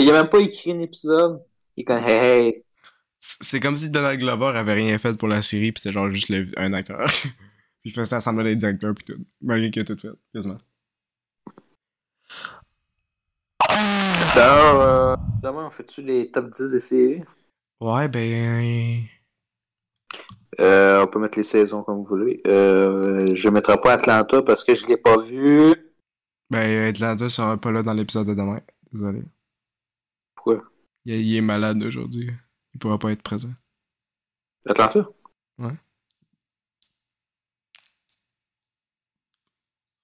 [0.00, 1.40] il a même pas écrit un épisode.
[1.76, 2.62] Hey, hey.
[3.20, 6.28] C'est comme si Donald Glover avait rien fait pour la série, puis c'était genre juste
[6.28, 7.06] le- un acteur.
[7.20, 7.32] puis
[7.86, 9.24] il faisait semblant d'être directeur, puis tout.
[9.42, 10.58] Malgré qu'il a tout fait, quasiment.
[14.34, 17.22] D'ailleurs, euh, demain, on fait-tu les top 10 des séries?
[17.80, 19.06] Ouais, ben.
[20.60, 22.40] Euh, on peut mettre les saisons comme vous voulez.
[22.46, 25.74] Euh, je mettrai pas Atlanta parce que je l'ai pas vu.
[26.50, 28.60] Ben, Atlanta sera pas là dans l'épisode de demain.
[28.92, 29.22] Désolé.
[30.34, 30.62] Pourquoi?
[31.06, 32.30] Il, il est malade aujourd'hui.
[32.74, 33.54] Il pourra pas être présent.
[34.66, 35.08] Atlanta?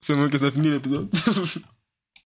[0.01, 1.09] C'est moi que ça finit l'épisode.